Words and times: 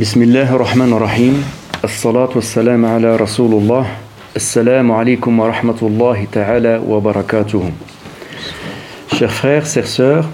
بسم 0.00 0.22
الله 0.22 0.54
الرحمن 0.54 0.92
الرحيم 0.92 1.44
الصلاة 1.84 2.28
والسلام 2.36 2.84
على 2.84 3.16
رسول 3.16 3.52
الله 3.54 3.86
السلام 4.36 4.92
عليكم 4.92 5.40
ورحمة 5.40 5.80
الله 5.82 6.26
تعالى 6.32 6.82
وبركاته 6.88 7.64
Chers 9.16 9.32
frères, 9.32 9.64
chers 9.64 9.88
sœurs, 9.88 10.28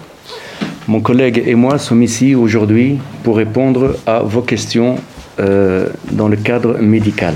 mon 0.88 0.98
collègue 1.00 1.44
et 1.46 1.54
moi 1.54 1.78
sommes 1.78 2.02
ici 2.02 2.34
aujourd'hui 2.34 2.98
pour 3.22 3.36
répondre 3.36 3.94
à 4.04 4.24
vos 4.24 4.42
questions 4.42 4.96
euh, 5.38 5.86
dans 6.10 6.26
le 6.26 6.36
cadre 6.36 6.78
médical. 6.80 7.34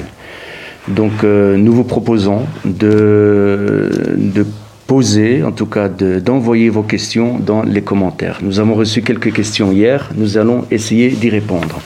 Donc 0.88 1.22
euh, 1.22 1.56
nous 1.56 1.74
vous 1.74 1.84
proposons 1.84 2.46
de, 2.64 3.88
de 4.16 4.45
poser, 4.88 5.45
en 5.45 5.52
tout 5.52 5.66
cas 5.66 5.88
d'envoyer 5.88 6.70
vos 6.70 6.82
questions 6.82 7.38
dans 7.38 7.62
les 7.62 7.82
commentaires. 7.82 8.38
Nous 8.43 8.58
avons 8.58 8.74
reçu 8.74 9.02
quelques 9.02 9.32
questions 9.32 9.70
hier, 9.70 10.11
nous 10.16 10.38
allons 10.38 10.64
essayer 10.72 11.11
d'y 11.11 11.30
répondre. 11.30 11.80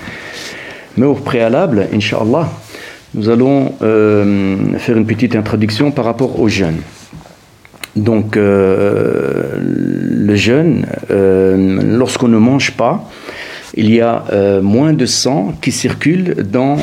Mais 0.96 1.06
au 1.06 1.14
préalable, 1.14 1.86
Inch'Allah, 1.92 2.48
nous 3.14 3.28
allons 3.28 3.74
euh, 3.82 4.78
faire 4.78 4.96
une 4.96 5.06
petite 5.06 5.34
introduction 5.34 5.90
par 5.90 6.04
rapport 6.04 6.38
au 6.40 6.48
jeûne. 6.48 6.78
Donc, 7.96 8.36
euh, 8.36 9.58
le 9.60 10.34
jeûne, 10.36 10.86
euh, 11.10 11.80
lorsqu'on 11.82 12.28
ne 12.28 12.38
mange 12.38 12.72
pas, 12.72 13.08
il 13.74 13.92
y 13.92 14.00
a 14.00 14.24
moins 14.62 14.92
de 14.92 15.06
sang 15.06 15.54
qui 15.62 15.70
circule 15.70 16.34
dans 16.42 16.76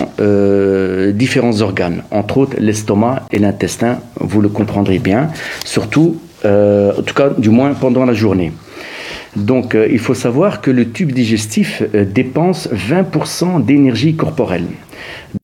différents 1.13 1.61
organes, 1.61 2.03
entre 2.11 2.37
autres 2.37 2.55
l'estomac 2.59 3.23
et 3.29 3.39
l'intestin, 3.39 3.99
vous 4.21 4.39
le 4.39 4.47
comprendrez 4.47 4.97
bien, 4.97 5.27
surtout, 5.65 6.15
en 6.45 7.01
tout 7.05 7.13
cas, 7.13 7.31
du 7.37 7.49
moins 7.49 7.73
pendant 7.73 8.05
la 8.05 8.13
journée. 8.13 8.53
Donc 9.35 9.75
euh, 9.75 9.87
il 9.91 9.99
faut 9.99 10.13
savoir 10.13 10.61
que 10.61 10.71
le 10.71 10.89
tube 10.89 11.11
digestif 11.11 11.83
euh, 11.93 12.05
dépense 12.05 12.69
20% 12.71 13.63
d'énergie 13.63 14.15
corporelle. 14.15 14.65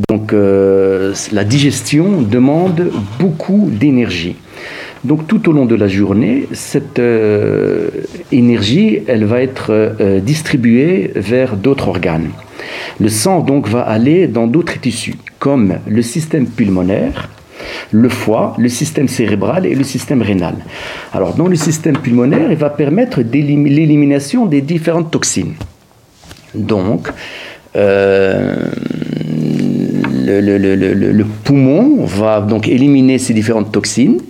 Donc 0.10 0.34
euh, 0.34 1.14
la 1.32 1.44
digestion 1.44 2.22
demande 2.22 2.92
beaucoup 3.20 3.70
d'énergie. 3.72 4.36
Donc 5.04 5.28
tout 5.28 5.50
au 5.50 5.52
long 5.52 5.66
de 5.66 5.76
la 5.76 5.90
journée, 5.90 6.48
cette 6.54 7.02
énergie, 8.32 9.00
elle 9.06 9.26
va 9.26 9.42
être 9.42 9.98
distribuée 10.22 11.12
vers 11.14 11.58
d'autres 11.58 11.90
organes. 11.90 12.30
Le 13.02 13.10
sang 13.10 13.42
donc 13.42 13.68
va 13.68 13.82
aller 13.82 14.28
dans 14.28 14.48
d'autres 14.48 14.80
tissus, 14.80 15.16
comme 15.40 15.80
le 15.86 16.02
système 16.02 16.48
pulmonaire, 16.48 17.28
le 17.92 18.10
foie, 18.10 18.56
le 18.58 18.70
système 18.70 19.08
cérébral 19.08 19.66
et 19.66 19.76
le 19.76 19.84
système 19.84 20.22
rénal. 20.22 20.56
Alors, 21.14 21.36
dans 21.36 21.48
le 21.48 21.56
système 21.56 21.98
pulmonaire, 21.98 22.52
il 22.52 22.58
va 22.58 22.70
permettre 22.70 23.22
l'élimination 23.22 24.46
des 24.46 24.62
différentes 24.62 25.12
toxines. 25.12 25.54
Donc, 26.56 27.10
euh, 27.76 28.56
le, 30.26 31.24
poumon 31.44 32.06
va 32.06 32.42
donc 32.42 32.68
éliminer 32.68 33.18
ces 33.18 33.34
différentes 33.34 33.72
toxines 33.72 34.22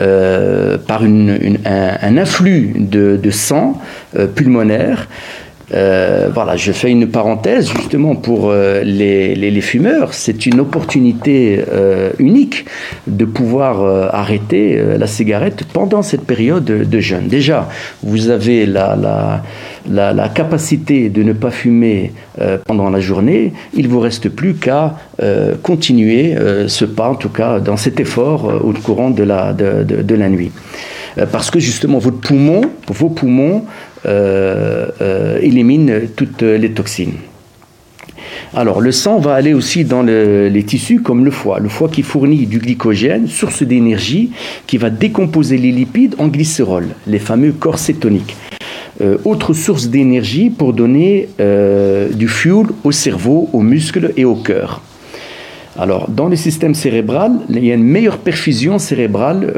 euh, 0.00 0.78
par 0.78 1.02
un, 1.02 2.16
afflux 2.16 2.72
de, 2.76 3.30
sang 3.30 3.80
euh, 4.16 4.26
pulmonaire 4.26 5.08
euh, 5.74 6.30
voilà, 6.32 6.56
je 6.56 6.70
fais 6.70 6.90
une 6.90 7.08
parenthèse 7.08 7.70
justement 7.70 8.14
pour 8.14 8.50
euh, 8.50 8.82
les, 8.82 9.60
fumeurs. 9.60 10.14
C'est 10.14 10.46
une 10.46 10.60
opportunité 10.60 11.64
euh, 11.72 12.10
unique 12.18 12.66
de 13.06 13.24
pouvoir 13.24 13.82
arrêter 14.14 14.80
la 14.98 15.06
cigarette 15.06 15.64
pendant 15.72 16.02
cette 16.02 16.24
période 16.24 16.64
de 16.64 17.00
jeûne. 17.00 17.26
Déjà, 17.26 17.68
vous 18.02 18.28
avez 18.28 18.66
la, 18.66 18.94
la, 18.96 19.42
capacité 20.34 21.08
de 21.08 21.22
ne 21.22 21.32
pas 21.32 21.50
fumer 21.50 22.12
pendant 22.66 22.90
la 22.90 23.00
journée. 23.00 23.52
Il 23.74 23.88
vous 23.88 24.00
reste 24.00 24.28
plus 24.28 24.54
qu'à 24.54 24.96
continuer 25.62 26.34
ce 26.68 26.84
pas, 26.84 27.08
en 27.08 27.14
tout 27.14 27.28
cas 27.28 27.60
dans 27.60 27.76
cet 27.76 28.00
effort 28.00 28.62
au 28.64 28.72
courant 28.72 29.10
de 29.10 29.22
la, 29.22 29.54
la 29.54 30.28
nuit. 30.28 30.50
Parce 31.32 31.50
que 31.50 31.58
justement, 31.58 31.98
vos 31.98 32.10
poumons 33.08 33.62
euh, 34.06 34.86
euh, 35.00 35.40
élimine 35.40 36.02
toutes 36.14 36.42
les 36.42 36.70
toxines. 36.70 37.14
Alors, 38.54 38.80
le 38.80 38.92
sang 38.92 39.18
va 39.18 39.34
aller 39.34 39.52
aussi 39.52 39.84
dans 39.84 40.02
les 40.02 40.62
tissus 40.64 41.00
comme 41.00 41.24
le 41.24 41.32
foie. 41.32 41.58
Le 41.58 41.68
foie 41.68 41.88
qui 41.88 42.02
fournit 42.02 42.46
du 42.46 42.58
glycogène, 42.58 43.26
source 43.26 43.64
d'énergie, 43.64 44.30
qui 44.66 44.78
va 44.78 44.90
décomposer 44.90 45.58
les 45.58 45.72
lipides 45.72 46.14
en 46.18 46.28
glycérol, 46.28 46.88
les 47.06 47.18
fameux 47.18 47.52
corps 47.52 47.78
cétoniques. 47.78 48.36
Euh, 49.00 49.18
autre 49.24 49.52
source 49.52 49.88
d'énergie 49.88 50.50
pour 50.50 50.72
donner 50.72 51.28
du 52.14 52.28
fuel 52.28 52.66
au 52.84 52.92
cerveau, 52.92 53.48
aux 53.52 53.62
muscles 53.62 54.12
et 54.16 54.24
au 54.24 54.36
cœur. 54.36 54.80
Alors, 55.78 56.08
dans 56.08 56.28
le 56.28 56.36
système 56.36 56.74
cérébral, 56.74 57.32
il 57.50 57.64
y 57.64 57.70
a 57.70 57.74
une 57.74 57.84
meilleure 57.84 58.18
perfusion 58.18 58.78
cérébrale 58.78 59.52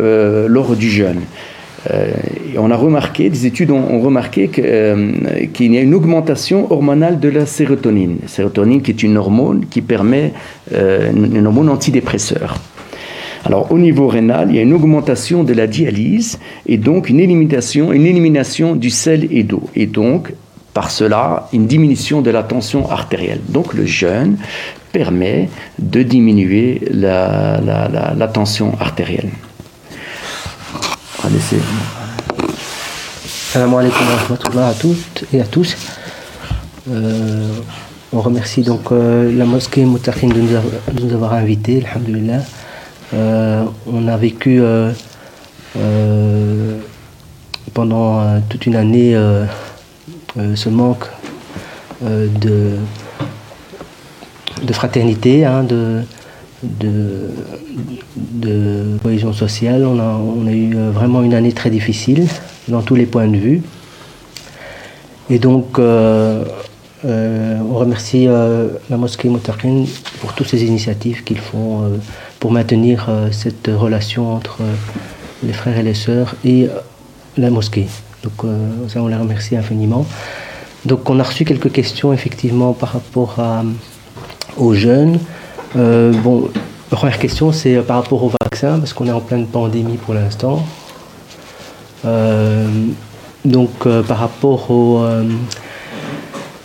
lors 0.48 0.74
du 0.74 0.90
jeûne. 0.90 1.20
Euh, 1.90 2.10
on 2.56 2.70
a 2.70 2.76
remarqué, 2.76 3.30
des 3.30 3.46
études 3.46 3.70
ont, 3.70 4.00
remarqué 4.00 4.50
euh, 4.58 5.12
qu'il 5.52 5.72
y 5.72 5.78
a 5.78 5.80
une 5.80 5.94
augmentation 5.94 6.70
hormonale 6.72 7.20
de 7.20 7.28
la 7.28 7.46
sérotonine. 7.46 8.18
La 8.22 8.28
sérotonine 8.28 8.82
qui 8.82 8.90
est 8.90 9.02
une 9.02 9.16
hormone 9.16 9.66
qui 9.70 9.80
permet, 9.80 10.32
euh, 10.74 11.10
une 11.12 11.46
hormone 11.46 11.68
antidépresseur. 11.68 12.56
Alors 13.44 13.70
au 13.72 13.78
niveau 13.78 14.08
rénal, 14.08 14.48
il 14.50 14.56
y 14.56 14.58
a 14.58 14.62
une 14.62 14.72
augmentation 14.72 15.44
de 15.44 15.52
la 15.52 15.66
dialyse 15.66 16.38
et 16.66 16.76
donc 16.76 17.08
une 17.08 17.20
élimination, 17.20 17.92
une 17.92 18.06
élimination 18.06 18.74
du 18.74 18.90
sel 18.90 19.28
et 19.30 19.42
d'eau. 19.42 19.62
Et 19.74 19.86
donc 19.86 20.32
par 20.74 20.90
cela 20.90 21.48
une 21.52 21.66
diminution 21.66 22.20
de 22.22 22.30
la 22.30 22.42
tension 22.42 22.90
artérielle. 22.90 23.40
Donc 23.48 23.74
le 23.74 23.86
jeûne 23.86 24.36
permet 24.92 25.48
de 25.78 26.02
diminuer 26.02 26.80
la 26.90 28.30
tension 28.32 28.72
artérielle. 28.80 29.30
Salam 33.52 33.74
alaikum 33.74 34.06
wa 34.54 34.68
à 34.68 34.74
toutes 34.74 35.24
et 35.32 35.40
à 35.40 35.44
tous. 35.44 35.76
Euh, 36.90 37.48
on 38.12 38.20
remercie 38.20 38.62
donc 38.62 38.92
euh, 38.92 39.30
la 39.36 39.44
mosquée 39.44 39.84
Moutakin 39.84 40.28
de, 40.28 40.40
nous 41.02 41.12
avoir 41.12 41.34
invités, 41.34 41.84
alhamdulillah. 41.84 42.42
Euh, 43.14 43.64
on 43.86 44.08
a 44.08 44.16
vécu 44.16 44.60
pendant 47.74 48.40
toute 48.48 48.66
une 48.66 48.76
année 48.76 49.16
ce 50.36 50.68
manque 50.68 51.04
de, 52.02 52.76
de 54.62 54.72
fraternité, 54.72 55.44
hein, 55.44 55.64
de, 55.64 56.02
de, 56.62 57.30
cohésion 59.02 59.32
sociale. 59.32 59.84
On 59.84 60.46
a, 60.46 60.52
eu 60.52 60.76
euh, 60.76 60.90
vraiment 60.90 61.22
une 61.22 61.34
année 61.34 61.52
très 61.52 61.70
difficile 61.70 62.26
dans 62.68 62.82
tous 62.82 62.94
les 62.94 63.06
points 63.06 63.28
de 63.28 63.36
vue. 63.36 63.62
Et 65.30 65.38
donc, 65.38 65.78
euh, 65.78 66.44
euh, 67.04 67.58
on 67.60 67.74
remercie 67.74 68.26
la 68.26 68.96
mosquée 68.96 69.28
Moutakin 69.28 69.84
pour 70.20 70.34
toutes 70.34 70.48
ces 70.48 70.64
initiatives 70.64 71.24
qu'ils 71.24 71.38
font 71.38 71.98
pour 72.40 72.50
maintenir 72.50 73.08
cette 73.30 73.68
relation 73.72 74.34
entre 74.34 74.58
les 75.42 75.52
frères 75.52 75.78
et 75.78 75.82
les 75.82 75.94
sœurs 75.94 76.34
et 76.44 76.68
la 77.36 77.50
mosquée. 77.50 77.86
Donc, 78.24 78.50
ça, 78.88 79.00
on 79.00 79.06
les 79.06 79.16
remercie 79.16 79.56
infiniment. 79.56 80.04
Donc, 80.84 81.10
on 81.10 81.18
a 81.18 81.22
reçu 81.22 81.44
quelques 81.44 81.72
questions 81.72 82.12
effectivement 82.12 82.72
par 82.72 82.92
rapport 82.92 83.38
à, 83.38 83.64
aux 84.56 84.74
jeunes. 84.74 85.18
Euh, 85.76 86.12
bon, 86.12 86.48
première 86.90 87.18
question, 87.18 87.52
c'est 87.52 87.76
euh, 87.76 87.82
par 87.82 87.96
rapport 87.96 88.22
au 88.22 88.32
vaccin, 88.42 88.78
parce 88.78 88.92
qu'on 88.92 89.06
est 89.06 89.12
en 89.12 89.20
pleine 89.20 89.46
pandémie 89.46 89.96
pour 89.96 90.14
l'instant. 90.14 90.64
Euh, 92.04 92.66
donc, 93.44 93.70
par 94.06 94.18
rapport 94.18 94.70
au, 94.70 95.04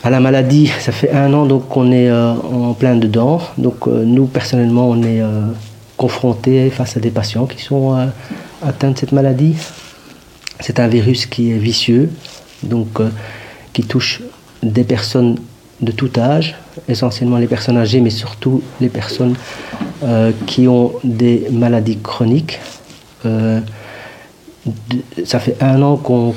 à 0.03 0.09
la 0.09 0.19
maladie, 0.19 0.67
ça 0.79 0.91
fait 0.91 1.11
un 1.11 1.33
an 1.33 1.45
donc 1.45 1.69
qu'on 1.69 1.91
est 1.91 2.11
en 2.11 2.73
plein 2.73 2.95
dedans. 2.95 3.39
Donc, 3.57 3.87
nous, 3.87 4.25
personnellement, 4.25 4.89
on 4.89 5.01
est 5.03 5.21
confrontés 5.95 6.69
face 6.69 6.97
à 6.97 6.99
des 6.99 7.09
patients 7.09 7.45
qui 7.45 7.61
sont 7.63 7.95
atteints 8.61 8.91
de 8.91 8.97
cette 8.97 9.13
maladie. 9.13 9.55
C'est 10.59 10.79
un 10.79 10.87
virus 10.87 11.25
qui 11.25 11.51
est 11.51 11.57
vicieux, 11.57 12.09
donc 12.63 12.99
qui 13.71 13.83
touche 13.83 14.21
des 14.61 14.83
personnes 14.83 15.37
de 15.81 15.91
tout 15.91 16.11
âge, 16.17 16.55
essentiellement 16.87 17.37
les 17.37 17.47
personnes 17.47 17.77
âgées, 17.77 18.01
mais 18.01 18.09
surtout 18.09 18.61
les 18.79 18.89
personnes 18.89 19.35
euh, 20.03 20.31
qui 20.45 20.67
ont 20.67 20.93
des 21.03 21.47
maladies 21.51 21.97
chroniques. 21.97 22.59
Euh, 23.25 23.59
ça 25.25 25.39
fait 25.39 25.61
un 25.61 25.81
an 25.81 25.97
qu'on 25.97 26.33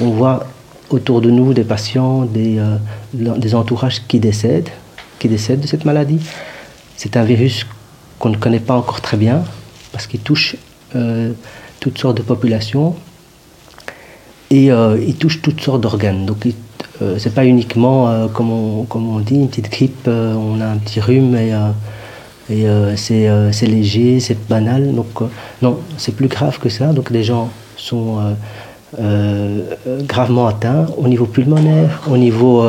voit 0.00 0.46
autour 0.90 1.20
de 1.20 1.30
nous 1.30 1.54
des 1.54 1.64
patients, 1.64 2.22
des, 2.22 2.58
euh, 2.58 2.76
des 3.12 3.54
entourages 3.54 4.02
qui 4.06 4.20
décèdent, 4.20 4.70
qui 5.18 5.28
décèdent 5.28 5.60
de 5.60 5.66
cette 5.66 5.84
maladie. 5.84 6.20
C'est 6.96 7.16
un 7.16 7.24
virus 7.24 7.66
qu'on 8.18 8.30
ne 8.30 8.36
connaît 8.36 8.60
pas 8.60 8.74
encore 8.74 9.00
très 9.00 9.16
bien 9.16 9.42
parce 9.92 10.06
qu'il 10.06 10.20
touche 10.20 10.56
toutes 11.80 11.98
sortes 11.98 12.16
de 12.16 12.22
populations 12.22 12.94
et 14.50 14.66
il 14.68 15.14
touche 15.16 15.42
toutes 15.42 15.60
sortes 15.60 15.82
d'organes. 15.82 16.24
Donc 16.24 16.46
c'est 17.18 17.34
pas 17.34 17.44
uniquement, 17.44 18.28
comme, 18.28 18.50
on, 18.50 18.84
comme, 18.84 19.08
on, 19.08 19.20
dit, 19.20 19.34
une 19.34 19.48
petite 19.48 19.70
grippe, 19.70 20.08
on 20.08 20.60
a 20.60 20.66
un 20.66 20.78
petit 20.78 21.00
rhume 21.00 21.36
et, 21.36 21.52
et 22.48 22.66
c'est 22.96 23.66
léger, 23.66 24.20
c'est 24.20 24.48
banal. 24.48 24.94
Donc, 24.94 25.06
non, 25.60 25.78
c'est 25.98 26.14
plus 26.14 26.28
grave 26.28 26.58
que 26.58 26.70
ça. 26.70 26.92
Donc, 26.92 27.10
les 27.10 27.24
gens 27.24 27.50
sont 27.76 28.18
gravement 30.08 30.46
atteints 30.46 30.86
au 30.96 31.08
niveau 31.08 31.26
pulmonaire, 31.26 32.02
au 32.10 32.16
niveau 32.16 32.64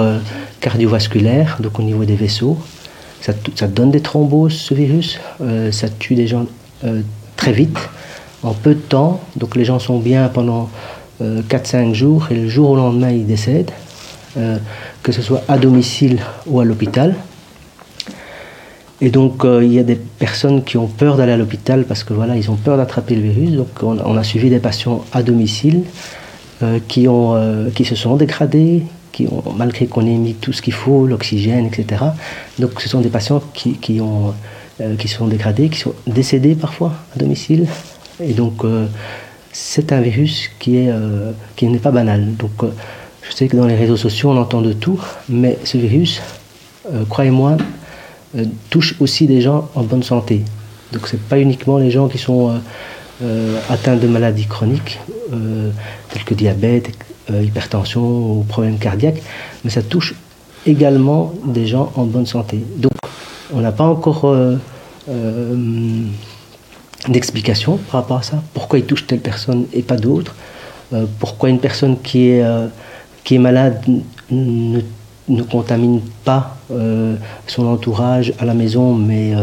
cardiovasculaire, 0.60 1.58
donc 1.60 1.80
au 1.80 1.84
niveau 1.84 2.06
des 2.06 2.16
vaisseaux. 2.16 2.58
Ça, 3.22 3.34
ça 3.56 3.68
donne 3.68 3.92
des 3.92 4.02
thromboses, 4.02 4.54
ce 4.54 4.74
virus. 4.74 5.20
ça 5.72 5.90
tue 5.90 6.16
des 6.16 6.28
gens 6.28 6.46
très 7.36 7.52
vite, 7.52 7.78
en 8.44 8.54
peu 8.54 8.74
de 8.74 8.80
temps. 8.80 9.22
Donc 9.36 9.56
les 9.56 9.64
gens 9.64 9.80
sont 9.80 10.00
bien 10.00 10.28
pendant 10.28 10.70
4-5 11.22 11.94
jours 11.94 12.28
et 12.32 12.36
le 12.36 12.48
jour 12.48 12.72
au 12.72 12.76
lendemain 12.76 13.12
ils 13.12 13.26
décèdent, 13.26 13.72
euh, 14.38 14.58
que 15.04 15.12
ce 15.12 15.22
soit 15.22 15.44
à 15.48 15.58
domicile 15.58 16.20
ou 16.46 16.60
à 16.60 16.66
l'hôpital. 16.66 17.16
Et 19.00 19.10
donc 19.10 19.46
euh, 19.46 19.64
il 19.64 19.74
y 19.74 19.80
a 19.80 19.84
des 19.84 19.96
personnes 19.96 20.64
qui 20.64 20.78
ont 20.78 20.88
peur 20.88 21.18
d'aller 21.18 21.34
à 21.34 21.38
l'hôpital 21.38 21.86
parce 21.86 22.04
que 22.04 22.14
voilà, 22.14 22.36
ils 22.36 22.50
ont 22.50 22.56
peur 22.56 22.78
d'attraper 22.78 23.16
le 23.16 23.22
virus. 23.30 23.52
Donc 23.52 23.70
on, 23.84 24.18
a 24.18 24.24
suivi 24.24 24.50
des 24.50 24.60
patients 24.60 25.06
à 25.12 25.24
domicile 25.24 25.84
euh, 26.64 26.80
qui, 26.88 27.08
ont, 27.08 27.36
qui 27.76 27.86
se 27.86 27.96
sont 27.96 28.16
dégradés, 28.16 28.84
qui 29.12 29.28
ont, 29.28 29.44
malgré 29.56 29.86
qu'on 29.88 30.06
ait 30.06 30.18
mis 30.18 30.34
tout 30.34 30.54
ce 30.54 30.62
qu'il 30.62 30.74
faut, 30.74 31.06
l'oxygène, 31.06 31.68
etc. 31.68 32.06
Donc 32.60 32.82
ce 32.82 32.90
sont 32.90 33.02
des 33.02 33.10
patients 33.10 33.42
qui, 33.54 33.74
qui 33.74 34.02
ont, 34.02 34.34
qui 34.98 35.08
sont 35.08 35.28
dégradés, 35.28 35.70
qui 35.70 35.80
sont 35.80 35.94
décédés 36.08 36.56
parfois 36.56 36.94
à 37.16 37.20
domicile. 37.20 37.68
Et 38.20 38.34
donc 38.34 38.64
c'est 39.60 39.92
un 39.92 40.02
virus 40.02 40.52
qui 40.60 40.78
est 40.78 40.92
euh, 40.92 41.32
qui 41.56 41.66
n'est 41.66 41.80
pas 41.80 41.90
banal. 41.90 42.36
Donc, 42.36 42.64
euh, 42.64 42.72
je 43.24 43.34
sais 43.36 43.48
que 43.48 43.58
dans 43.58 43.66
les 43.66 43.76
réseaux 43.76 43.98
sociaux, 43.98 44.30
on 44.30 44.38
entend 44.38 44.62
de 44.62 44.72
tout, 44.72 45.02
mais 45.30 45.58
ce 45.64 45.78
virus, 45.78 46.22
euh, 48.36 48.46
touche 48.70 48.96
aussi 49.00 49.28
des 49.28 49.42
gens 49.42 49.70
en 49.76 49.84
bonne 49.84 50.04
santé. 50.04 50.44
Donc, 50.92 51.08
c'est 51.08 51.22
pas 51.22 51.40
uniquement 51.40 51.78
les 51.78 51.92
gens 51.92 52.08
qui 52.08 52.18
sont 52.18 52.60
atteints 53.70 53.98
de 53.98 54.08
maladies 54.08 54.46
chroniques, 54.46 55.00
telles 56.10 56.24
que 56.24 56.34
diabète, 56.34 56.92
hypertension 57.30 58.02
ou 58.02 58.46
problèmes 58.48 58.78
cardiaques, 58.78 59.22
mais 59.66 59.70
ça 59.70 59.82
touche 59.82 60.14
également 60.66 61.34
des 61.46 61.68
gens 61.68 61.92
en 61.96 62.06
bonne 62.06 62.26
santé. 62.26 62.64
Donc, 62.78 62.94
on 63.54 63.60
n'a 63.60 63.74
pas 63.74 63.84
encore 63.84 64.34
d'explication 67.08 67.78
par 67.78 68.02
rapport 68.02 68.18
à 68.18 68.24
ça. 68.24 68.42
Pourquoi 68.54 68.80
il 68.80 68.86
touche 68.86 69.08
telle 69.08 69.20
personne 69.20 69.66
et 69.74 69.82
pas 69.82 69.98
d'autres? 69.98 70.36
Euh, 70.94 71.06
Pourquoi 71.20 71.50
une 71.50 71.60
personne 71.60 72.00
qui 72.02 72.30
est, 72.30 72.44
euh, 72.44 72.68
qui 73.24 73.36
est 73.36 73.40
malade 73.40 73.82
ne, 74.30 74.82
ne 75.30 75.44
contamine 75.44 76.02
pas 76.24 76.58
euh, 76.72 77.16
son 77.48 77.68
entourage 77.68 78.34
à 78.40 78.46
la 78.46 78.54
maison, 78.54 78.96
mais 78.96 79.34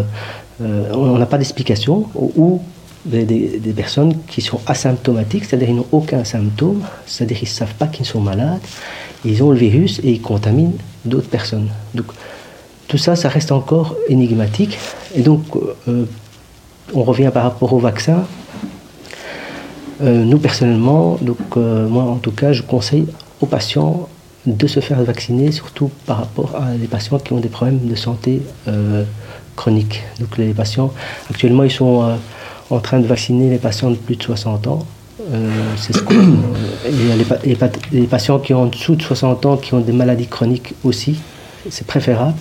on 0.60 1.18
n'a 1.18 1.26
pas 1.26 1.36
d'explication 1.36 2.06
Ou 2.14 2.60
des, 3.04 3.60
personnes 3.76 4.14
qui 4.28 4.40
sont 4.40 4.60
asymptomatiques, 4.66 5.44
c'est-à-dire 5.44 5.68
ils 5.68 5.76
n'ont 5.76 5.86
aucun 5.92 6.24
symptôme, 6.24 6.82
c'est-à-dire 7.06 7.38
ils 7.42 7.48
ne 7.48 7.48
savent 7.48 7.74
pas 7.74 7.86
qu'ils 7.86 8.06
sont 8.06 8.20
malades, 8.20 8.60
ils 9.24 9.42
ont 9.42 9.50
le 9.50 9.58
virus 9.58 9.98
et 10.04 10.12
ils 10.12 10.22
contaminent 10.22 10.76
d'autres 11.04 11.28
personnes. 11.28 11.68
Donc 11.94 12.06
tout 12.88 12.98
ça, 12.98 13.16
ça 13.16 13.28
reste 13.28 13.52
encore 13.52 13.96
énigmatique. 14.08 14.78
Et 15.14 15.22
donc, 15.22 15.42
on 16.92 17.02
revient 17.02 17.30
par 17.32 17.44
rapport 17.44 17.72
au 17.72 17.78
vaccin. 17.78 18.24
Euh, 20.02 20.24
nous, 20.24 20.38
personnellement, 20.38 21.18
donc, 21.20 21.38
euh, 21.56 21.88
moi 21.88 22.02
en 22.02 22.16
tout 22.16 22.32
cas, 22.32 22.52
je 22.52 22.62
conseille 22.62 23.06
aux 23.40 23.46
patients 23.46 24.08
de 24.46 24.66
se 24.66 24.80
faire 24.80 25.02
vacciner, 25.02 25.52
surtout 25.52 25.90
par 26.06 26.18
rapport 26.18 26.54
à 26.56 26.72
des 26.74 26.86
patients 26.86 27.18
qui 27.18 27.32
ont 27.32 27.40
des 27.40 27.48
problèmes 27.48 27.86
de 27.86 27.94
santé 27.94 28.42
euh, 28.68 29.04
chroniques. 29.56 30.02
Donc 30.20 30.36
les 30.38 30.52
patients, 30.52 30.92
actuellement, 31.30 31.64
ils 31.64 31.70
sont 31.70 32.16
en 32.70 32.80
train 32.80 33.00
de 33.00 33.06
vacciner 33.06 33.50
les 33.50 33.58
patients 33.58 33.90
de 33.90 33.96
plus 33.96 34.16
de 34.16 34.22
60 34.22 34.66
ans. 34.66 34.86
y 37.08 37.12
a 37.12 37.16
les, 37.16 37.56
les, 37.92 38.06
patients 38.06 38.38
qui 38.38 38.52
ont 38.52 38.62
en 38.62 38.66
dessous 38.66 38.96
de 38.96 39.02
60 39.02 39.46
ans, 39.46 39.56
qui 39.56 39.72
ont 39.72 39.80
des 39.80 39.92
maladies 39.92 40.26
chroniques 40.26 40.74
aussi, 40.84 41.16
c'est 41.70 41.86
préférable. 41.86 42.34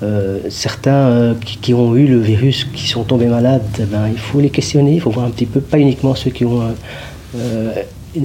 Euh, 0.00 0.38
certains 0.48 0.92
euh, 0.92 1.34
qui, 1.34 1.74
ont 1.74 1.96
eu 1.96 2.06
le 2.06 2.20
virus, 2.20 2.64
qui 2.72 2.86
sont 2.86 3.02
tombés 3.02 3.26
malades, 3.26 3.62
eh 3.80 3.84
ben, 3.84 4.06
il 4.08 4.18
faut 4.18 4.38
les 4.38 4.50
questionner, 4.50 4.94
il 4.94 5.00
faut 5.00 5.10
voir 5.10 5.26
un 5.26 5.30
petit 5.30 5.46
peu, 5.46 5.60
pas 5.60 5.78
uniquement 5.78 6.14
ceux 6.14 6.30
qui 6.30 6.44
ont 6.44 6.62
euh, 7.36 7.82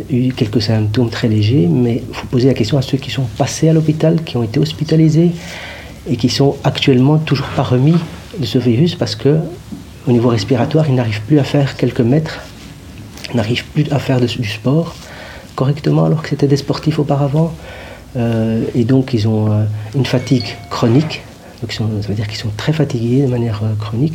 eu 0.09 0.33
quelques 0.33 0.61
symptômes 0.61 1.09
très 1.09 1.27
légers, 1.27 1.67
mais 1.67 2.03
il 2.07 2.15
faut 2.15 2.27
poser 2.27 2.47
la 2.47 2.53
question 2.53 2.77
à 2.77 2.81
ceux 2.81 2.97
qui 2.97 3.11
sont 3.11 3.25
passés 3.37 3.69
à 3.69 3.73
l'hôpital, 3.73 4.23
qui 4.23 4.37
ont 4.37 4.43
été 4.43 4.59
hospitalisés 4.59 5.31
et 6.09 6.17
qui 6.17 6.29
sont 6.29 6.57
actuellement 6.63 7.17
toujours 7.17 7.47
pas 7.47 7.63
remis 7.63 7.95
de 8.37 8.45
ce 8.45 8.57
virus 8.57 8.95
parce 8.95 9.15
que 9.15 9.37
au 10.07 10.11
niveau 10.11 10.29
respiratoire, 10.29 10.85
ils 10.89 10.95
n'arrivent 10.95 11.21
plus 11.21 11.39
à 11.39 11.43
faire 11.43 11.77
quelques 11.77 12.01
mètres, 12.01 12.41
n'arrivent 13.33 13.65
plus 13.65 13.85
à 13.91 13.99
faire 13.99 14.19
du 14.19 14.27
sport 14.27 14.95
correctement 15.55 16.05
alors 16.05 16.21
que 16.21 16.29
c'était 16.29 16.47
des 16.47 16.57
sportifs 16.57 16.99
auparavant. 16.99 17.53
et 18.15 18.83
donc 18.83 19.13
ils 19.13 19.27
ont 19.27 19.65
une 19.95 20.05
fatigue 20.05 20.57
chronique 20.69 21.21
ça 21.71 21.83
veut 22.07 22.15
dire 22.15 22.27
qu'ils 22.27 22.37
sont 22.37 22.51
très 22.55 22.73
fatigués 22.73 23.21
de 23.21 23.27
manière 23.27 23.61
euh, 23.63 23.73
chronique. 23.79 24.13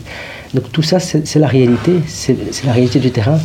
Donc 0.55 0.71
tout 0.73 0.83
ça, 0.83 0.99
c'est 1.01 1.37
la 1.37 1.47
réalité, 1.47 2.01
c'est 2.07 2.37
la 2.65 2.73
réalité 2.73 2.99
du 2.99 3.11
terrain, 3.11 3.39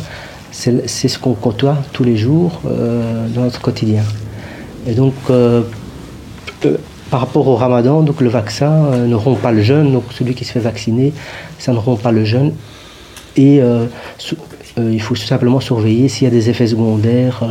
c'est 0.54 1.08
ce 1.08 1.18
qu'on 1.18 1.34
côtoie 1.34 1.78
tous 1.92 2.04
les 2.04 2.16
jours 2.16 2.60
euh, 2.66 3.26
dans 3.28 3.42
notre 3.42 3.60
quotidien. 3.60 4.04
Et 4.86 4.94
donc, 4.94 5.14
euh, 5.30 5.62
par 7.10 7.20
rapport 7.20 7.48
au 7.48 7.56
ramadan, 7.56 8.02
donc 8.02 8.20
le 8.20 8.28
vaccin 8.28 8.90
ne 9.06 9.14
rompt 9.14 9.40
pas 9.40 9.52
le 9.52 9.62
jeûne, 9.62 9.92
donc 9.92 10.04
celui 10.12 10.34
qui 10.34 10.44
se 10.44 10.52
fait 10.52 10.60
vacciner, 10.60 11.12
ça 11.58 11.72
ne 11.72 11.78
rompt 11.78 12.00
pas 12.00 12.12
le 12.12 12.24
jeûne. 12.24 12.52
Et 13.36 13.60
il 14.76 15.02
faut 15.02 15.14
simplement 15.14 15.60
surveiller 15.60 16.08
s'il 16.08 16.24
y 16.24 16.28
a 16.28 16.30
des 16.30 16.50
effets 16.50 16.68
secondaires. 16.68 17.44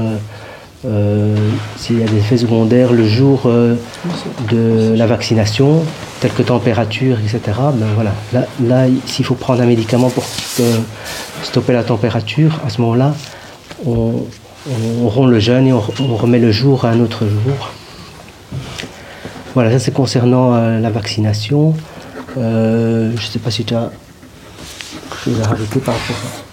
S'il 1.78 2.00
y 2.00 2.04
a 2.04 2.08
des 2.08 2.18
effets 2.18 2.38
secondaires 2.38 2.92
le 2.92 3.08
jour 3.08 3.50
de 4.52 4.94
la 4.96 5.08
vaccination, 5.08 5.84
telles 6.20 6.34
que 6.34 6.44
température, 6.44 7.18
etc., 7.20 7.40
ben 7.74 7.88
voilà. 7.96 8.12
Là, 8.34 8.46
là 8.62 8.86
s'il 9.06 9.26
faut 9.26 9.36
prendre 9.36 9.62
un 9.62 9.66
médicament 9.66 10.10
pour 10.10 10.26
stopper 11.44 11.74
la 11.74 11.84
température, 11.84 12.60
à 12.66 12.70
ce 12.70 12.82
moment-là, 12.82 13.14
on, 13.86 14.26
rompt 15.06 15.30
le 15.30 15.40
jeûne 15.40 15.68
et 15.68 15.74
on, 15.74 15.82
remet 16.16 16.40
le 16.40 16.52
jour 16.52 16.86
à 16.86 16.90
un 16.90 17.00
autre 17.00 17.26
jour. 17.28 17.72
Voilà, 19.54 19.72
ça 19.72 19.80
c'est 19.80 19.92
concernant 19.92 20.54
euh, 20.54 20.80
la 20.80 20.90
vaccination. 20.90 21.76
Euh, 22.38 23.12
je 23.16 23.26
ne 23.26 23.32
sais 23.32 23.40
pas 23.40 23.52
si 23.52 23.66
tu 23.66 23.76
as 23.76 23.92
quelque 25.10 25.18
chose 25.24 25.42
à 25.44 25.50
rajouter 25.50 25.80
par 25.80 25.94
rapport 25.94 26.16
à 26.16 26.53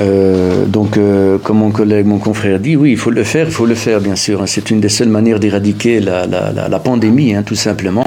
Euh, 0.00 0.64
donc, 0.66 0.96
euh, 0.96 1.38
comme 1.38 1.58
mon 1.58 1.70
collègue, 1.70 2.06
mon 2.06 2.18
confrère 2.18 2.58
dit, 2.58 2.76
oui, 2.76 2.92
il 2.92 2.96
faut 2.96 3.10
le 3.10 3.24
faire, 3.24 3.46
il 3.46 3.52
faut 3.52 3.66
le 3.66 3.74
faire, 3.74 4.00
bien 4.00 4.16
sûr. 4.16 4.42
Hein. 4.42 4.46
C'est 4.46 4.70
une 4.70 4.80
des 4.80 4.88
seules 4.88 5.08
manières 5.08 5.40
d'éradiquer 5.40 6.00
la, 6.00 6.26
la, 6.26 6.68
la, 6.68 6.78
pandémie, 6.78 7.34
hein, 7.34 7.42
tout 7.42 7.54
simplement. 7.54 8.06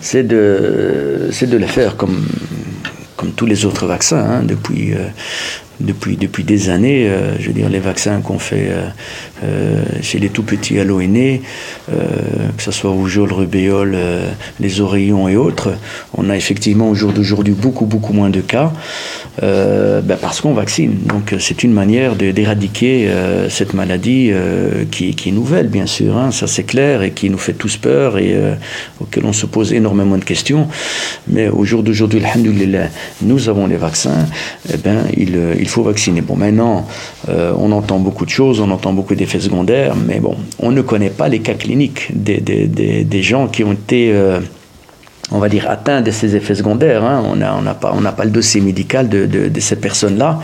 C'est 0.00 0.22
de, 0.22 1.28
c'est 1.32 1.48
de 1.48 1.56
le 1.56 1.66
faire 1.66 1.96
comme, 1.96 2.26
comme 3.16 3.32
tous 3.32 3.46
les 3.46 3.64
autres 3.64 3.86
vaccins, 3.86 4.24
hein, 4.24 4.42
depuis, 4.44 4.92
euh, 4.94 5.08
depuis, 5.80 6.16
depuis 6.16 6.44
des 6.44 6.70
années. 6.70 7.10
je 7.40 7.46
veux 7.48 7.54
dire, 7.54 7.68
les 7.68 7.80
vaccins 7.80 8.20
qu'on 8.20 8.38
fait 8.38 8.70
chez 10.02 10.18
les 10.18 10.28
tout 10.28 10.42
petits 10.42 10.78
à 10.78 10.84
l'ONE, 10.84 11.38
que 11.88 12.62
ce 12.62 12.70
soit 12.70 12.90
rougeole, 12.90 13.32
rubéole, 13.32 13.96
les 14.60 14.80
oreillons 14.80 15.28
et 15.28 15.36
autres, 15.36 15.74
on 16.14 16.30
a 16.30 16.36
effectivement 16.36 16.88
au 16.88 16.94
jour 16.94 17.12
d'aujourd'hui 17.12 17.54
beaucoup, 17.54 17.86
beaucoup 17.86 18.12
moins 18.12 18.30
de 18.30 18.40
cas. 18.40 18.72
Euh, 19.42 20.02
ben 20.02 20.18
parce 20.20 20.42
qu'on 20.42 20.52
vaccine. 20.52 20.98
Donc 21.06 21.34
c'est 21.38 21.62
une 21.62 21.72
manière 21.72 22.16
d'éradiquer 22.16 23.08
euh, 23.08 23.48
cette 23.48 23.72
maladie 23.72 24.28
euh, 24.30 24.84
qui, 24.90 25.14
qui, 25.14 25.30
est 25.30 25.32
nouvelle, 25.32 25.68
bien 25.68 25.86
sûr, 25.86 26.18
hein, 26.18 26.30
ça 26.30 26.46
c'est 26.46 26.64
clair, 26.64 27.02
et 27.02 27.12
qui 27.12 27.30
nous 27.30 27.38
fait 27.38 27.54
tous 27.54 27.78
peur 27.78 28.18
et 28.18 28.36
auquel 29.00 29.24
on 29.24 29.32
se 29.32 29.46
pose 29.46 29.72
énormément 29.72 30.18
de 30.18 30.24
questions. 30.24 30.68
Mais 31.28 31.48
au 31.48 31.64
jour 31.64 31.82
d'aujourd'hui, 31.82 32.22
nous 33.22 33.48
avons 33.48 33.66
les 33.66 33.76
vaccins, 33.76 34.26
eh 34.70 34.76
ben, 34.76 35.06
il, 35.16 35.38
il, 35.58 35.68
faut 35.68 35.82
vacciner. 35.82 36.20
Bon, 36.20 36.36
maintenant, 36.36 36.86
on 37.28 37.72
entend 37.72 37.98
beaucoup 37.98 38.26
de 38.26 38.30
choses, 38.30 38.60
on 38.60 38.70
entend 38.70 38.92
beaucoup 38.92 39.14
d'effets 39.14 39.31
secondaires, 39.40 39.94
mais 39.96 40.20
bon, 40.20 40.36
on 40.58 40.70
ne 40.70 40.82
connaît 40.82 41.10
pas 41.10 41.28
les 41.28 41.40
cas 41.40 41.54
cliniques 41.54 42.08
des, 42.14 42.38
des, 42.38 42.66
des, 42.66 43.22
gens 43.22 43.48
qui 43.48 43.64
ont 43.64 43.72
été 43.72 44.12
on 45.32 45.38
va 45.38 45.48
dire, 45.48 45.68
atteint 45.68 46.02
de 46.02 46.10
ces 46.10 46.36
effets 46.36 46.54
secondaires. 46.54 47.04
Hein. 47.04 47.22
On 47.24 47.36
n'a 47.36 47.56
on 47.56 47.74
pas, 47.74 48.12
pas 48.12 48.24
le 48.24 48.30
dossier 48.30 48.60
médical 48.60 49.08
de, 49.08 49.26
de, 49.26 49.60
ces 49.60 49.76
personnes-là. 49.76 50.40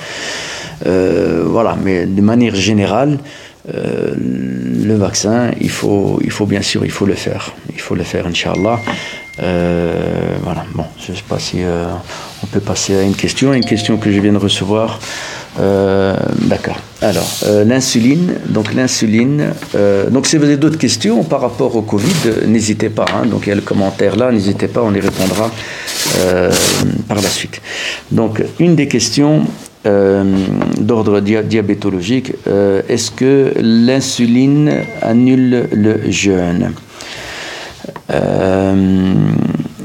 Euh, 0.87 1.45
voilà, 1.47 1.77
mais 1.83 2.07
de 2.07 2.23
manière 2.23 2.55
générale, 2.55 3.19
euh, 3.75 4.15
le 4.17 4.95
vaccin, 4.95 5.51
il 5.61 5.71
faut, 5.71 6.21
il 6.25 6.31
faut 6.31 6.47
bien 6.47 6.63
sûr, 6.63 6.85
il 6.85 6.91
faut 6.91 7.07
le 7.07 7.15
faire. 7.15 7.53
Il 7.73 7.81
faut 7.81 7.95
le 7.95 8.05
faire, 8.05 8.27
Inch'Allah. 8.27 8.79
Euh, 9.43 10.37
voilà, 10.43 10.65
bon, 10.75 10.85
je 11.05 11.13
ne 11.13 11.17
sais 11.17 11.23
pas 11.29 11.39
si 11.39 11.59
on 12.43 12.47
peut 12.47 12.61
passer 12.61 12.97
à 12.97 13.03
une 13.03 13.15
question, 13.15 13.53
une 13.53 13.65
question 13.65 13.99
que 13.99 14.11
je 14.11 14.21
viens 14.21 14.33
de 14.33 14.39
recevoir. 14.39 14.99
D'accord. 15.57 16.79
Alors, 17.01 17.31
euh, 17.47 17.65
l'insuline, 17.65 18.35
donc 18.49 18.75
l'insuline, 18.75 19.53
euh, 19.77 20.11
donc 20.11 20.27
si 20.27 20.37
vous 20.37 20.43
avez 20.43 20.57
d'autres 20.57 20.79
questions 20.79 21.23
par 21.23 21.41
rapport 21.41 21.77
au 21.77 21.83
Covid, 21.83 22.09
euh, 22.27 22.45
n'hésitez 22.47 22.89
pas, 22.89 23.05
hein. 23.15 23.25
donc 23.25 23.47
il 23.47 23.51
y 23.51 23.53
a 23.53 23.55
le 23.55 23.61
commentaire 23.61 24.17
là, 24.17 24.33
n'hésitez 24.33 24.67
pas, 24.67 24.83
on 24.83 24.93
y 24.93 24.99
répondra 25.01 25.51
par 27.07 27.21
la 27.23 27.29
suite. 27.29 27.61
Donc, 28.11 28.43
une 28.59 28.75
des 28.75 28.89
questions 28.89 29.45
d'ordre 29.85 31.21
diabétologique, 31.21 32.33
est-ce 32.89 33.11
que 33.11 33.53
l'insuline 33.61 34.73
annule 35.03 35.69
le 35.73 36.11
jeûne? 36.11 36.73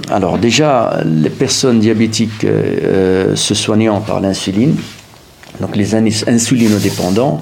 Alors 0.10 0.38
déjà, 0.40 1.02
les 1.06 1.30
personnes 1.30 1.80
diabétiques 1.80 2.46
se 3.36 3.54
soignant 3.54 4.02
par 4.02 4.20
l'insuline, 4.22 4.76
donc 5.60 5.76
les 5.76 5.96
insulinodépendants, 5.96 7.42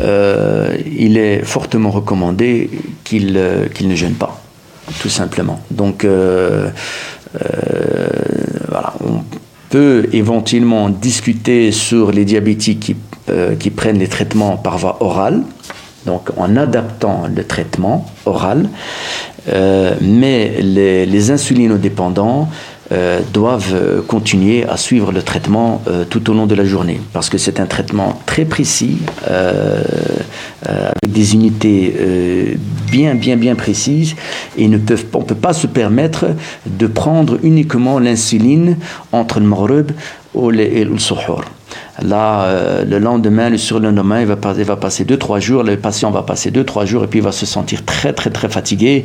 euh, 0.00 0.76
il 0.86 1.18
est 1.18 1.44
fortement 1.44 1.90
recommandé 1.90 2.70
qu'ils 3.02 3.36
euh, 3.36 3.66
ne 3.82 3.94
jeûnent 3.94 4.14
pas, 4.14 4.40
tout 5.00 5.08
simplement. 5.08 5.60
Donc 5.70 6.04
euh, 6.04 6.68
voilà, 8.68 8.94
on 9.04 9.22
peut 9.70 10.06
éventuellement 10.12 10.88
discuter 10.88 11.72
sur 11.72 12.12
les 12.12 12.24
diabétiques 12.24 12.80
qui, 12.80 12.96
qui 13.58 13.70
prennent 13.70 13.98
les 13.98 14.08
traitements 14.08 14.56
par 14.56 14.78
voie 14.78 14.98
orale, 15.00 15.42
donc 16.06 16.30
en 16.36 16.56
adaptant 16.56 17.26
le 17.34 17.44
traitement 17.44 18.06
oral, 18.24 18.68
mais 20.00 20.52
les, 20.60 21.06
les 21.06 21.30
insulinodépendants 21.32 22.48
euh, 22.92 23.22
doivent 23.32 23.72
euh, 23.74 24.02
continuer 24.02 24.66
à 24.68 24.76
suivre 24.76 25.10
le 25.10 25.22
traitement 25.22 25.80
euh, 25.88 26.04
tout 26.04 26.28
au 26.28 26.34
long 26.34 26.44
de 26.44 26.54
la 26.54 26.66
journée, 26.66 27.00
parce 27.14 27.30
que 27.30 27.38
c'est 27.38 27.58
un 27.58 27.64
traitement 27.64 28.20
très 28.26 28.44
précis, 28.44 28.98
avec 30.66 31.10
des 31.12 31.34
unités 31.34 32.58
bien, 32.90 33.14
bien, 33.14 33.36
bien 33.36 33.54
précises, 33.54 34.14
et 34.58 34.68
ne 34.68 34.76
peuvent, 34.76 35.06
on 35.14 35.20
ne 35.20 35.24
peut 35.24 35.34
pas 35.34 35.54
se 35.54 35.66
permettre 35.66 36.26
de 36.66 36.86
prendre 36.86 37.38
uniquement 37.42 37.98
l'insuline 37.98 38.76
entre 39.12 39.40
le 39.40 39.46
maghreb 39.46 39.92
et 40.34 40.84
le 40.84 40.98
suhour. 40.98 41.42
Là, 42.02 42.84
le 42.84 42.98
lendemain, 42.98 43.50
le 43.50 43.58
surlendemain, 43.58 44.20
il 44.20 44.26
va, 44.26 44.36
il 44.56 44.64
va 44.64 44.76
passer 44.76 45.04
2-3 45.04 45.40
jours, 45.40 45.62
le 45.62 45.76
patient 45.76 46.10
va 46.10 46.22
passer 46.22 46.50
2-3 46.50 46.86
jours 46.86 47.04
et 47.04 47.06
puis 47.06 47.20
il 47.20 47.24
va 47.24 47.32
se 47.32 47.46
sentir 47.46 47.84
très 47.84 48.12
très 48.12 48.30
très 48.30 48.48
fatigué 48.48 49.04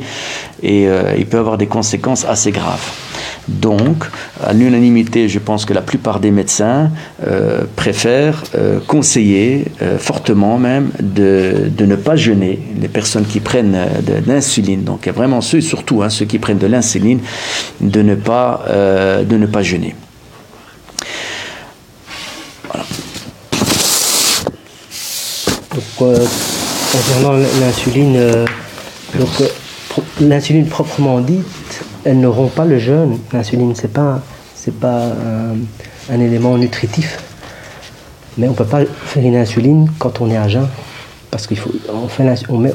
et 0.62 0.86
il 1.18 1.26
peut 1.26 1.38
avoir 1.38 1.56
des 1.56 1.66
conséquences 1.66 2.24
assez 2.24 2.50
graves. 2.52 3.09
Donc, 3.48 4.04
à 4.44 4.52
l'unanimité, 4.52 5.28
je 5.28 5.38
pense 5.38 5.64
que 5.64 5.72
la 5.72 5.80
plupart 5.80 6.20
des 6.20 6.30
médecins 6.30 6.90
euh, 7.26 7.62
préfèrent 7.76 8.44
conseiller 8.86 9.66
fortement 9.98 10.58
même 10.58 10.90
de, 11.00 11.70
de, 11.76 11.84
ne 11.84 11.96
pas 11.96 12.16
jeûner 12.16 12.60
les 12.80 12.88
personnes 12.88 13.24
qui 13.24 13.40
prennent 13.40 13.76
de, 14.06 14.14
l'insuline. 14.26 14.84
Donc, 14.84 15.08
vraiment 15.08 15.40
ceux, 15.40 15.60
surtout 15.60 16.02
hein, 16.02 16.10
ceux 16.10 16.26
qui 16.26 16.38
prennent 16.38 16.58
de 16.58 16.66
l'insuline, 16.66 17.20
de 17.80 18.02
ne 18.02 18.14
pas, 18.14 18.64
de 18.68 19.36
ne 19.36 19.46
pas 19.46 19.62
jeûner. 19.62 19.94
Euh, 26.02 26.26
concernant 26.90 27.34
l'insuline, 27.60 28.16
euh, 28.16 28.46
donc 29.18 29.28
euh, 29.40 29.46
l'insuline 30.20 30.66
proprement 30.66 31.20
dite, 31.20 31.46
elles 32.04 32.20
n'auront 32.20 32.48
pas 32.48 32.64
le 32.64 32.78
jeûne. 32.78 33.18
L'insuline, 33.32 33.74
c'est 33.74 33.92
pas 33.92 34.20
pas 34.78 35.12
un, 36.10 36.20
élément 36.20 36.56
nutritif. 36.58 37.18
Mais 38.36 38.46
on 38.48 38.52
peut 38.52 38.64
pas 38.64 38.84
faire 38.84 39.24
une 39.24 39.36
insuline 39.36 39.90
quand 39.98 40.20
on 40.20 40.30
est 40.30 40.36
à 40.36 40.48
jeun. 40.48 40.68
Parce 41.30 41.46
qu'il 41.46 41.56
faut, 41.56 41.70
on, 41.92 42.08
fait 42.08 42.24
on, 42.48 42.58
met, 42.58 42.72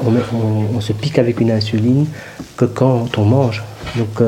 on, 0.74 0.80
se 0.80 0.92
pique 0.92 1.18
avec 1.18 1.40
une 1.40 1.50
insuline 1.50 2.06
que 2.56 2.64
quand 2.64 3.18
on 3.18 3.24
mange. 3.24 3.62
Donc, 3.96 4.20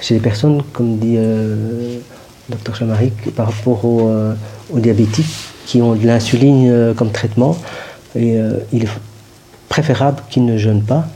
chez 0.00 0.14
les 0.14 0.20
personnes, 0.20 0.62
comme 0.72 0.98
dit 0.98 1.16
euh, 1.18 1.98
Dr 2.48 2.74
Chamarik, 2.74 3.34
par 3.34 3.46
rapport 3.46 3.84
aux, 3.84 4.10
aux, 4.72 4.78
diabétiques 4.78 5.34
qui 5.66 5.82
ont 5.82 5.94
de 5.94 6.06
l'insuline 6.06 6.94
comme 6.96 7.10
traitement, 7.10 7.56
euh, 8.16 8.58
il 8.72 8.84
est 8.84 8.88
préférable 9.68 10.22
qu'ils 10.30 10.44
ne 10.44 10.56
jeûnent 10.56 10.82
pas. 10.82 11.06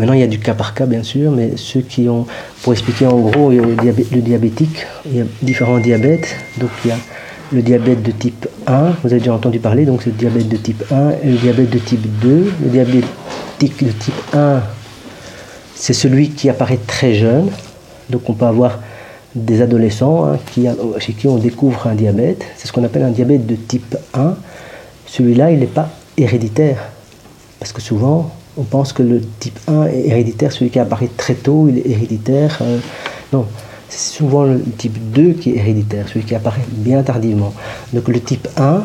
Maintenant, 0.00 0.14
il 0.14 0.20
y 0.20 0.24
a 0.24 0.26
du 0.26 0.38
cas 0.38 0.54
par 0.54 0.72
cas, 0.72 0.86
bien 0.86 1.02
sûr, 1.02 1.30
mais 1.30 1.52
ceux 1.56 1.82
qui 1.82 2.08
ont, 2.08 2.26
pour 2.62 2.72
expliquer 2.72 3.06
en 3.06 3.18
gros, 3.18 3.50
le, 3.50 3.76
diabétique, 4.22 4.86
il 5.04 5.18
y 5.18 5.20
a 5.20 5.24
différents 5.42 5.78
diabètes. 5.78 6.36
Donc, 6.58 6.70
il 6.84 6.88
y 6.88 6.92
a 6.92 6.96
le 7.52 7.60
diabète 7.60 8.02
de 8.02 8.10
type 8.10 8.48
1, 8.66 8.92
vous 9.02 9.08
avez 9.12 9.18
déjà 9.18 9.34
entendu 9.34 9.58
parler, 9.58 9.84
donc 9.84 10.02
c'est 10.02 10.10
le 10.10 10.16
diabète 10.16 10.48
de 10.48 10.56
type 10.56 10.82
1 10.90 11.10
et 11.22 11.26
le 11.26 11.36
diabète 11.36 11.68
de 11.68 11.78
type 11.78 12.06
2. 12.22 12.52
Le 12.62 12.68
diabétique 12.70 13.84
de 13.84 13.92
type 13.92 14.14
1, 14.32 14.62
c'est 15.74 15.92
celui 15.92 16.30
qui 16.30 16.48
apparaît 16.48 16.78
très 16.86 17.12
jeune. 17.12 17.50
Donc, 18.08 18.30
on 18.30 18.32
peut 18.32 18.46
avoir 18.46 18.78
des 19.34 19.60
adolescents 19.60 20.24
hein, 20.24 20.38
chez 20.98 21.12
qui 21.12 21.28
on 21.28 21.36
découvre 21.36 21.86
un 21.86 21.94
diabète. 21.94 22.42
C'est 22.56 22.66
ce 22.66 22.72
qu'on 22.72 22.84
appelle 22.84 23.02
un 23.02 23.10
diabète 23.10 23.46
de 23.46 23.54
type 23.54 23.96
1 24.14 24.34
celui-là, 25.10 25.50
il 25.50 25.58
n'est 25.58 25.66
pas 25.66 25.90
héréditaire. 26.16 26.78
Parce 27.58 27.72
que 27.72 27.80
souvent, 27.82 28.30
on 28.60 28.64
pense 28.64 28.92
que 28.92 29.02
le 29.02 29.20
type 29.40 29.58
1 29.66 29.86
est 29.86 30.08
héréditaire, 30.08 30.52
celui 30.52 30.70
qui 30.70 30.78
apparaît 30.78 31.10
très 31.16 31.34
tôt, 31.34 31.66
il 31.68 31.78
est 31.78 31.88
héréditaire. 31.88 32.58
Euh, 32.60 32.78
non, 33.32 33.46
c'est 33.88 34.16
souvent 34.16 34.44
le 34.44 34.60
type 34.76 34.98
2 35.12 35.32
qui 35.32 35.50
est 35.50 35.56
héréditaire, 35.56 36.06
celui 36.08 36.24
qui 36.24 36.34
apparaît 36.34 36.60
bien 36.68 37.02
tardivement. 37.02 37.54
Donc 37.92 38.08
le 38.08 38.20
type 38.20 38.48
1, 38.56 38.84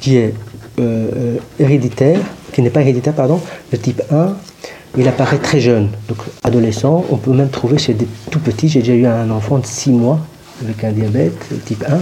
qui 0.00 0.16
est 0.16 0.34
euh, 0.80 1.10
euh, 1.16 1.36
héréditaire, 1.60 2.20
qui 2.52 2.60
n'est 2.60 2.70
pas 2.70 2.80
héréditaire, 2.80 3.14
pardon, 3.14 3.40
le 3.70 3.78
type 3.78 4.02
1, 4.10 4.34
il 4.96 5.06
apparaît 5.06 5.38
très 5.38 5.60
jeune. 5.60 5.90
Donc 6.08 6.18
adolescent, 6.42 7.04
on 7.10 7.16
peut 7.16 7.32
même 7.32 7.50
trouver 7.50 7.78
chez 7.78 7.94
des 7.94 8.08
tout 8.30 8.40
petits. 8.40 8.68
J'ai 8.68 8.80
déjà 8.80 8.94
eu 8.94 9.06
un 9.06 9.30
enfant 9.30 9.58
de 9.58 9.66
6 9.66 9.90
mois 9.92 10.18
avec 10.64 10.82
un 10.82 10.90
diabète 10.90 11.46
type 11.64 11.84
1. 11.88 12.00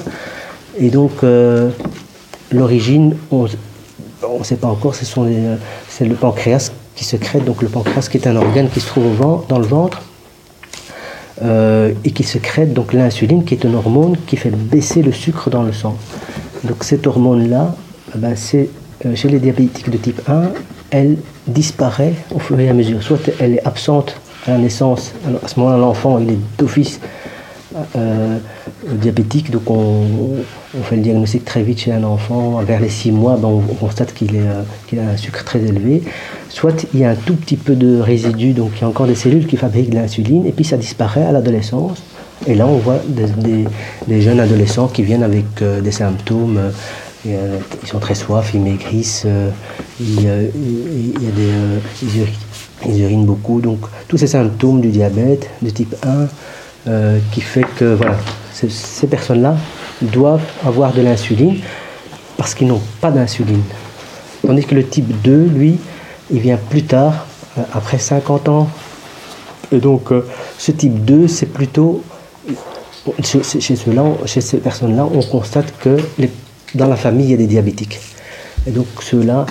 Et 0.79 0.89
donc, 0.91 1.23
L'origine, 2.53 3.17
on 3.33 3.49
ne 4.39 4.45
sait 4.45 4.57
pas 4.57 4.69
encore, 4.69 4.95
c'est 4.95 6.05
le 6.05 6.15
pancréas 6.15 6.71
qui 6.97 7.05
secrète, 7.05 7.45
donc 7.45 7.63
le 7.63 7.69
pancréas 7.69 8.09
qui 8.11 8.17
est 8.17 8.27
un 8.27 8.37
organe 8.37 8.69
qui 8.69 8.81
se 8.81 8.89
trouve 8.89 9.45
dans 9.49 9.59
le 9.59 9.67
ventre 9.67 10.03
euh, 11.43 11.93
et 12.05 12.11
qui 12.11 12.25
secrète 12.25 12.73
donc 12.73 12.95
l'insuline 12.95 13.45
qui 13.45 13.55
est 13.55 13.65
une 13.65 13.75
hormone 13.75 14.17
qui 14.27 14.37
fait 14.37 14.51
baisser 14.51 15.03
le 15.03 15.13
sucre 15.13 15.51
dans 15.51 15.63
le 15.63 15.73
sang. 15.73 15.97
Donc 16.65 16.83
cette 16.83 17.07
hormone-là, 17.07 17.77
eh 18.15 18.19
ben, 18.19 18.35
c'est 18.35 18.71
euh, 19.05 19.15
chez 19.15 19.29
les 19.29 19.39
diabétiques 19.39 19.91
de 19.91 19.99
type 19.99 20.23
1, 20.27 20.51
elle 20.91 21.19
disparaît 21.47 22.15
au 22.35 22.39
fur 22.39 22.59
et 22.59 22.71
à 22.71 22.73
mesure. 22.73 23.03
Soit 23.03 23.31
elle 23.39 23.55
est 23.55 23.67
absente 23.67 24.19
à 24.47 24.53
la 24.53 24.59
naissance, 24.59 25.13
à 25.45 25.49
ce 25.49 25.61
moment-là 25.61 25.79
l'enfant 25.79 26.19
il 26.19 26.31
est 26.31 26.39
d'office 26.57 27.01
euh, 27.97 28.39
diabétique, 28.93 29.51
donc 29.51 29.71
on, 29.71 30.05
fait 30.85 30.97
le 30.97 31.03
diagnostic 31.03 31.45
très 31.45 31.63
vite 31.63 31.81
chez 31.81 31.93
un 31.93 32.05
enfant. 32.05 32.61
Vers 32.63 32.81
les 32.81 32.89
6 32.89 33.13
mois, 33.13 33.37
ben, 33.37 33.49
on, 33.49 33.61
constate 33.61 34.15
euh, 34.23 34.63
qu'il 34.87 34.99
a 34.99 35.09
un 35.09 35.17
sucre 35.17 35.45
très 35.45 35.61
élevé. 35.61 36.03
Soit 36.49 36.87
il 36.95 37.01
y 37.01 37.05
a 37.05 37.11
un 37.11 37.15
tout 37.15 37.35
petit 37.35 37.57
peu 37.57 37.75
de 37.75 38.01
résidus, 38.01 38.53
donc 38.53 38.73
il 38.77 38.83
y 38.83 38.85
a 38.85 38.89
encore 38.89 39.07
des 39.07 39.15
cellules 39.15 39.47
qui 39.47 39.57
fabriquent 39.57 39.91
de 39.91 39.97
l'insuline, 39.97 40.47
et 40.47 40.53
puis 40.53 40.65
ça 40.65 40.77
disparaît 40.77 41.25
à 41.25 41.33
l'adolescence. 41.33 42.03
Et 42.47 42.55
là, 42.55 42.67
on 42.67 42.77
voit 42.77 43.01
des, 43.09 44.21
jeunes 44.21 44.41
adolescents 44.41 44.89
qui 44.89 45.03
viennent 45.03 45.23
avec 45.23 45.47
euh, 45.63 45.81
des 45.81 45.93
symptômes. 45.93 46.61
ils 47.25 47.89
sont 47.89 47.99
très 47.99 48.15
soifs, 48.15 48.53
ils 48.55 48.61
maigrissent, 48.61 49.27
il 50.01 50.23
y 50.23 50.29
a 50.29 50.39
des, 50.39 52.27
ils 52.85 53.03
urinent 53.03 53.25
beaucoup. 53.25 53.61
Donc 53.61 53.81
tous 54.09 54.17
ces 54.17 54.27
symptômes 54.27 54.81
du 54.81 54.89
diabète 54.89 55.49
de 55.63 55.71
type 55.71 55.95
1 56.03 56.29
euh, 56.89 57.19
qui 57.33 57.41
fait 57.41 57.67
que 57.77 57.95
voilà, 57.95 58.17
ces 58.69 59.07
personnes-là 59.07 59.57
doivent 60.01 60.45
avoir 60.65 60.93
de 60.93 61.03
l'insuline 61.03 61.59
parce 62.37 62.55
qu'ils 62.55 62.69
n'ont 62.69 62.83
pas 63.01 63.11
d'insuline. 63.11 63.63
Tandis 64.47 64.65
que 64.65 64.75
le 64.75 64.87
type 64.87 65.21
2, 65.23 65.47
lui, 65.47 65.79
il 66.31 66.41
vient 66.41 66.57
plus 66.57 66.85
tard, 66.85 67.27
euh, 67.59 67.63
après 67.73 67.99
50 67.99 68.49
ans. 68.49 68.69
Et 69.73 69.79
donc, 69.79 70.13
euh, 70.13 70.27
ce 70.59 70.73
type 70.73 71.05
2, 71.05 71.29
c'est 71.29 71.47
plutôt. 71.47 72.03
Chez, 73.23 73.43
chez 73.43 73.77
ces 74.41 74.57
personnes-là, 74.59 75.07
on 75.13 75.23
constate 75.23 75.73
que 75.79 75.97
dans 76.75 76.89
la 76.89 76.97
famille, 76.97 77.27
il 77.27 77.31
y 77.31 77.35
a 77.35 77.37
des 77.37 77.47
diabétiques. 77.47 78.01
Et 78.67 78.73
donc, 78.73 78.87
ceux-là, 79.01 79.47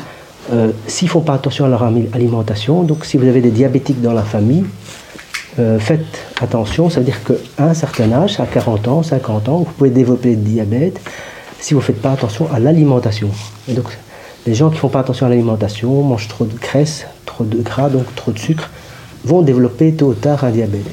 s'ils 0.87 1.07
ne 1.07 1.11
font 1.11 1.21
pas 1.21 1.35
attention 1.35 1.63
à 1.63 1.69
leur 1.69 1.83
alimentation, 1.83 2.83
donc 2.83 3.05
si 3.05 3.17
vous 3.17 3.25
avez 3.25 3.39
des 3.39 3.51
diabétiques 3.51 4.01
dans 4.01 4.11
la 4.11 4.23
famille, 4.23 4.65
euh, 5.57 5.79
faites 5.79 6.05
attention, 6.41 6.89
ça 6.89 6.99
veut 6.99 7.05
dire 7.05 7.23
qu'à 7.23 7.63
un 7.65 7.73
certain 7.73 8.11
âge, 8.11 8.39
à 8.39 8.45
40 8.45 8.87
ans, 8.87 9.03
50 9.03 9.49
ans, 9.49 9.57
vous 9.59 9.65
pouvez 9.65 9.89
développer 9.89 10.31
le 10.31 10.35
diabète 10.37 10.99
si 11.59 11.73
vous 11.73 11.79
ne 11.79 11.85
faites 11.85 12.01
pas 12.01 12.11
attention 12.11 12.47
à 12.53 12.59
l'alimentation. 12.59 13.29
Et 13.67 13.73
donc, 13.73 13.85
les 14.45 14.53
gens 14.53 14.69
qui 14.69 14.75
ne 14.75 14.79
font 14.79 14.89
pas 14.89 14.99
attention 14.99 15.25
à 15.25 15.29
l'alimentation, 15.29 16.03
mangent 16.03 16.27
trop 16.27 16.45
de 16.45 16.57
graisse, 16.57 17.05
trop 17.25 17.43
de 17.43 17.61
gras, 17.61 17.89
donc 17.89 18.13
trop 18.15 18.31
de 18.31 18.37
sucre, 18.37 18.69
vont 19.23 19.41
développer 19.41 19.93
tôt 19.93 20.07
ou 20.07 20.13
tard 20.13 20.43
un 20.43 20.51
diabète. 20.51 20.85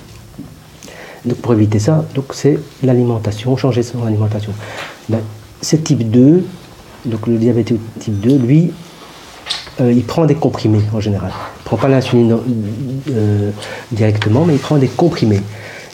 Donc 1.24 1.36
pour 1.38 1.52
éviter 1.52 1.78
ça, 1.78 2.04
c'est 2.32 2.58
l'alimentation, 2.82 3.56
changer 3.56 3.82
son 3.82 4.04
alimentation. 4.04 4.52
Ben, 5.08 5.20
ce 5.60 5.76
type 5.76 6.10
2, 6.10 6.44
donc 7.06 7.26
le 7.26 7.36
diabétique 7.36 7.80
type 7.98 8.18
2, 8.20 8.38
lui, 8.38 8.72
euh, 9.80 9.92
il 9.92 10.04
prend 10.04 10.26
des 10.26 10.34
comprimés 10.34 10.82
en 10.92 11.00
général. 11.00 11.30
Il 11.30 11.60
ne 11.60 11.64
prend 11.64 11.76
pas 11.76 11.88
l'insuline 11.88 12.36
euh, 13.10 13.50
directement, 13.90 14.44
mais 14.44 14.54
il 14.54 14.58
prend 14.58 14.76
des 14.76 14.88
comprimés. 14.88 15.40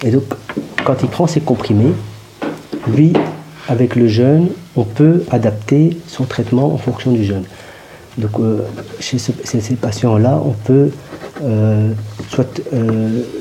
Et 0.04 0.10
donc, 0.10 0.24
quand 0.84 1.02
il 1.02 1.08
prend 1.08 1.26
ces 1.26 1.40
comprimés, 1.40 1.92
lui, 2.88 3.12
avec 3.68 3.94
le 3.94 4.08
jeûne, 4.08 4.48
on 4.76 4.84
peut 4.84 5.24
adapter 5.30 5.96
son 6.08 6.24
traitement 6.24 6.72
en 6.72 6.78
fonction 6.78 7.12
du 7.12 7.24
jeûne. 7.24 7.44
Donc, 8.16 8.40
euh, 8.40 8.62
chez 8.98 9.18
ces 9.18 9.74
patients-là, 9.76 10.40
on 10.44 10.52
peut 10.52 10.90
soit 12.30 12.60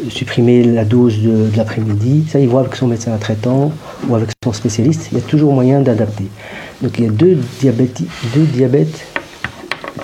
supprimer 0.07 0.63
la 0.63 0.85
dose 0.85 1.17
de, 1.17 1.49
l'après-midi, 1.57 2.25
ça 2.31 2.39
il 2.39 2.47
voit 2.47 2.59
avec 2.59 2.75
son 2.75 2.85
médecin 2.85 3.17
traitant 3.17 3.71
ou 4.07 4.13
avec 4.13 4.29
son 4.43 4.53
spécialiste, 4.53 5.09
il 5.11 5.17
y 5.17 5.21
a 5.21 5.23
toujours 5.23 5.51
moyen 5.51 5.81
d'adapter. 5.81 6.25
Donc 6.83 6.99
il 6.99 7.05
y 7.05 7.07
a 7.07 7.09
deux, 7.09 7.39
deux 7.63 8.43
diabètes 8.53 9.16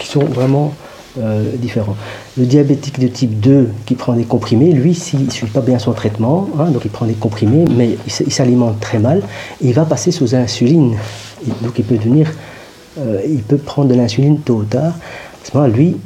qui 0.03 0.09
sont 0.09 0.25
vraiment 0.25 0.73
euh, 1.17 1.55
différents. 1.55 1.95
Le 2.37 2.45
diabétique 2.45 2.99
de 2.99 3.07
type 3.07 3.39
2 3.39 3.69
qui 3.85 3.95
prend 3.95 4.13
des 4.13 4.25
comprimés, 4.25 4.71
lui, 4.71 4.93
s'il 4.93 5.25
ne 5.25 5.29
suit 5.29 5.47
pas 5.47 5.61
bien 5.61 5.79
son 5.79 5.93
traitement, 5.93 6.49
hein, 6.59 6.71
donc 6.71 6.83
il 6.85 6.91
prend 6.91 7.05
des 7.05 7.13
comprimés, 7.13 7.65
mais 7.69 7.97
il 8.07 8.33
s'alimente 8.33 8.79
très 8.79 8.99
mal, 8.99 9.21
il 9.61 9.73
va 9.73 9.85
passer 9.85 10.11
sous 10.11 10.35
insuline. 10.35 10.97
donc 11.61 11.77
il 11.77 11.85
peut 11.85 11.97
devenir, 11.97 12.31
euh, 12.99 13.21
il 13.27 13.43
peut 13.43 13.57
prendre 13.57 13.89
de 13.89 13.95
l'insuline 13.95 14.39
tôt 14.39 14.55
ou 14.55 14.63
tard. 14.63 14.93
À 14.93 15.45
ce 15.45 15.55
moment-là, 15.55 15.73
lui, 15.73 15.97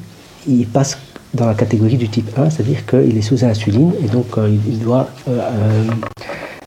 il 0.48 0.68
passe 0.68 0.98
dans 1.34 1.46
la 1.46 1.56
catégorie 1.56 1.98
du 1.98 2.10
type 2.10 2.38
1, 2.38 2.50
c'est-à-dire 2.50 2.86
qu'il 2.86 3.18
est 3.18 3.22
sous 3.22 3.44
insuline 3.44 3.94
et 4.04 4.08
donc 4.08 4.38
euh, 4.38 4.56
il, 4.68 4.80
doit, 4.80 5.10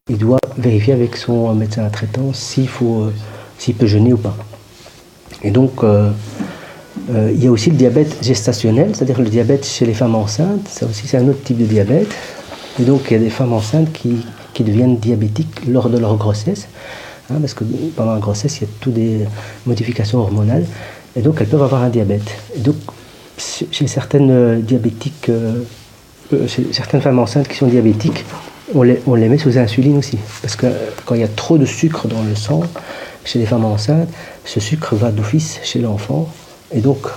il 0.09 0.19
doit 0.19 0.41
vérifier 0.59 0.95
avec 0.95 1.17
son 1.17 1.55
médecin 1.55 1.89
traitant 1.91 2.33
s'il 2.33 2.69
faut, 2.69 3.11
peut 3.79 3.87
jeûner 3.87 4.13
ou 4.13 4.19
pas. 4.19 4.37
Et 5.43 5.51
donc, 5.51 5.85
il 7.13 7.43
y 7.43 7.47
a 7.47 7.51
aussi 7.51 7.71
le 7.71 7.77
diabète 7.77 8.17
gestationnel, 8.23 8.91
c'est-à-dire 8.95 9.21
le 9.21 9.29
diabète 9.29 9.67
chez 9.67 9.87
les 9.87 9.95
femmes 9.95 10.15
enceintes. 10.15 10.69
Ça 10.69 10.87
aussi, 10.87 11.07
c'est 11.07 11.17
un 11.17 11.29
autre 11.29 11.43
type 11.43 11.59
de 11.59 11.65
diabète. 11.65 12.09
Et 12.79 12.85
donc, 12.85 13.03
il 13.11 13.15
y 13.15 13.17
a 13.17 13.19
des 13.19 13.31
femmes 13.31 13.53
enceintes 13.53 13.93
qui, 13.93 14.25
qui 14.55 14.65
deviennent 14.65 14.97
diabétiques 14.97 15.67
lors 15.67 15.89
de 15.89 15.99
leur 15.99 16.17
grossesse. 16.17 16.69
Hein, 17.31 17.37
parce 17.41 17.55
que 17.55 17.65
pendant 17.97 18.15
la 18.15 18.21
grossesse, 18.21 18.59
il 18.59 18.63
y 18.63 18.67
a 18.67 18.69
toutes 18.81 18.95
des 18.95 19.21
modifications 19.67 20.19
hormonales. 20.19 20.65
Et 21.17 21.23
donc, 21.23 21.37
elles 21.41 21.47
peuvent 21.47 21.63
avoir 21.63 21.83
un 21.83 21.89
diabète. 21.89 22.31
Et 22.57 22.61
donc, 22.61 22.77
chez 23.39 23.87
certaines 23.87 24.31
euh, 24.31 24.61
diabétiques, 24.61 25.29
euh, 25.29 25.63
chez 26.47 26.73
certaines 26.73 27.01
femmes 27.01 27.19
enceintes 27.19 27.49
qui 27.49 27.57
sont 27.57 27.67
diabétiques, 27.67 28.25
on 28.75 28.83
les, 28.83 29.01
on 29.07 29.15
les 29.15 29.29
met 29.29 29.39
sous 29.39 29.59
insuline 29.59 29.99
aussi. 29.99 30.19
Parce 30.43 30.57
que 30.57 30.67
quand 31.05 31.15
il 31.15 31.23
y 31.23 31.25
a 31.25 31.29
trop 31.29 31.59
de 31.59 31.65
sucre 31.65 32.07
dans 32.07 32.23
le 32.23 32.35
sang, 32.35 32.63
chez 33.25 33.39
les 33.39 33.47
femmes 33.47 33.65
enceintes, 33.65 34.09
ce 34.45 34.61
sucre 34.61 34.95
va 34.95 35.11
d'office 35.11 35.61
chez 35.63 35.81
l'enfant 35.81 36.29
et 36.73 36.81
donc 36.81 37.09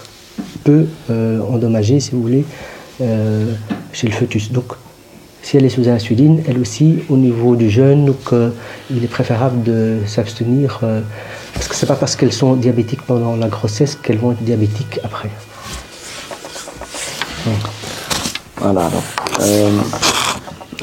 peut 0.63 0.87
euh, 1.09 1.41
endommager, 1.41 1.99
si 1.99 2.11
vous 2.11 2.21
voulez, 2.21 2.45
euh, 3.01 3.53
chez 3.91 4.07
le 4.07 4.13
fœtus. 4.13 4.51
Donc, 4.51 4.65
si 5.41 5.57
elle 5.57 5.65
est 5.65 5.69
sous 5.69 5.89
insuline, 5.89 6.41
elle 6.47 6.57
aussi, 6.59 6.99
au 7.09 7.17
niveau 7.17 7.55
du 7.55 7.69
jeûne, 7.69 8.13
euh, 8.31 8.49
il 8.89 9.03
est 9.03 9.07
préférable 9.07 9.63
de 9.63 9.99
s'abstenir, 10.05 10.79
parce 11.53 11.67
que 11.67 11.75
ce 11.75 11.85
n'est 11.85 11.87
pas 11.87 11.95
parce 11.95 12.15
qu'elles 12.15 12.33
sont 12.33 12.55
diabétiques 12.55 13.01
pendant 13.01 13.35
la 13.35 13.47
grossesse 13.47 13.95
qu'elles 13.95 14.17
vont 14.17 14.31
être 14.31 14.43
diabétiques 14.43 14.99
après. 15.03 15.29
Voilà. 18.57 18.89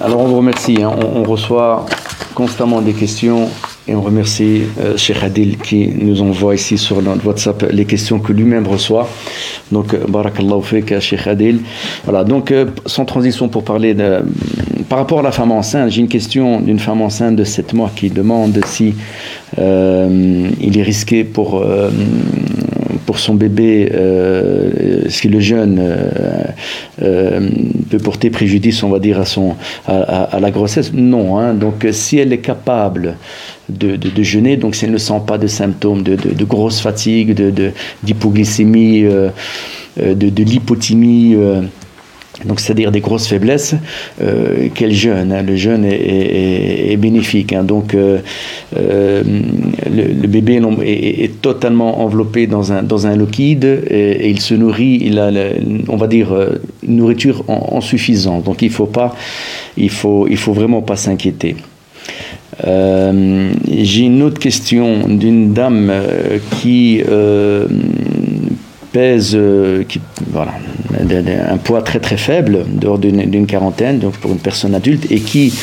Alors, 0.03 0.21
on 0.21 0.29
vous 0.29 0.37
remercie. 0.37 0.83
Hein. 0.83 0.91
on 1.15 1.23
reçoit 1.23 1.87
constamment 2.35 2.83
des 2.83 2.93
questions 2.93 3.49
et 3.89 3.95
on 3.95 4.03
remercie 4.03 4.63
euh, 4.79 4.97
Cheikh 4.97 5.23
Adil 5.23 5.57
qui 5.59 5.89
nous 5.89 6.23
envoie 6.23 6.55
ici 6.55 6.77
sur 6.77 7.01
notre 7.03 7.27
WhatsApp 7.27 7.67
les 7.71 7.85
questions 7.85 8.19
que 8.19 8.33
lui-même 8.33 8.67
reçoit. 8.67 9.09
Donc, 9.73 9.95
euh, 9.95 10.05
barakallahu 10.09 10.63
fik, 10.63 11.01
Cheikh 11.01 11.27
Adil. 11.27 11.61
Voilà, 12.05 12.25
donc, 12.25 12.51
euh, 12.51 12.67
sans 12.87 13.05
transition 13.05 13.49
pour 13.49 13.65
parler 13.65 13.95
de. 13.95 14.23
Par 14.89 14.99
rapport 14.99 15.21
à 15.21 15.23
la 15.23 15.33
femme 15.33 15.53
enceinte, 15.53 15.91
j'ai 15.91 16.01
une 16.01 16.09
question 16.09 16.61
d'une 16.61 16.81
femme 16.81 17.01
enceinte 17.01 17.37
de 17.37 17.45
7 17.45 17.75
mois 17.75 17.91
qui 17.95 18.11
demande 18.11 18.61
si 18.67 18.95
il 19.57 20.79
est 20.79 20.83
risqué 20.83 21.23
pour 21.23 21.65
pour 23.11 23.19
son 23.19 23.35
bébé, 23.35 23.91
euh, 23.93 25.09
si 25.09 25.29
le 25.29 25.41
jeûne 25.41 25.81
euh, 25.81 26.45
euh, 27.03 27.51
peut 27.91 27.99
porter 27.99 28.31
préjudice, 28.31 28.85
on 28.85 28.89
va 28.89 29.01
dire, 29.01 29.19
à, 29.19 29.25
son, 29.25 29.57
à, 29.89 30.39
la 30.41 30.53
grossesse 30.53 30.93
Non. 30.95 31.37
Hein. 31.37 31.55
Donc, 31.55 31.85
si 31.91 32.19
elle 32.19 32.33
est 32.33 32.39
capable 32.39 33.17
de, 33.69 33.97
de, 33.97 34.23
jeûner, 34.23 34.57
donc 34.57 34.77
si 34.77 34.85
elle 34.85 34.93
ne 34.93 34.99
sent 34.99 35.23
pas 35.27 35.39
de 35.39 35.49
symptômes 35.49 36.05
de, 36.05 36.15
de 36.15 36.45
grosse 36.45 36.81
fatigue, 36.81 37.35
d'hypoglycémie, 38.05 39.03
de, 39.97 40.43
lipotymie, 40.45 41.35
donc 42.45 42.61
c'est-à-dire 42.61 42.91
des 42.91 43.01
grosses 43.01 43.27
faiblesses, 43.27 43.75
euh, 44.23 44.69
quel 44.75 44.93
jeûne 44.93 45.33
hein. 45.33 45.43
Le 45.43 45.57
jeûne 45.57 45.85
est, 45.85 46.97
bénéfique. 46.97 47.53
Hein. 47.53 47.65
donc 47.65 47.95
euh, 47.95 48.19
le, 48.73 50.27
bébé 50.27 50.61
est, 50.83 51.30
totalement 51.43 52.03
enveloppé 52.03 52.47
dans 52.47 52.73
un, 52.73 52.83
dans 52.83 53.07
un 53.07 53.17
liquide 53.17 53.85
et, 53.89 54.29
il 54.29 54.41
se 54.41 54.55
nourrit, 54.55 54.99
il 55.03 55.19
a, 55.19 55.31
on 55.89 55.97
va 55.97 56.07
dire, 56.07 56.29
une 56.87 56.97
nourriture 56.97 57.45
en, 57.49 57.81
suffisance. 57.81 58.45
Donc 58.45 58.63
il 58.63 58.71
faut 58.71 58.87
pas, 58.87 59.15
il 59.77 59.91
faut, 59.91 60.27
il 60.29 60.37
faut 60.37 60.53
vraiment 60.53 60.83
pas 60.83 60.97
s'inquiéter. 60.97 61.57
J'ai 62.63 64.03
une 64.03 64.23
autre 64.23 64.39
question 64.39 65.09
d'une 65.09 65.53
dame 65.55 65.93
qui 66.61 67.01
pèse 68.93 69.33
euh, 69.35 69.85
un 71.49 71.57
poids 71.57 71.83
très 71.83 72.01
très 72.01 72.17
faible, 72.17 72.65
dehors 72.69 72.99
d'une 72.99 73.47
quarantaine, 73.47 73.99
donc 73.99 74.15
pour 74.15 74.33
une 74.33 74.39
personne 74.39 74.75
adulte, 74.75 75.11
et 75.11 75.21
qui, 75.21 75.55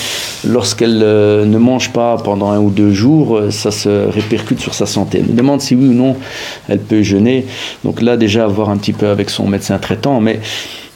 lorsqu'elle 0.47 1.01
euh, 1.03 1.45
ne 1.45 1.57
mange 1.57 1.91
pas 1.91 2.17
pendant 2.17 2.51
un 2.51 2.59
ou 2.59 2.69
deux 2.69 2.91
jours, 2.91 3.37
euh, 3.37 3.51
ça 3.51 3.71
se 3.71 4.07
répercute 4.07 4.59
sur 4.59 4.73
sa 4.73 4.85
santé. 4.85 5.19
Elle 5.19 5.31
me 5.33 5.37
demande 5.37 5.61
si 5.61 5.75
oui 5.75 5.87
ou 5.87 5.93
non 5.93 6.15
elle 6.67 6.79
peut 6.79 7.03
jeûner. 7.03 7.45
Donc 7.83 8.01
là, 8.01 8.17
déjà, 8.17 8.47
voir 8.47 8.69
un 8.69 8.77
petit 8.77 8.93
peu 8.93 9.07
avec 9.07 9.29
son 9.29 9.47
médecin 9.47 9.77
traitant, 9.77 10.19
mais 10.21 10.39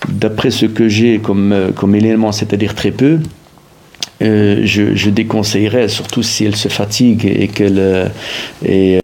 d'après 0.09 0.51
ce 0.51 0.65
que 0.65 0.87
j'ai 0.87 1.19
comme 1.19 1.95
élément, 1.95 2.31
c'est-à-dire 2.31 2.73
très 2.73 2.91
peu, 2.91 3.19
je, 4.21 4.95
je, 4.95 5.09
déconseillerais, 5.09 5.87
surtout 5.87 6.23
si 6.23 6.45
elle 6.45 6.55
se 6.55 6.67
fatigue 6.67 7.25
et 7.25 7.47
qu'elle 7.47 8.11
et, 8.63 8.99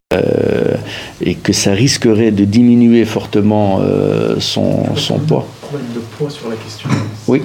et 1.21 1.35
que 1.35 1.53
ça 1.53 1.71
risquerait 1.71 2.31
de 2.31 2.45
diminuer 2.45 3.05
fortement 3.05 3.79
euh, 3.81 4.39
son, 4.39 4.95
son 4.95 5.19
poids. 5.19 5.47
de 5.73 5.99
poids 5.99 6.29
sur 6.29 6.49
la 6.49 6.55
question. 6.55 6.89
Oui. 7.27 7.41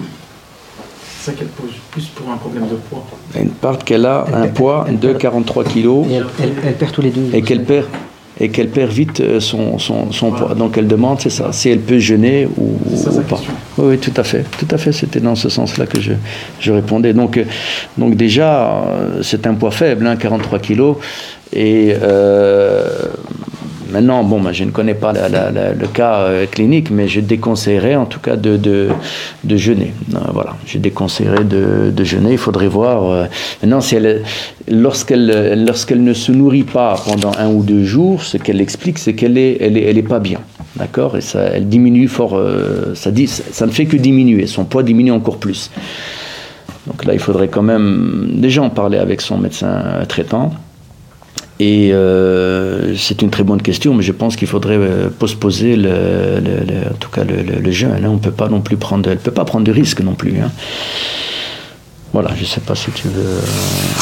C'est 1.18 1.30
ça 1.30 1.36
qu'elle 1.36 1.48
pose 1.48 1.70
plus 1.90 2.06
pour 2.06 2.30
un 2.30 2.36
problème 2.36 2.64
de 2.68 2.74
poids. 2.74 3.04
Elle 3.34 3.48
parle 3.48 3.78
qu'elle 3.78 4.06
a 4.06 4.26
un 4.32 4.48
poids 4.48 4.86
de 4.90 5.12
43 5.12 5.64
kg. 5.64 5.86
Et 6.10 6.20
elle, 6.42 6.74
perd 6.74 6.92
tous 6.92 7.02
les 7.02 7.10
deux. 7.10 7.30
Et 7.32 7.42
qu'elle 7.42 7.64
perd 7.64 7.86
et 8.42 8.48
qu'elle 8.48 8.68
perd 8.68 8.90
vite 8.90 9.20
euh, 9.20 9.38
son, 9.38 9.78
son, 9.78 10.30
poids. 10.32 10.54
Donc 10.56 10.76
elle 10.76 10.88
demande, 10.88 11.20
c'est 11.20 11.30
ça, 11.30 11.52
si 11.52 11.70
elle 11.70 11.78
peut 11.78 12.00
jeûner 12.00 12.48
ou, 12.58 12.76
pas. 13.28 13.40
Oui, 13.78 13.86
oui, 13.90 13.98
tout 13.98 14.12
à 14.16 14.24
fait, 14.24 14.44
tout 14.58 14.66
à 14.70 14.78
fait. 14.78 14.90
C'était 14.90 15.20
dans 15.20 15.36
ce 15.36 15.48
sens-là 15.48 15.86
que 15.86 16.00
je, 16.00 16.12
je 16.58 16.72
répondais. 16.72 17.12
Donc, 17.12 17.36
euh, 17.36 17.44
donc 17.96 18.16
déjà, 18.16 18.84
c'est 19.22 19.46
un 19.46 19.54
poids 19.54 19.70
faible, 19.70 20.06
hein, 20.08 20.16
43 20.16 20.58
kilos, 20.58 20.96
et 21.52 21.94
euh, 22.02 22.84
Maintenant, 23.92 24.24
bon, 24.24 24.40
je 24.52 24.64
ne 24.64 24.70
connais 24.70 24.94
pas 24.94 25.12
le 25.12 25.86
cas 25.86 26.20
euh, 26.20 26.46
clinique, 26.46 26.90
mais 26.90 27.08
je 27.08 27.20
déconseillerais 27.20 27.94
en 27.94 28.06
tout 28.06 28.20
cas 28.20 28.36
de, 28.36 28.88
jeûner. 29.50 29.92
Euh, 30.14 30.18
voilà, 30.32 30.56
je 30.64 30.78
déconseillerais 30.78 31.44
de, 31.44 31.92
de, 31.94 32.04
jeûner. 32.04 32.32
Il 32.32 32.38
faudrait 32.38 32.68
voir. 32.68 33.10
Euh, 33.10 33.24
maintenant, 33.62 33.82
si 33.82 33.96
elle, 33.96 34.22
lorsqu'elle, 34.66 35.62
lorsqu'elle 35.66 36.02
ne 36.02 36.14
se 36.14 36.32
nourrit 36.32 36.64
pas 36.64 36.94
pendant 37.04 37.32
un 37.38 37.48
ou 37.48 37.62
deux 37.62 37.84
jours, 37.84 38.22
ce 38.22 38.38
qu'elle 38.38 38.62
explique, 38.62 38.98
c'est 38.98 39.12
qu'elle 39.12 39.36
est, 39.36 39.58
elle 39.60 39.76
est, 39.76 39.82
elle 39.82 39.98
est 39.98 40.02
pas 40.02 40.20
bien. 40.20 40.38
D'accord? 40.76 41.18
Et 41.18 41.20
ça, 41.20 41.40
elle 41.40 41.68
diminue 41.68 42.08
fort. 42.08 42.40
ça, 42.94 43.10
dit, 43.10 43.26
ça 43.26 43.66
ne 43.66 43.72
fait 43.72 43.84
que 43.84 43.98
diminuer. 43.98 44.46
Son 44.46 44.64
poids 44.64 44.82
diminue 44.82 45.12
encore 45.12 45.36
plus. 45.36 45.70
Donc 46.86 47.04
là, 47.04 47.12
il 47.12 47.20
faudrait 47.20 47.48
quand 47.48 47.62
même 47.62 48.30
déjà 48.36 48.62
en 48.62 48.70
parler 48.70 48.96
avec 48.96 49.20
son 49.20 49.36
médecin 49.36 49.82
traitant. 50.08 50.52
Et 51.64 51.92
euh, 51.92 52.96
c'est 52.96 53.22
une 53.22 53.30
très 53.30 53.44
bonne 53.44 53.62
question, 53.62 53.94
mais 53.94 54.02
je 54.02 54.10
pense 54.10 54.34
qu'il 54.34 54.48
faudrait 54.48 54.78
euh, 54.78 55.08
postposer 55.16 55.76
le, 55.76 56.40
en 56.90 56.94
tout 56.94 57.08
cas 57.08 57.22
le, 57.22 57.70
jeûne. 57.70 58.04
Hein. 58.04 58.08
On 58.08 58.18
peut 58.18 58.32
pas 58.32 58.48
non 58.48 58.60
plus 58.60 58.76
prendre, 58.76 59.08
elle 59.08 59.18
peut 59.18 59.30
pas 59.30 59.44
prendre 59.44 59.64
de 59.64 59.70
risques 59.70 60.00
non 60.00 60.14
plus. 60.14 60.40
Hein. 60.40 60.50
Voilà, 62.12 62.34
je 62.34 62.40
ne 62.40 62.46
sais 62.46 62.60
pas 62.60 62.74
si 62.74 62.90
tu 62.90 63.06
veux 63.06 63.22
euh, 63.22 63.40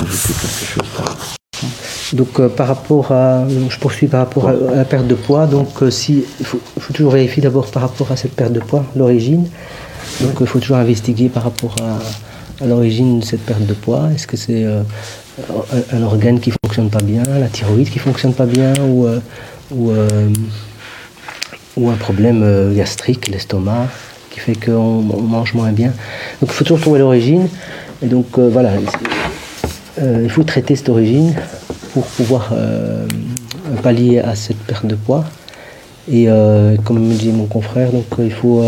ajouter 0.03 0.33
quelque 0.41 0.65
chose. 0.73 2.15
Donc 2.15 2.41
par 2.57 2.67
rapport 2.67 3.13
à, 3.13 3.45
je 3.69 3.77
poursuis 3.77 4.07
par 4.07 4.21
rapport 4.21 4.49
à, 4.49 4.55
la 4.75 4.87
perte 4.87 5.07
de 5.07 5.15
poids. 5.15 5.47
Donc 5.47 5.69
si, 5.91 6.25
il 6.41 6.47
faut, 6.47 6.61
toujours 6.95 7.13
vérifier 7.13 7.43
d'abord 7.43 7.71
par 7.71 7.83
rapport 7.83 8.11
à 8.11 8.17
cette 8.17 8.33
perte 8.33 8.55
de 8.55 8.61
poids, 8.61 8.87
l'origine. 8.97 9.47
Donc 10.23 10.39
il 10.41 10.47
faut 10.47 10.61
toujours 10.61 10.79
investiguer 10.79 11.29
par 11.29 11.43
rapport 11.43 11.77
à, 11.83 11.99
à 12.63 12.67
l'origine 12.67 13.21
de 13.21 13.25
cette 13.25 13.41
perte 13.41 13.65
de 13.67 13.75
poids. 13.75 14.09
Est-ce 14.15 14.27
que 14.27 14.37
c'est 14.37 14.65
un, 14.65 16.03
organe 16.03 16.41
qui 16.41 16.53
fonctionne 16.63 16.91
pas 16.91 17.03
bien, 17.03 17.23
la 17.25 17.49
thyroïde 17.49 17.91
qui 17.91 17.99
fonctionne 17.99 18.35
pas 18.35 18.47
bien, 18.47 18.73
ou, 18.83 19.07
euh, 19.07 19.21
ou, 19.75 19.93
ou 21.77 21.91
un 21.91 21.95
problème 21.95 22.75
gastrique, 22.75 23.29
l'estomac, 23.29 23.89
qui 24.31 24.41
fait 24.41 24.55
qu'on 24.55 25.01
mange 25.03 25.55
moins 25.55 25.73
bien? 25.73 25.93
Donc 26.41 26.51
il 26.51 26.53
faut 26.53 26.65
toujours 26.65 26.81
trouver 26.81 26.99
l'origine. 26.99 27.49
Et 28.03 28.07
donc 28.07 28.39
voilà, 28.39 28.73
il 30.03 30.31
faut 30.31 30.45
traiter 30.45 30.77
cette 30.77 30.89
origine 30.89 31.35
pour 31.93 32.05
pouvoir 32.05 32.53
pallier 33.83 34.21
à 34.21 34.35
cette 34.35 34.59
perte 34.59 34.87
de 34.87 34.95
poids. 34.95 35.25
Et 36.11 36.27
comme 36.85 37.07
me 37.07 37.15
dit 37.15 37.31
mon 37.31 37.47
confrère, 37.47 37.93
donc 37.93 38.07
il 38.19 38.33
faut 38.33 38.65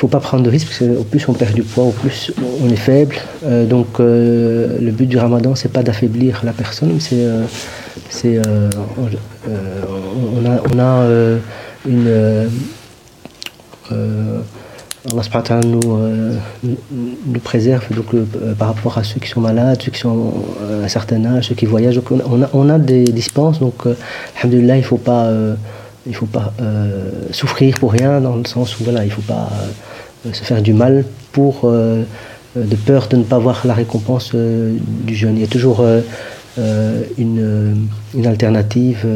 faut 0.00 0.08
pas 0.08 0.20
prendre 0.20 0.42
de 0.42 0.48
risques, 0.48 0.68
parce 0.68 0.78
qu'au 0.78 1.04
plus 1.04 1.28
on 1.28 1.34
perd 1.34 1.52
du 1.52 1.62
poids, 1.62 1.84
au 1.84 1.90
plus 1.90 2.32
on 2.64 2.70
est 2.70 2.76
faible. 2.76 3.16
Euh, 3.44 3.66
donc 3.66 4.00
euh, 4.00 4.78
le 4.80 4.92
but 4.92 5.06
du 5.06 5.18
ramadan, 5.18 5.54
c'est 5.54 5.70
pas 5.70 5.82
d'affaiblir 5.82 6.40
la 6.42 6.52
personne, 6.52 6.98
c'est, 6.98 7.16
euh, 7.22 8.70
on, 8.96 10.46
a, 10.46 10.62
on 10.72 10.78
a 10.78 11.06
une 11.86 12.48
Allah 15.10 15.60
nous, 15.66 15.98
nous 16.62 17.40
préserve 17.42 17.84
donc, 17.94 18.14
par 18.58 18.68
rapport 18.68 18.96
à 18.96 19.04
ceux 19.04 19.20
qui 19.20 19.28
sont 19.28 19.40
malades, 19.40 19.82
ceux 19.82 19.90
qui 19.90 20.00
sont 20.00 20.32
à 20.62 20.84
un 20.84 20.88
certain 20.88 21.24
âge, 21.26 21.48
ceux 21.48 21.54
qui 21.54 21.66
voyagent. 21.66 21.96
Donc, 21.96 22.10
on, 22.52 22.68
a, 22.68 22.78
des 22.78 23.04
dispenses, 23.04 23.60
donc 23.60 23.86
alhamdulillah, 24.36 24.76
il 24.76 24.80
ne 24.80 24.84
faut 24.84 24.98
pas, 24.98 25.30
il 26.06 26.14
faut 26.14 26.26
pas 26.26 26.52
souffrir 27.30 27.78
pour 27.78 27.92
rien, 27.92 28.20
dans 28.20 28.36
le 28.36 28.44
sens 28.44 28.78
où 28.80 28.84
voilà, 28.84 29.04
il 29.04 29.08
ne 29.08 29.12
faut 29.12 29.22
pas 29.22 29.48
euh, 30.26 30.32
se 30.34 30.44
faire 30.44 30.60
du 30.60 30.74
mal 30.74 31.04
pour 31.32 31.62
euh, 31.64 32.02
euh, 32.56 32.64
de 32.64 32.76
peur 32.76 33.08
de 33.08 33.16
ne 33.16 33.22
pas 33.22 33.38
voir 33.38 33.62
la 33.64 33.72
récompense 33.72 34.34
du 34.34 35.14
jeûne. 35.14 35.36
Il 35.36 35.40
y 35.40 35.44
a 35.44 35.48
toujours 35.48 35.82
une, 37.18 37.88
une, 38.14 38.26
alternative 38.26 39.06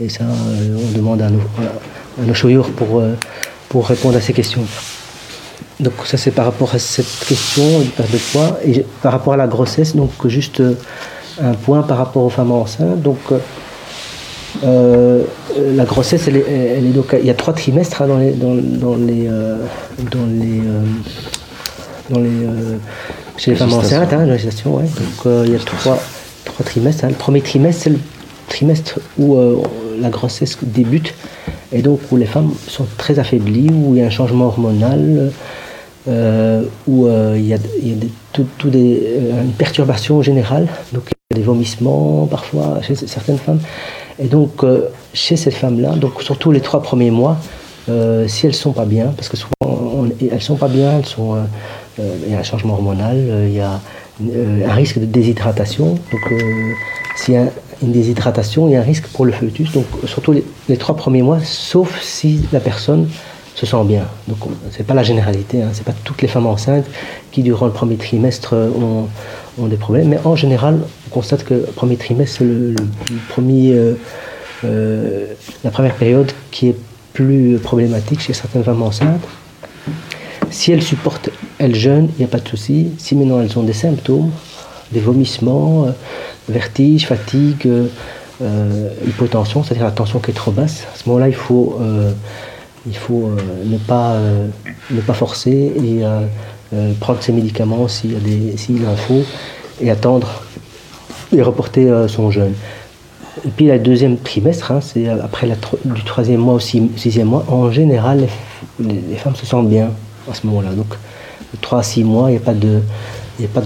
et, 0.00 0.08
ça, 0.10 0.24
on 0.24 0.96
demande 0.96 1.22
à 1.22 1.30
nos, 1.30 1.40
à 2.20 2.26
nos 2.26 2.62
pour, 2.62 3.02
pour 3.68 3.86
répondre 3.86 4.16
à 4.16 4.20
ces 4.20 4.34
questions. 4.34 4.64
Donc 5.80 5.94
ça 6.04 6.16
c'est 6.18 6.32
par 6.32 6.44
rapport 6.44 6.74
à 6.74 6.78
cette 6.78 7.24
question 7.26 7.80
du 7.80 7.88
perte 7.88 8.12
de 8.12 8.18
poids 8.18 8.58
et 8.64 8.84
par 9.02 9.12
rapport 9.12 9.32
à 9.32 9.36
la 9.36 9.46
grossesse, 9.46 9.96
donc 9.96 10.10
juste 10.26 10.62
un 11.40 11.54
point 11.54 11.82
par 11.82 11.96
rapport 11.96 12.24
aux 12.24 12.30
femmes 12.30 12.52
enceintes. 12.52 13.00
Donc 13.00 13.20
euh, 14.62 15.24
la 15.74 15.84
grossesse, 15.84 16.28
elle 16.28 16.36
est, 16.36 16.92
donc, 16.92 17.16
il 17.18 17.26
y 17.26 17.30
a 17.30 17.34
trois 17.34 17.54
trimestres 17.54 18.02
hein, 18.02 18.06
dans 18.06 18.18
les, 18.18 18.32
dans, 18.32 18.54
les, 18.94 19.26
euh, 19.28 19.56
dans 20.10 20.26
les, 20.26 20.60
euh, 20.60 20.84
dans 22.10 22.20
les 22.20 22.30
chez 23.36 23.50
les 23.50 23.56
femmes 23.56 23.72
enceintes, 23.72 24.12
hein, 24.12 24.26
la 24.26 24.36
gestation, 24.36 24.76
ouais. 24.76 24.84
Donc 24.84 25.44
il 25.46 25.52
y 25.52 25.56
a 25.56 25.58
trois, 25.58 25.98
trois 26.44 26.64
trimestres. 26.64 27.04
Hein. 27.04 27.08
Le 27.08 27.14
premier 27.14 27.40
trimestre, 27.40 27.82
c'est 27.84 27.90
le 27.90 27.98
trimestre 28.48 29.00
où 29.18 29.36
la 30.00 30.08
grossesse 30.10 30.56
débute 30.62 31.14
et 31.72 31.82
donc 31.82 32.00
où 32.12 32.16
les 32.16 32.26
femmes 32.26 32.52
sont 32.68 32.86
très 32.96 33.18
affaiblies, 33.18 33.70
où 33.72 33.94
il 33.94 34.00
y 34.00 34.02
a 34.02 34.06
un 34.06 34.10
changement 34.10 34.46
hormonal, 34.46 35.32
où 36.06 37.08
il 37.08 37.46
y 37.46 37.54
a, 37.54 37.58
il 37.82 37.88
y 37.88 37.92
a 37.92 37.96
des, 37.96 38.10
tout, 38.32 38.46
des, 38.70 39.18
une 39.42 39.52
perturbation 39.52 40.22
générale, 40.22 40.68
donc 40.92 41.04
il 41.08 41.36
y 41.36 41.40
a 41.40 41.40
des 41.40 41.46
vomissements 41.46 42.26
parfois 42.26 42.80
chez 42.82 42.94
certaines 42.94 43.38
femmes. 43.38 43.60
Et 44.18 44.26
donc, 44.26 44.62
euh, 44.62 44.88
chez 45.12 45.36
cette 45.36 45.54
femme-là, 45.54 45.90
donc 45.96 46.22
surtout 46.22 46.52
les 46.52 46.60
trois 46.60 46.82
premiers 46.82 47.10
mois, 47.10 47.38
euh, 47.88 48.26
si 48.28 48.46
elles 48.46 48.52
ne 48.52 48.56
sont 48.56 48.72
pas 48.72 48.84
bien, 48.84 49.12
parce 49.16 49.28
que 49.28 49.36
souvent 49.36 50.06
elles 50.30 50.42
sont 50.42 50.56
pas 50.56 50.68
bien, 50.68 51.00
euh, 51.18 51.44
il 52.26 52.32
y 52.32 52.34
a 52.34 52.38
un 52.38 52.42
changement 52.42 52.74
hormonal, 52.74 53.16
il 53.48 53.54
y 53.54 53.60
a 53.60 53.80
un 54.20 54.74
risque 54.74 54.98
de 54.98 55.04
déshydratation. 55.04 55.94
Donc, 55.94 56.40
s'il 57.16 57.34
y 57.34 57.36
a 57.36 57.46
une 57.82 57.92
déshydratation, 57.92 58.68
il 58.68 58.72
y 58.72 58.76
a 58.76 58.80
un 58.80 58.84
risque 58.84 59.06
pour 59.08 59.24
le 59.24 59.32
fœtus. 59.32 59.72
Donc, 59.72 59.86
surtout 60.06 60.32
les, 60.68 60.76
trois 60.76 60.96
premiers 60.96 61.22
mois, 61.22 61.40
sauf 61.42 62.00
si 62.00 62.40
la 62.52 62.60
personne 62.60 63.08
se 63.54 63.66
sent 63.66 63.84
bien. 63.84 64.04
Donc, 64.28 64.38
c'est 64.70 64.86
pas 64.86 64.94
la 64.94 65.02
généralité, 65.02 65.62
hein, 65.62 65.68
c'est 65.72 65.84
pas 65.84 65.94
toutes 66.04 66.22
les 66.22 66.28
femmes 66.28 66.46
enceintes 66.46 66.86
qui, 67.30 67.42
durant 67.42 67.66
le 67.66 67.72
premier 67.72 67.96
trimestre, 67.96 68.54
ont, 68.54 69.08
ont 69.58 69.66
des 69.66 69.76
problèmes. 69.76 70.08
Mais 70.08 70.18
en 70.24 70.36
général, 70.36 70.80
on 71.06 71.10
constate 71.10 71.44
que 71.44 71.54
le 71.54 71.60
premier 71.62 71.96
trimestre, 71.96 72.38
c'est 72.38 72.44
le, 72.44 72.74
premier, 73.28 73.72
euh, 73.72 73.94
euh, 74.64 75.26
la 75.62 75.70
première 75.70 75.94
période 75.94 76.32
qui 76.50 76.68
est 76.68 76.76
plus 77.12 77.58
problématique 77.62 78.20
chez 78.20 78.32
certaines 78.32 78.64
femmes 78.64 78.82
enceintes. 78.82 79.22
Si 80.50 80.72
elles 80.72 80.82
supportent, 80.82 81.30
elles 81.58 81.74
jeûnent, 81.74 82.08
il 82.16 82.18
n'y 82.18 82.24
a 82.24 82.28
pas 82.28 82.38
de 82.38 82.48
souci. 82.48 82.90
Si 82.98 83.14
maintenant 83.14 83.40
elles 83.40 83.56
ont 83.58 83.62
des 83.62 83.72
symptômes, 83.72 84.30
des 84.90 85.00
vomissements, 85.00 85.86
euh, 85.86 85.90
vertiges, 86.48 87.06
fatigue, 87.06 87.68
hypotension, 89.06 89.62
c'est-à-dire 89.62 89.84
la 89.84 89.92
tension 89.92 90.18
qui 90.18 90.32
est 90.32 90.34
trop 90.34 90.50
basse, 90.50 90.86
à 90.92 90.98
ce 90.98 91.08
moment-là, 91.08 91.28
il 91.28 91.34
faut, 91.34 91.78
il 92.86 92.96
faut 92.96 93.30
ne, 93.64 93.78
pas, 93.78 94.16
ne 94.90 95.00
pas 95.00 95.14
forcer 95.14 95.72
et 95.76 96.04
euh, 96.74 96.92
prendre 96.98 97.22
ses 97.22 97.30
médicaments 97.32 97.86
s'il 97.86 98.16
en 98.88 98.96
faut, 98.96 99.22
et 99.80 99.90
attendre 99.90 100.42
et 101.32 101.40
reporter 101.42 101.86
euh, 101.88 102.08
son 102.08 102.30
jeûne. 102.30 102.54
Et 103.46 103.50
puis 103.50 103.66
le 103.66 103.78
deuxième 103.78 104.16
trimestre, 104.16 104.72
hein, 104.72 104.80
c'est 104.80 105.08
après 105.08 105.46
la, 105.46 105.54
du 105.84 106.02
troisième 106.02 106.40
mois 106.40 106.54
au 106.54 106.60
sixième 106.60 107.28
mois, 107.28 107.44
en 107.48 107.70
général, 107.70 108.26
les, 108.80 109.16
femmes 109.16 109.36
se 109.36 109.46
sentent 109.46 109.68
bien 109.68 109.90
à 110.30 110.34
ce 110.34 110.46
moment-là. 110.46 110.70
Donc, 110.70 110.88
de 110.88 111.58
3 111.60 111.80
à 111.80 111.82
6 111.82 112.02
mois, 112.02 112.30
il 112.30 112.32
n'y 112.32 112.38
a 112.38 112.40
pas 112.40 112.54
de. 112.54 112.80
Y 113.38 113.44
a 113.44 113.48
pas 113.48 113.62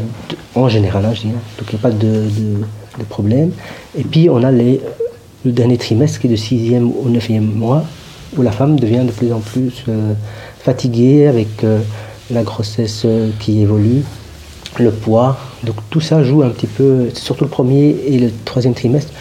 en 0.55 0.69
général, 0.69 1.05
hein, 1.05 1.13
je 1.15 1.21
dis, 1.23 1.29
hein. 1.29 1.41
donc 1.59 1.69
il 1.71 1.75
n'y 1.75 1.81
a 1.81 1.83
pas 1.83 1.91
de, 1.91 2.25
de, 2.99 3.05
problème. 3.09 3.53
Et 3.97 4.03
puis 4.03 4.29
on 4.29 4.43
a 4.43 4.51
les, 4.51 4.81
le 5.45 5.53
dernier 5.53 5.79
trimestre 5.79 6.21
qui 6.21 6.27
est 6.27 6.31
de 6.31 6.37
sixième 6.37 6.91
au 6.91 7.09
neuvième 7.09 7.45
mois, 7.45 7.85
où 8.37 8.43
la 8.43 8.53
femme 8.53 8.79
devient 8.79 9.05
de 9.05 9.13
plus 9.13 9.33
en 9.33 9.41
plus 9.41 9.85
euh, 9.89 10.13
fatiguée 10.61 11.27
avec 11.27 11.65
la 12.31 12.43
grossesse 12.43 13.03
euh, 13.05 13.31
qui 13.39 13.61
évolue, 13.63 14.03
le 14.79 14.91
poids. 14.91 15.39
Donc 15.65 15.77
tout 15.91 16.01
ça 16.01 16.23
joue 16.23 16.43
un 16.43 16.51
petit 16.51 16.67
peu, 16.67 17.09
surtout 17.15 17.45
le 17.45 17.51
premier 17.51 17.97
et 18.07 18.19
le 18.19 18.31
troisième 18.45 18.75
trimestre, 18.75 19.13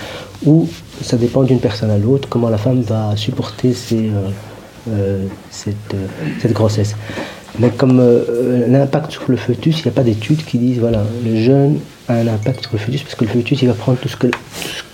où 0.45 0.67
ça 1.01 1.17
dépend 1.17 1.43
d'une 1.43 1.59
personne 1.59 1.89
à 1.89 1.97
l'autre, 1.97 2.27
comment 2.29 2.49
la 2.49 2.57
femme 2.57 2.81
va 2.81 3.15
supporter 3.15 3.75
euh, 3.93 4.29
euh, 4.89 5.25
cette, 5.49 6.53
grossesse. 6.53 6.95
Mais 7.59 7.69
comme 7.69 8.03
l'impact 8.67 9.11
sur 9.11 9.23
le 9.27 9.37
fœtus, 9.37 9.79
il 9.79 9.83
n'y 9.83 9.89
a 9.89 9.91
pas 9.91 10.03
d'études 10.03 10.45
qui 10.45 10.59
disent, 10.59 10.79
voilà, 10.79 11.03
le 11.25 11.41
jeûne 11.41 11.79
a 12.07 12.13
un 12.13 12.27
impact 12.27 12.61
sur 12.61 12.73
le 12.73 12.77
fœtus, 12.77 13.01
parce 13.01 13.15
que 13.15 13.25
le 13.25 13.31
fœtus, 13.31 13.61
il 13.63 13.67
va 13.67 13.73
prendre 13.73 13.97
tout 13.97 14.09
ce 14.09 14.17
que... 14.17 14.27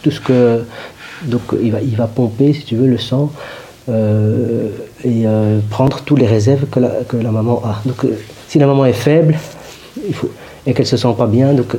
Tout 0.02 0.12
ce 0.12 0.20
que 0.20 0.64
donc 1.24 1.42
il 1.62 1.72
va, 1.72 1.80
il 1.80 1.96
va 1.96 2.08
pomper, 2.08 2.52
si 2.52 2.66
tu 2.66 2.76
veux, 2.76 2.88
le 2.88 2.98
sang 2.98 3.32
euh, 3.90 4.70
et 5.04 5.24
euh, 5.26 5.60
prendre 5.70 6.02
tous 6.02 6.16
les 6.16 6.26
réserves 6.26 6.66
que 6.68 6.80
la, 6.80 6.90
que 7.08 7.18
la 7.18 7.32
maman 7.32 7.62
a. 7.66 7.82
Donc, 7.86 8.06
euh, 8.06 8.18
si 8.48 8.58
la 8.58 8.66
maman 8.66 8.86
est 8.86 8.94
faible, 8.94 9.38
il 10.08 10.14
faut, 10.14 10.32
et 10.66 10.74
qu'elle 10.74 10.86
se 10.86 10.96
sent 10.96 11.14
pas 11.18 11.28
bien, 11.28 11.54
donc 11.54 11.76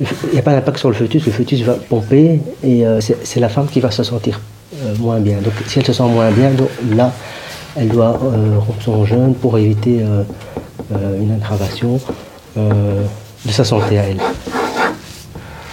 il 0.00 0.06
n'y 0.32 0.38
a 0.38 0.42
pas 0.42 0.50
d'impact 0.50 0.78
sur 0.78 0.88
le 0.88 0.94
fœtus, 0.96 1.24
le 1.24 1.30
fœtus 1.30 1.60
va 1.62 1.74
pomper 1.74 2.40
et 2.64 2.84
c'est 3.00 3.38
la 3.38 3.48
femme 3.48 3.68
qui 3.68 3.78
va 3.78 3.92
se 3.92 4.02
sentir 4.02 4.40
moins 4.98 5.20
bien. 5.20 5.38
Donc 5.40 5.52
si 5.68 5.78
elle 5.78 5.86
se 5.86 5.92
sent 5.92 6.02
moins 6.02 6.32
bien, 6.32 6.50
donc, 6.50 6.68
là, 6.96 7.12
elle 7.76 7.88
doit 7.88 8.18
rompre 8.58 8.82
son 8.82 9.04
jeûne 9.04 9.34
pour 9.34 9.56
éviter 9.56 10.00
une 10.90 11.32
aggravation 11.32 12.00
de 12.56 13.52
sa 13.52 13.62
santé 13.62 14.00
à 14.00 14.02
elle. 14.08 14.20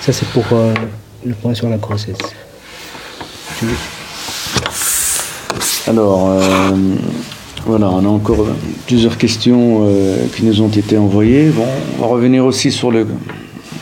Ça 0.01 0.13
c'est 0.13 0.27
pour 0.27 0.45
le 1.25 1.33
point 1.33 1.55
sur 1.55 1.67
la 1.67 1.77
grossesse. 1.77 2.17
Alors, 5.87 6.29
euh, 6.29 6.41
voilà, 7.65 7.89
on 7.89 8.05
a 8.05 8.07
encore 8.07 8.45
plusieurs 8.85 9.17
questions 9.17 9.85
euh, 9.87 10.25
qui 10.35 10.43
nous 10.43 10.61
ont 10.61 10.67
été 10.67 10.97
envoyées. 10.97 11.49
Bon, 11.49 11.65
on 11.97 12.01
va 12.01 12.07
revenir 12.07 12.45
aussi 12.45 12.71
sur 12.71 12.91
le, 12.91 13.07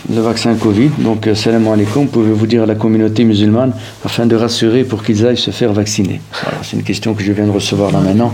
vaccin 0.09 0.55
Covid. 0.55 0.89
Donc, 0.99 1.27
euh, 1.27 1.35
salam 1.35 1.67
alaikum, 1.67 2.07
pouvez-vous 2.07 2.47
dire 2.47 2.63
à 2.63 2.65
la 2.65 2.75
communauté 2.75 3.23
musulmane 3.23 3.73
afin 4.05 4.25
de 4.25 4.35
rassurer 4.35 4.83
pour 4.83 5.03
qu'ils 5.03 5.25
aillent 5.25 5.37
se 5.37 5.51
faire 5.51 5.73
vacciner? 5.73 6.21
C'est 6.61 6.77
une 6.77 6.83
question 6.83 7.13
que 7.13 7.23
je 7.23 7.31
viens 7.31 7.45
de 7.45 7.51
recevoir 7.51 7.91
là 7.91 7.99
maintenant. 7.99 8.33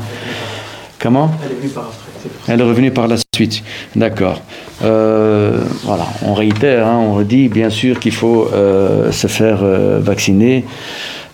Comment? 1.00 1.32
Elle 2.48 2.60
est 2.60 2.64
revenue 2.64 2.92
par 2.92 3.08
la 3.08 3.16
suite. 3.36 3.64
D'accord. 3.96 4.42
voilà, 4.80 6.08
on 6.22 6.34
réitère, 6.34 6.88
hein, 6.88 7.00
on 7.00 7.16
redit 7.16 7.50
bien 7.50 7.70
sûr 7.70 8.00
qu'il 8.00 8.14
faut 8.14 8.50
se 9.12 9.28
faire 9.28 9.64
vacciner. 10.00 10.66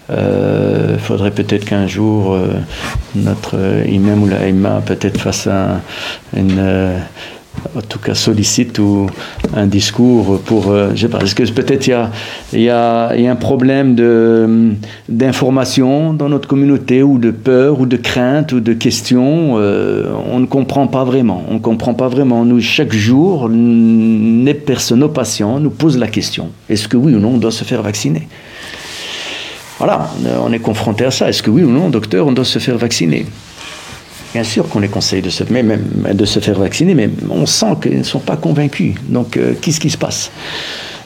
Il 0.10 0.16
euh, 0.16 0.98
faudrait 0.98 1.30
peut-être 1.30 1.66
qu'un 1.66 1.86
jour 1.86 2.34
euh, 2.34 2.48
notre 3.16 3.56
imam 3.88 4.24
ou 4.24 4.28
la 4.28 4.48
imam 4.48 4.82
peut-être 4.84 5.22
fasse 5.22 5.46
un, 5.46 5.82
euh, 6.36 6.98
en 7.76 7.82
tout 7.82 8.00
cas 8.00 8.16
sollicite 8.16 8.80
ou 8.80 9.06
un 9.56 9.68
discours 9.68 10.40
pour, 10.40 10.74
je 10.96 11.00
sais 11.00 11.10
pas, 11.10 11.20
est-ce 11.20 11.36
que 11.36 11.44
peut-être 11.52 11.86
il 11.88 11.92
y 11.92 11.94
a, 12.70 13.16
y, 13.16 13.22
y 13.22 13.28
a 13.28 13.32
un 13.32 13.36
problème 13.36 13.94
de, 13.94 14.72
d'information 15.08 16.14
dans 16.14 16.30
notre 16.30 16.48
communauté 16.48 17.04
ou 17.04 17.20
de 17.20 17.30
peur 17.30 17.80
ou 17.80 17.86
de 17.86 17.98
crainte 17.98 18.52
ou 18.54 18.62
de 18.62 18.74
questions, 18.74 19.56
on 19.56 20.40
ne 20.40 20.46
comprend 20.46 20.88
pas 20.88 21.04
vraiment, 21.04 21.44
on 21.50 21.56
ne 21.56 21.60
comprend 21.60 21.94
pas 21.94 22.08
vraiment. 22.08 22.46
Nous, 22.46 22.62
chaque 22.62 22.94
jour, 22.94 23.50
les 23.50 24.64
nos 24.96 25.10
patients 25.10 25.60
nous 25.60 25.72
posent 25.72 25.98
la 25.98 26.08
question, 26.08 26.50
est-ce 26.70 26.88
que 26.88 26.98
oui 26.98 27.14
ou 27.14 27.20
non 27.20 27.34
on 27.34 27.38
doit 27.38 27.52
se 27.52 27.64
faire 27.64 27.84
vacciner? 27.84 28.28
Voilà, 29.80 30.10
on 30.44 30.52
est 30.52 30.60
confronté 30.60 31.06
à 31.06 31.12
ça. 31.12 31.30
Est-ce 31.30 31.42
que 31.42 31.50
oui 31.50 31.64
ou 31.64 31.72
non, 31.72 31.90
docteur, 31.90 32.28
on 32.28 32.34
doit 32.34 32.46
se 32.46 32.60
faire 32.60 32.78
vacciner? 32.78 33.26
Bien 34.34 34.44
sûr 34.44 34.70
qu'on 34.70 34.80
les 34.80 34.90
conseille 34.90 35.24
de 35.24 35.30
se, 35.30 35.44
faire 36.40 36.60
vacciner, 36.60 36.94
mais 36.94 37.10
on 37.32 37.48
sent 37.48 37.78
qu'ils 37.82 37.98
ne 37.98 38.04
sont 38.04 38.20
pas 38.20 38.36
convaincus. 38.36 38.94
Donc, 39.08 39.38
euh, 39.38 39.54
qu'est-ce 39.60 39.80
qui 39.80 39.90
se 39.90 39.98
passe? 39.98 40.32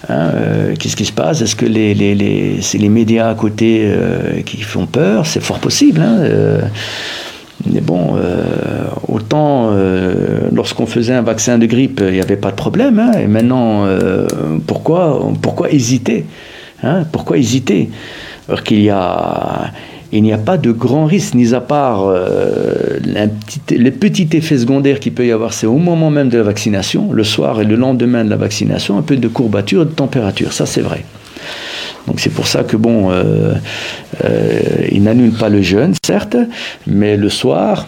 Hein, 0.09 0.31
euh, 0.35 0.73
Qu'est-ce 0.77 0.97
qui 0.97 1.05
se 1.05 1.13
passe? 1.13 1.41
Est-ce 1.41 1.55
que 1.55 1.65
c'est 1.65 2.77
les 2.77 2.89
médias 2.89 3.29
à 3.29 3.35
côté 3.35 3.83
euh, 3.85 4.41
qui 4.41 4.61
font 4.61 4.87
peur? 4.87 5.25
C'est 5.25 5.41
fort 5.41 5.59
possible. 5.59 6.01
Hein, 6.01 6.67
mais 7.71 7.79
bon, 7.79 8.17
autant 9.07 9.71
lorsqu'on 10.51 10.85
faisait 10.85 11.13
un 11.13 11.21
vaccin 11.21 11.57
de 11.57 11.65
grippe, 11.65 12.01
il 12.05 12.11
n'y 12.11 12.19
avait 12.19 12.35
pas 12.35 12.51
de 12.51 12.57
problème. 12.57 12.99
Hein, 12.99 13.11
et 13.21 13.27
maintenant, 13.27 13.87
pourquoi, 14.67 15.31
pourquoi 15.41 15.71
hésiter? 15.71 16.25
Pourquoi 17.13 17.37
hésiter? 17.37 17.89
Alors 18.47 18.63
qu'il 18.63 18.91
il 20.13 20.21
n'y 20.21 20.31
a 20.31 20.37
pas 20.37 20.57
de 20.57 20.71
grand 20.71 21.05
risque, 21.05 21.33
ni 21.33 21.55
à 21.55 21.61
part 21.61 22.03
euh, 22.05 22.99
petit, 23.47 23.77
les 23.77 23.89
petits 23.89 24.29
effets 24.33 24.59
secondaires 24.59 24.99
qu'il 24.99 25.13
peut 25.13 25.25
y 25.25 25.31
avoir, 25.31 25.53
c'est 25.53 25.65
au 25.65 25.79
moment 25.79 26.11
même 26.11 26.29
de 26.29 26.37
la 26.37 26.43
vaccination, 26.43 27.11
le 27.11 27.23
soir 27.23 27.61
et 27.61 27.65
le 27.65 27.75
lendemain 27.75 28.23
de 28.23 28.29
la 28.29 28.35
vaccination, 28.35 28.99
un 28.99 29.01
peu 29.01 29.17
de 29.17 29.27
courbature 29.27 29.85
de 29.87 29.91
température, 29.91 30.53
ça 30.53 30.67
c'est 30.67 30.81
vrai. 30.81 31.03
Donc 32.05 32.19
c'est 32.19 32.29
pour 32.29 32.45
ça 32.45 32.63
que 32.63 32.77
bon, 32.77 33.11
euh, 33.11 33.53
euh, 34.23 34.59
il 34.91 35.01
n'annule 35.03 35.31
pas 35.31 35.49
le 35.49 35.63
jeûne, 35.63 35.95
certes, 36.05 36.37
mais 36.85 37.17
le 37.17 37.29
soir, 37.29 37.87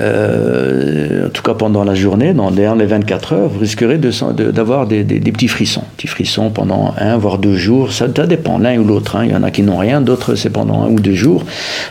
euh, 0.00 1.26
en 1.26 1.30
tout 1.30 1.42
cas 1.42 1.54
pendant 1.54 1.84
la 1.84 1.94
journée, 1.94 2.34
dans 2.34 2.50
les 2.50 2.86
24 2.86 3.32
heures, 3.32 3.48
vous 3.48 3.60
risquerez 3.60 3.98
d'avoir 3.98 4.86
des, 4.86 5.04
petits 5.04 5.48
frissons. 5.48 5.84
Petits 5.96 6.08
frissons 6.08 6.50
pendant 6.50 6.94
un, 6.98 7.16
voire 7.16 7.38
deux 7.38 7.56
jours. 7.56 7.92
Ça, 7.92 8.08
dépend, 8.08 8.58
l'un 8.58 8.78
ou 8.78 8.84
l'autre. 8.84 9.16
Hein. 9.16 9.24
Il 9.26 9.32
y 9.32 9.36
en 9.36 9.42
a 9.42 9.50
qui 9.50 9.62
n'ont 9.62 9.76
rien, 9.76 10.00
d'autres 10.00 10.34
c'est 10.34 10.50
pendant 10.50 10.82
un 10.82 10.88
ou 10.88 10.98
deux 10.98 11.14
jours. 11.14 11.44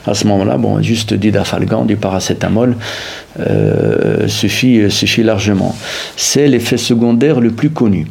À 0.05 0.13
ce 0.13 0.27
moment-là, 0.27 0.57
bon, 0.57 0.81
juste 0.81 1.13
du 1.13 1.31
dafalgan, 1.31 1.85
du 1.85 1.95
paracétamol, 1.95 2.75
euh, 3.39 4.27
suffit, 4.27 4.91
suffit 4.91 5.23
largement. 5.23 5.75
C'est 6.17 6.47
l'effet 6.47 6.77
secondaire 6.77 7.39
le 7.39 7.51
plus 7.51 7.69
connu. 7.69 8.07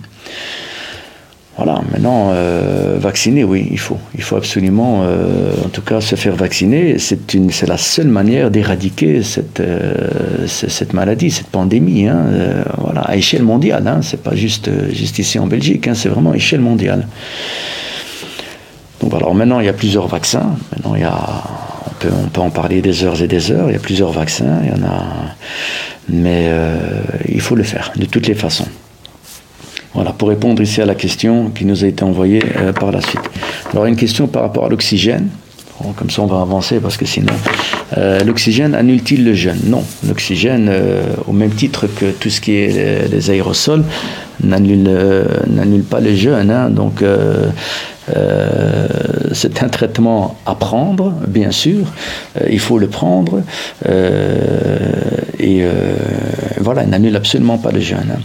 Voilà, 1.65 1.81
maintenant, 1.93 2.31
euh, 2.33 2.97
vacciner, 2.99 3.45
oui, 3.45 3.69
il 3.71 3.79
faut. 3.79 3.99
Il 4.17 4.23
faut 4.23 4.35
absolument, 4.35 5.03
euh, 5.05 5.53
en 5.65 5.69
tout 5.69 5.83
cas, 5.83 6.01
se 6.01 6.17
faire 6.17 6.35
vacciner. 6.35 6.99
C'est, 6.99 7.37
la 7.69 7.77
seule 7.77 8.09
manière 8.09 8.51
d'éradiquer 8.51 9.23
cette, 9.23 9.61
euh, 9.61 10.09
maladie, 10.93 11.31
cette 11.31 11.47
pandémie, 11.47 12.09
hein, 12.09 12.25
voilà, 12.79 13.03
à 13.03 13.15
échelle 13.15 13.45
mondiale. 13.45 13.87
Hein, 13.87 14.01
c'est 14.03 14.21
pas 14.21 14.35
juste, 14.35 14.71
juste 14.93 15.21
ici 15.21 15.39
en 15.39 15.47
Belgique, 15.47 15.87
hein, 15.87 15.95
c'est 15.95 16.09
vraiment 16.09 16.33
à 16.33 16.37
échelle 16.37 16.61
mondiale. 16.61 17.07
Donc, 19.01 19.15
alors 19.15 19.33
maintenant, 19.33 19.61
il 19.61 19.67
y 19.67 19.69
a 19.69 19.73
plusieurs 19.73 20.09
vaccins. 20.09 20.57
Maintenant, 20.73 20.97
il 20.97 21.03
y 21.03 21.05
a, 21.05 21.45
on, 21.87 21.95
peut, 22.01 22.11
on 22.25 22.29
peut 22.29 22.41
en 22.41 22.51
parler 22.51 22.83
des 22.83 23.05
heures 23.05 23.23
et 23.23 23.29
des 23.29 23.53
heures. 23.53 23.71
Il 23.71 23.75
y 23.75 23.77
a 23.77 23.81
plusieurs 23.81 24.11
vaccins, 24.11 24.63
il 24.65 24.71
y 24.71 24.73
en 24.73 24.85
a. 24.85 25.05
Mais 26.09 26.51
il 27.29 27.41
faut 27.41 27.55
le 27.55 27.63
faire, 27.63 27.93
de 27.95 28.07
toutes 28.07 28.27
les 28.27 28.35
façons. 28.35 28.67
Voilà, 29.95 30.13
pour 30.13 30.29
répondre 30.29 30.63
ici 30.63 30.81
à 30.81 30.87
la 30.87 30.95
question 30.95 31.51
qui 31.51 31.67
nous 31.67 31.85
a 31.85 31.87
été 31.87 32.03
envoyée 32.03 32.43
euh, 32.57 32.73
par 32.73 32.93
la 32.93 33.01
suite. 33.03 33.21
Alors, 33.73 33.85
une 33.85 33.97
question 33.97 34.27
par 34.27 34.43
rapport 34.43 34.65
à 34.65 34.69
l'oxygène. 34.69 35.29
comme 35.97 36.09
ça, 36.09 36.23
on 36.23 36.27
va 36.27 36.41
avancer 36.41 36.81
parce 36.81 36.97
que 36.97 37.05
sinon. 37.05 37.35
Euh, 37.99 38.25
l'oxygène 38.25 38.75
annule-t-il 38.75 39.23
le 39.25 39.35
jeûne? 39.35 39.61
Non. 39.67 39.85
L'oxygène, 40.09 40.69
euh, 40.71 41.03
au 41.27 41.33
même 41.33 41.51
titre 41.51 41.87
que 41.87 42.11
tout 42.11 42.31
ce 42.31 42.41
qui 42.41 42.53
est 42.53 43.09
les, 43.11 43.31
aérosols, 43.31 43.85
n'annule 44.43 45.85
pas 45.89 46.01
le 46.01 46.15
jeûne. 46.15 46.51
Hein. 46.51 46.71
donc, 46.71 47.05
c'est 49.33 49.63
un 49.63 49.69
traitement 49.69 50.37
à 50.47 50.55
prendre, 50.55 51.13
bien 51.27 51.51
sûr. 51.51 51.87
il 52.49 52.59
faut 52.59 52.79
le 52.79 52.89
prendre. 52.89 53.43
et 55.39 55.63
voilà, 56.61 56.85
il 56.85 56.91
n'annule 56.91 57.17
absolument 57.17 57.59
pas 57.59 57.71
le 57.71 57.81
jeûne. 57.81 58.13
Hein. 58.13 58.21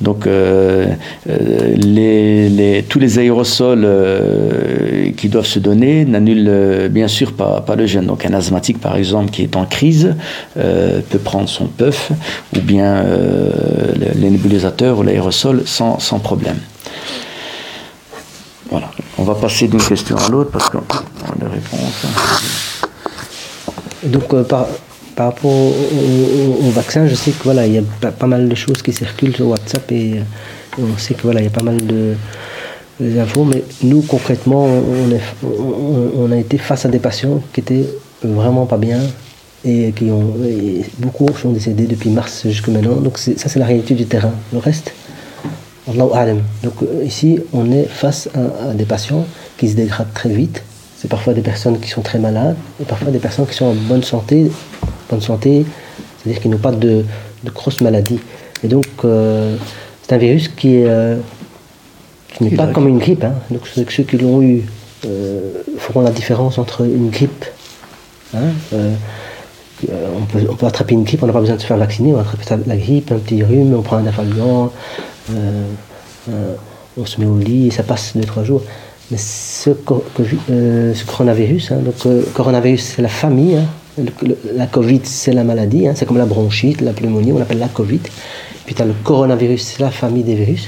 Donc 0.00 0.26
euh, 0.26 0.86
euh, 1.28 2.82
tous 2.88 2.98
les 2.98 3.18
aérosols 3.18 3.84
euh, 3.84 5.10
qui 5.16 5.28
doivent 5.28 5.46
se 5.46 5.58
donner 5.58 6.04
n'annulent 6.04 6.88
bien 6.90 7.08
sûr 7.08 7.32
pas, 7.32 7.64
le 7.76 7.86
gène. 7.86 8.06
Donc 8.06 8.26
un 8.26 8.34
asthmatique 8.34 8.80
par 8.80 8.96
exemple 8.96 9.30
qui 9.30 9.42
est 9.42 9.56
en 9.56 9.64
crise 9.64 10.14
peut 10.54 11.18
prendre 11.22 11.48
son 11.48 11.66
puff 11.66 12.12
ou 12.54 12.60
bien 12.60 13.04
les 14.14 14.30
nébulizateurs 14.30 14.98
ou 14.98 15.02
l'aérosol 15.02 15.62
sans, 15.64 15.98
sans 15.98 16.18
problème. 16.18 16.56
On 19.18 19.24
va 19.24 19.34
passer 19.34 19.68
d'une 19.68 19.82
question 19.82 20.16
à 20.16 20.28
l'autre 20.28 20.50
parce 20.50 20.68
qu'on 20.68 20.78
a 20.78 21.36
des 21.38 21.46
réponses. 21.46 22.06
Donc, 24.04 24.42
par, 24.44 24.66
par 25.16 25.26
rapport 25.28 25.50
au, 25.50 26.70
vaccin, 26.70 27.06
je 27.06 27.14
sais 27.14 27.30
que 27.30 27.42
voilà, 27.44 27.66
il 27.66 27.72
y 27.72 27.78
a 27.78 28.10
pas, 28.10 28.26
mal 28.26 28.48
de 28.48 28.54
choses 28.54 28.82
qui 28.82 28.92
circulent 28.92 29.34
sur 29.34 29.48
WhatsApp 29.48 29.90
et 29.90 30.18
euh, 30.18 30.82
on 30.82 30.98
sait 30.98 31.14
que 31.14 31.22
voilà, 31.22 31.40
il 31.40 31.44
y 31.44 31.46
a 31.46 31.50
pas 31.50 31.62
mal 31.62 31.78
de, 31.84 32.14
infos, 33.18 33.44
mais 33.44 33.64
nous 33.82 34.02
concrètement, 34.02 34.68
on, 35.42 36.30
a 36.30 36.36
été 36.36 36.58
face 36.58 36.84
à 36.84 36.88
des 36.88 36.98
patients 36.98 37.42
qui 37.52 37.60
étaient 37.60 37.86
vraiment 38.22 38.66
pas 38.66 38.76
bien 38.76 39.00
et 39.64 39.92
qui 39.96 40.10
ont 40.10 40.34
beaucoup 40.98 41.28
sont 41.40 41.50
décédés 41.50 41.86
depuis 41.86 42.10
mars 42.10 42.42
jusqu'à 42.46 42.70
maintenant. 42.70 42.96
Donc 42.96 43.16
ça 43.16 43.32
c'est 43.36 43.58
la 43.58 43.66
réalité 43.66 43.94
du 43.94 44.04
terrain. 44.04 44.32
Le 44.52 44.58
reste, 44.58 44.92
Donc 45.88 46.82
euh, 46.82 47.04
ici, 47.04 47.38
on 47.52 47.70
est 47.70 47.84
face 47.84 48.28
à 48.34 48.74
des 48.74 48.84
patients 48.84 49.24
qui 49.56 49.68
se 49.68 49.76
dégradent 49.76 50.12
très 50.14 50.30
vite. 50.30 50.62
C'est 50.98 51.08
parfois 51.08 51.34
des 51.34 51.42
personnes 51.42 51.78
qui 51.78 51.88
sont 51.88 52.02
très 52.02 52.18
malades 52.18 52.56
et 52.80 52.84
parfois 52.84 53.10
des 53.10 53.18
personnes 53.18 53.46
qui 53.46 53.54
sont 53.54 53.66
en 53.66 53.74
bonne 53.74 54.02
santé 54.02 54.50
bonne 55.08 55.20
santé, 55.20 55.64
c'est-à-dire 56.18 56.42
qu'ils 56.42 56.50
n'ont 56.50 56.58
pas 56.58 56.72
de, 56.72 57.04
de 57.44 57.50
grosses 57.50 57.80
maladies. 57.80 58.20
Et 58.62 58.68
donc, 58.68 58.86
euh, 59.04 59.56
c'est 60.02 60.14
un 60.14 60.18
virus 60.18 60.48
qui, 60.48 60.82
euh, 60.84 61.16
n'est 62.40 62.50
pas 62.50 62.66
comme 62.68 62.88
une 62.88 62.98
grippe. 62.98 63.24
Hein. 63.24 63.34
Donc, 63.50 63.66
ceux 63.66 64.02
qui 64.02 64.18
l'ont 64.18 64.42
eu 64.42 64.62
euh, 65.06 65.62
feront 65.78 66.00
la 66.00 66.10
différence 66.10 66.58
entre 66.58 66.84
une 66.84 67.10
grippe. 67.10 67.44
Hein, 68.34 68.50
on, 68.72 70.24
peut, 70.24 70.46
on, 70.50 70.54
peut, 70.54 70.66
attraper 70.66 70.94
une 70.94 71.04
grippe, 71.04 71.22
on 71.22 71.26
n'a 71.26 71.32
pas 71.32 71.40
besoin 71.40 71.56
de 71.56 71.60
se 71.60 71.66
faire 71.66 71.76
vacciner, 71.76 72.12
on 72.12 72.18
attrape 72.18 72.66
la 72.66 72.76
grippe, 72.76 73.12
un 73.12 73.18
petit 73.18 73.42
rhume, 73.42 73.74
on 73.74 73.82
prend 73.82 73.96
un 73.98 74.06
afalgan, 74.06 74.72
on 75.30 77.04
se 77.04 77.20
met 77.20 77.26
au 77.26 77.38
lit 77.38 77.68
et 77.68 77.70
ça 77.70 77.82
passe 77.82 78.14
2-3 78.16 78.44
jours. 78.44 78.62
Mais 79.10 79.18
ce, 79.18 79.70
ce 79.70 81.04
coronavirus, 81.04 81.72
hein, 81.72 81.76
donc 81.76 81.94
coronavirus 82.34 82.94
c'est 82.96 83.02
la 83.02 83.08
famille, 83.08 83.56
hein, 83.56 83.66
la 84.54 84.66
Covid, 84.66 85.00
c'est 85.04 85.32
la 85.32 85.44
maladie, 85.44 85.86
hein, 85.86 85.92
c'est 85.94 86.06
comme 86.06 86.18
la 86.18 86.26
bronchite, 86.26 86.80
la 86.80 86.92
pneumonie, 86.92 87.32
on 87.32 87.40
appelle 87.40 87.58
la 87.58 87.68
Covid. 87.68 88.00
Puis 88.64 88.74
tu 88.74 88.82
as 88.82 88.84
le 88.84 88.94
coronavirus, 89.04 89.62
c'est 89.62 89.80
la 89.80 89.90
famille 89.90 90.24
des 90.24 90.34
virus. 90.34 90.66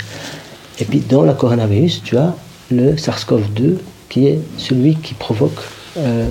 Et 0.80 0.84
puis 0.84 1.00
dans 1.00 1.22
le 1.22 1.34
coronavirus, 1.34 2.02
tu 2.04 2.16
as 2.16 2.34
le 2.70 2.94
SARS-CoV-2 2.94 3.78
qui 4.08 4.26
est 4.26 4.40
celui 4.56 4.94
qui 4.96 5.14
provoque 5.14 5.58
euh, 5.96 6.28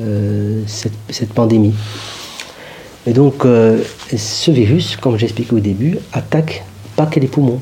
euh, 0.00 0.62
cette, 0.66 1.32
pandémie. 1.32 1.74
Et 3.06 3.12
donc, 3.12 3.44
euh, 3.44 3.82
ce 4.14 4.50
virus, 4.50 4.96
comme 4.96 5.16
j'expliquais 5.16 5.54
au 5.54 5.60
début, 5.60 5.98
attaque 6.12 6.64
pas 6.96 7.06
que 7.06 7.20
les 7.20 7.28
poumons. 7.28 7.60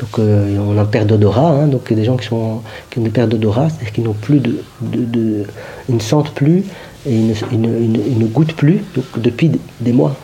Donc, 0.00 0.18
on 0.18 0.78
a 0.78 0.82
une 0.82 0.86
perte 0.86 1.08
d'odorat, 1.08 1.50
hein, 1.50 1.66
donc 1.66 1.92
des 1.92 2.04
gens 2.04 2.16
qui, 2.16 2.26
sont, 2.28 2.60
qui 2.88 3.00
ont 3.00 3.04
une 3.04 3.10
perte 3.10 3.30
d'odorat, 3.30 3.68
c'est-à-dire 3.68 3.92
qu'ils 3.92 4.04
n'ont 4.04 4.12
plus 4.12 4.38
de, 4.38 4.62
de, 4.80 5.44
ils 5.88 5.94
ne 5.96 6.00
sentent 6.00 6.30
plus 6.30 6.62
et 7.06 7.14
ils 7.14 7.60
ne, 7.60 8.26
goûtent 8.26 8.54
plus 8.54 8.82
depuis 9.16 9.50
des 9.80 9.92
mois. 9.92 10.14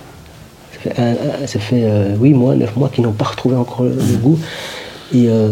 Ça 0.84 1.60
fait, 1.60 1.80
8 1.80 1.84
euh, 1.84 2.36
mois, 2.36 2.54
9 2.54 2.76
mois 2.76 2.88
qu'ils 2.90 3.04
n'ont 3.04 3.12
pas 3.12 3.24
retrouvé 3.24 3.56
encore 3.56 3.84
le, 3.84 4.16
goût. 4.16 4.38
Et 5.14 5.28
euh, 5.28 5.50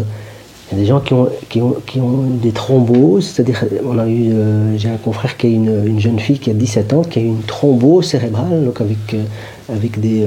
y 0.71 0.75
a 0.75 0.77
des 0.77 0.85
gens 0.85 0.99
qui 0.99 1.13
ont, 1.13 1.29
qui 1.49 1.59
ont, 1.59 1.75
qui 1.85 1.99
ont 1.99 2.23
des 2.41 2.51
thromboses, 2.51 3.25
c'est-à-dire, 3.25 3.65
on 3.83 3.97
a 3.97 4.07
eu, 4.07 4.31
euh, 4.31 4.77
j'ai 4.77 4.89
un 4.89 4.97
confrère 4.97 5.35
qui 5.35 5.47
a 5.47 5.49
une, 5.49 5.87
une, 5.87 5.99
jeune 5.99 6.19
fille 6.19 6.37
qui 6.37 6.51
a 6.51 6.53
17 6.53 6.93
ans, 6.93 7.01
qui 7.01 7.19
a 7.19 7.21
eu 7.23 7.25
une 7.25 7.41
thrombose 7.41 8.05
cérébrale, 8.05 8.63
donc 8.63 8.79
avec, 8.79 9.15
avec 9.69 9.99
des. 9.99 10.25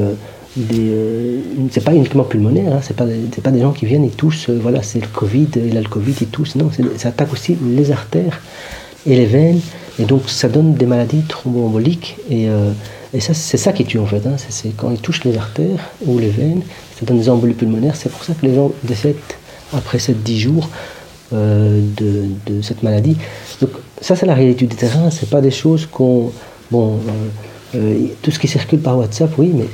Des 0.56 1.40
c'est 1.70 1.84
pas 1.84 1.94
uniquement 1.94 2.24
pulmonaire, 2.24 2.72
hein, 2.74 2.80
c'est 2.82 2.96
pas, 2.96 3.06
pas 3.42 3.50
des 3.50 3.60
gens 3.60 3.72
qui 3.72 3.86
viennent 3.86 4.04
et 4.04 4.10
toussent, 4.10 4.50
voilà, 4.50 4.82
c'est 4.82 5.00
le 5.00 5.06
Covid, 5.06 5.48
il 5.56 5.76
a 5.76 5.80
le 5.80 5.88
Covid, 5.88 6.14
ils 6.20 6.26
toussent, 6.26 6.56
non, 6.56 6.70
ça 6.96 7.08
attaque 7.08 7.32
aussi 7.32 7.56
les 7.62 7.90
artères 7.90 8.40
et 9.06 9.16
les 9.16 9.26
veines. 9.26 9.60
Et 9.98 10.04
donc 10.04 10.28
ça 10.28 10.48
donne 10.48 10.74
des 10.74 10.86
maladies 10.86 11.22
thromboemboliques. 11.22 12.16
Et, 12.30 12.48
euh, 12.48 12.72
et 13.14 13.20
ça, 13.20 13.34
c'est 13.34 13.56
ça 13.56 13.72
qui 13.72 13.84
tue 13.84 13.98
en 13.98 14.06
fait. 14.06 14.26
Hein. 14.26 14.36
C'est 14.36 14.76
quand 14.76 14.90
ils 14.90 14.98
touchent 14.98 15.24
les 15.24 15.36
artères 15.36 15.90
ou 16.04 16.18
les 16.18 16.28
veines, 16.28 16.62
ça 16.98 17.06
donne 17.06 17.18
des 17.18 17.30
embolies 17.30 17.54
pulmonaires. 17.54 17.96
C'est 17.96 18.10
pour 18.10 18.24
ça 18.24 18.34
que 18.34 18.44
les 18.44 18.54
gens 18.54 18.72
décèdent 18.82 19.16
après 19.72 19.98
7-10 19.98 20.36
jours 20.38 20.68
euh, 21.32 21.80
de, 21.96 22.62
cette 22.62 22.82
maladie. 22.82 23.16
Donc 23.60 23.70
ça, 24.00 24.16
c'est 24.16 24.26
la 24.26 24.34
réalité 24.34 24.66
du 24.66 24.76
terrain. 24.76 25.10
C'est 25.10 25.30
pas 25.30 25.40
des 25.40 25.50
choses 25.50 25.86
qu'on... 25.86 26.32
euh, 27.74 28.07
tout 28.22 28.31
ce 28.31 28.38
qui 28.38 28.48
circule 28.48 28.81
par 28.81 28.96
WhatsApp, 28.96 29.31
oui, 29.38 29.52
mais 29.55 29.66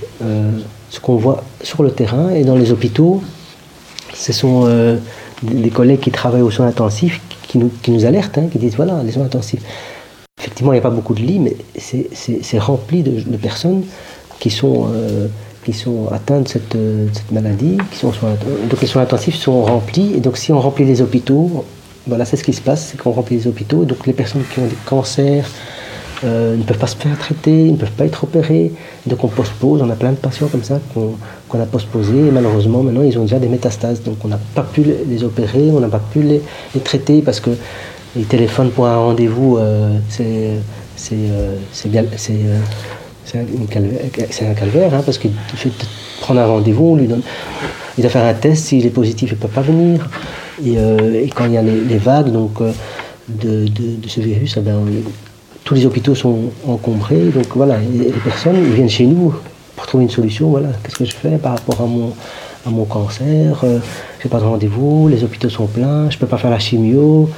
ce 0.91 1.01
qu'on 1.01 1.17
voit 1.17 1.43
sur 1.63 1.83
le 1.83 1.91
terrain 1.91 2.31
et 2.31 2.45
dans 2.45 2.57
les 2.57 2.71
hôpitaux, 2.73 3.23
ce 4.15 4.33
sont 4.33 4.69
des 5.43 5.71
collègues 5.71 6.01
qui 6.01 6.11
travaillent 6.11 6.43
aux 6.43 6.51
soins 6.51 6.67
intensifs 6.67 7.21
qui 7.53 7.91
nous, 7.91 8.05
alertent, 8.05 8.39
hein, 8.39 8.47
qui 8.51 8.59
disent 8.59 8.77
voilà, 8.77 9.03
les 9.05 9.13
soins 9.13 9.25
intensifs. 9.25 9.63
Effectivement, 10.41 10.73
il 10.73 10.77
n'y 10.77 10.81
a 10.81 10.83
pas 10.83 10.91
beaucoup 10.91 11.15
de 11.15 11.21
lits, 11.21 11.39
mais 11.39 11.57
c'est 11.77 12.59
rempli 12.59 13.03
de, 13.03 13.37
personnes 13.37 13.85
qui 14.41 14.51
sont, 14.51 14.89
euh, 14.93 15.29
qui 15.65 15.73
sont 15.73 16.09
atteintes 16.11 16.57
de 16.73 17.09
cette, 17.13 17.33
maladie. 17.33 17.79
Qui 17.91 17.99
sont 17.99 18.13
donc 18.71 18.81
les 18.81 18.87
soins 18.87 19.03
intensifs 19.03 19.37
sont 19.37 19.63
remplis, 19.63 20.15
et 20.17 20.21
donc 20.21 20.37
si 20.37 20.53
on 20.53 20.61
remplit 20.61 20.85
les 20.85 21.03
hôpitaux, 21.03 21.65
voilà, 22.07 22.25
c'est 22.25 22.37
ce 22.37 22.45
qui 22.45 22.53
se 22.53 22.61
passe, 22.61 22.89
c'est 22.91 23.01
qu'on 23.01 23.13
remplit 23.13 23.37
les 23.37 23.47
hôpitaux, 23.47 23.85
donc 23.85 24.07
les 24.07 24.13
personnes 24.13 24.43
qui 24.53 24.59
ont 24.59 24.67
des 24.67 24.77
cancers, 24.87 25.49
euh, 26.25 26.57
ne 26.57 26.63
peuvent 26.63 26.79
pas 26.79 26.87
se 26.87 26.97
faire 26.97 27.19
traiter, 27.19 27.67
ils 27.67 27.73
ne 27.73 27.77
peuvent 27.77 27.91
pas 27.91 28.05
être 28.05 28.25
opérés. 28.25 28.73
Donc 29.07 29.25
on 29.25 29.29
postpose, 29.29 29.83
on 29.83 29.91
a 29.91 29.95
plein 29.95 30.13
de 30.13 30.17
patients 30.17 30.47
comme 30.47 30.63
ça 30.63 30.79
qu'on 30.95 31.61
a 31.61 31.67
postposés 31.67 32.29
et 32.29 32.31
malheureusement 32.31 32.83
maintenant 32.83 33.03
ils 33.03 33.19
ont 33.19 33.23
déjà 33.23 33.41
des 33.41 33.49
métastases. 33.49 34.03
Donc 34.03 34.25
on 34.25 34.29
n'a 34.29 34.39
pas 34.55 34.63
pu 34.63 34.85
les 35.09 35.25
opérer, 35.25 35.71
on 35.73 35.81
n'a 35.81 35.89
pas 35.89 35.99
pu 35.99 36.23
les, 36.23 36.41
traiter 36.85 37.23
parce 37.23 37.41
que 37.41 37.51
ils 38.15 38.27
téléphonent 38.27 38.71
pour 38.71 38.87
un 38.87 38.97
rendez-vous, 38.97 39.57
euh, 39.57 39.99
c'est 40.09 41.13
euh, 41.13 41.57
un 43.35 44.55
calvaire, 44.55 44.95
hein, 44.95 45.03
parce 45.05 45.19
qu'il 45.19 45.33
fait 45.55 45.73
prendre 46.21 46.41
un 46.41 46.47
rendez-vous, 46.47 46.91
on 46.91 46.97
lui 46.97 47.09
donne, 47.09 47.23
il 47.99 48.05
va 48.05 48.11
faire 48.11 48.25
un 48.25 48.35
test, 48.35 48.67
s'il 48.67 48.87
est 48.87 48.91
positif, 48.91 49.31
il 49.33 49.37
ne 49.37 49.41
peut 49.41 49.49
pas 49.49 49.63
venir. 49.63 50.09
Et, 50.65 50.77
quand 51.35 51.47
il 51.47 51.53
y 51.53 51.57
a 51.57 51.63
les, 51.63 51.99
vagues 51.99 52.31
donc, 52.31 52.61
de, 53.29 53.67
ce 54.07 54.21
virus, 54.21 54.57
eh 54.59 54.61
ben, 54.61 54.79
tous 55.65 55.75
les 55.75 55.87
hôpitaux 55.87 56.15
sont 56.15 56.51
encombrés, 56.67 57.27
donc 57.27 57.47
voilà, 57.55 57.79
les 57.79 58.11
personnes 58.25 58.63
viennent 58.75 58.91
chez 58.91 59.07
nous 59.07 59.35
pour 59.77 59.87
trouver 59.87 60.05
une 60.05 60.11
solution. 60.11 60.51
Voilà, 60.51 60.69
qu'est-ce 60.83 60.97
que 60.97 61.05
je 61.05 61.15
fais 61.15 61.39
par 61.39 61.53
rapport 61.53 61.81
à 61.81 62.71
mon, 62.71 62.85
cancer? 62.85 63.61
Euh, 63.65 63.79
Je 64.19 64.27
n'ai 64.27 64.31
pas 64.31 64.39
de 64.39 64.45
rendez-vous, 64.45 65.09
les 65.09 65.25
hôpitaux 65.25 65.49
sont 65.49 65.67
pleins, 65.67 66.11
je 66.11 66.17
ne 66.17 66.21
peux 66.21 66.27
pas 66.27 66.39
faire 66.39 66.51
la 66.51 66.59
chimio. 66.59 67.29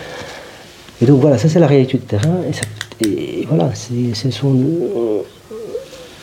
Et 1.02 1.06
donc 1.06 1.20
voilà, 1.20 1.38
ça 1.38 1.48
c'est 1.48 1.58
la 1.58 1.66
réalité 1.66 1.98
du 1.98 2.04
terrain. 2.04 2.36
Et, 3.04 3.46
voilà, 3.48 3.70
c'est 3.74 4.30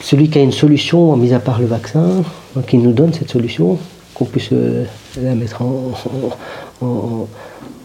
celui 0.02 0.30
qui 0.30 0.40
a 0.40 0.42
une 0.42 0.52
solution, 0.52 1.16
mis 1.18 1.34
à 1.34 1.40
part 1.40 1.60
le 1.60 1.68
vaccin, 1.68 2.24
qui 2.68 2.78
nous 2.78 2.94
donne 2.94 3.14
cette 3.14 3.30
solution, 3.30 3.78
qu'on 4.16 4.26
puisse 4.26 4.50
euh, 4.52 4.86
la 5.22 5.36
mettre 5.36 5.62
en, 5.62 5.92
en, 6.82 7.28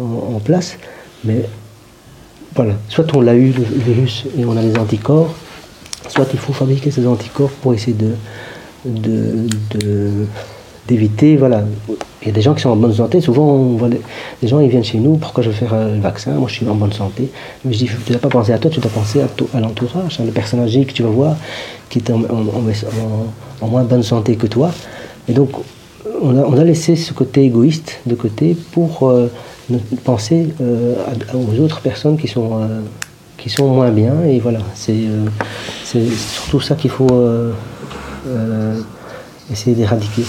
en 0.01 0.41
place. 0.41 0.77
Mais 1.25 1.45
voilà. 2.57 2.75
Soit 2.88 3.14
on 3.14 3.21
l'a 3.21 3.35
eu, 3.35 3.53
le 3.53 3.64
virus, 3.64 4.25
et 4.37 4.45
on 4.45 4.57
a 4.57 4.62
les 4.62 4.77
anticorps, 4.79 5.35
soit 6.09 6.27
il 6.33 6.38
faut 6.38 6.53
fabriquer 6.53 6.90
ces 6.90 7.07
anticorps 7.07 7.51
pour 7.51 7.75
essayer 7.75 7.97
de, 7.97 8.14
d'éviter, 10.88 11.37
voilà. 11.37 11.64
Il 12.23 12.29
y 12.29 12.31
a 12.31 12.35
des 12.35 12.40
gens 12.40 12.55
qui 12.55 12.62
sont 12.62 12.71
en 12.71 12.77
bonne 12.77 12.95
santé, 12.95 13.21
souvent 13.21 13.45
on 13.45 13.77
voit 13.77 13.88
des, 13.88 14.01
gens 14.49 14.59
ils 14.61 14.69
viennent 14.69 14.83
chez 14.83 14.99
nous, 14.99 15.16
pourquoi 15.16 15.45
je 15.45 15.51
veux 15.51 15.55
faire 15.55 15.75
un 15.75 16.01
vaccin, 16.01 16.33
moi 16.33 16.49
je 16.49 16.55
suis 16.55 16.69
en 16.69 16.75
bonne 16.75 16.92
santé. 16.92 17.31
Mais 17.64 17.73
je 17.73 17.79
dis, 17.79 17.90
tu 18.05 18.12
dois 18.12 18.21
pas 18.21 18.31
penser 18.31 18.53
à 18.53 18.59
toi, 18.59 18.71
tu 18.71 18.81
dois 18.81 18.90
penser 18.90 19.21
à, 19.21 19.61
l'entourage, 19.61 20.19
hein, 20.19 20.25
le 20.25 20.33
personne 20.33 20.64
que 20.66 20.92
tu 20.92 21.03
vas 21.03 21.11
voir, 21.11 21.37
qui 21.90 21.99
est 21.99 22.11
en, 22.11 22.19
moins 23.66 23.85
bonne 23.85 24.03
santé 24.03 24.37
que 24.37 24.47
toi. 24.47 24.73
Et 25.29 25.33
donc 25.33 25.51
on 26.23 26.59
a, 26.59 26.64
laissé 26.64 26.97
ce 26.97 27.12
côté 27.12 27.42
égoïste 27.42 28.01
de 28.07 28.14
côté 28.14 28.57
pour 28.73 29.09
euh, 29.09 29.29
penser 30.05 30.49
euh, 30.61 30.95
aux 31.35 31.61
autres 31.61 31.81
personnes 31.81 32.17
qui 32.17 32.29
sont, 32.29 32.51
euh, 32.55 32.81
qui 33.37 33.51
sont 33.51 33.69
moins 33.69 33.91
bien. 33.91 34.23
Et 34.27 34.39
voilà, 34.39 34.61
c'est 34.75 34.93
euh, 34.95 36.07
surtout 36.17 36.61
ça 36.61 36.75
qu'il 36.75 36.91
faut 36.91 37.07
essayer 39.51 39.77
d'éradiquer. 39.77 40.23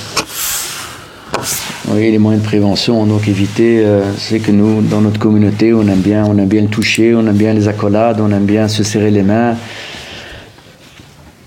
Oui, 1.89 2.11
les 2.11 2.17
moyens 2.17 2.43
de 2.43 2.47
prévention, 2.47 3.05
donc 3.05 3.27
éviter, 3.27 3.85
c'est 4.17 4.39
que 4.39 4.51
nous, 4.51 4.81
dans 4.81 5.01
notre 5.01 5.19
communauté, 5.19 5.73
on 5.73 5.87
aime 5.87 6.01
bien, 6.01 6.25
on 6.25 6.37
aime 6.37 6.47
bien 6.47 6.61
le 6.61 6.67
toucher, 6.67 7.15
on 7.15 7.25
aime 7.25 7.37
bien 7.37 7.53
les 7.53 7.67
accolades, 7.67 8.19
on 8.19 8.29
aime 8.31 8.45
bien 8.45 8.67
se 8.67 8.83
serrer 8.83 9.09
les 9.09 9.23
mains 9.23 9.55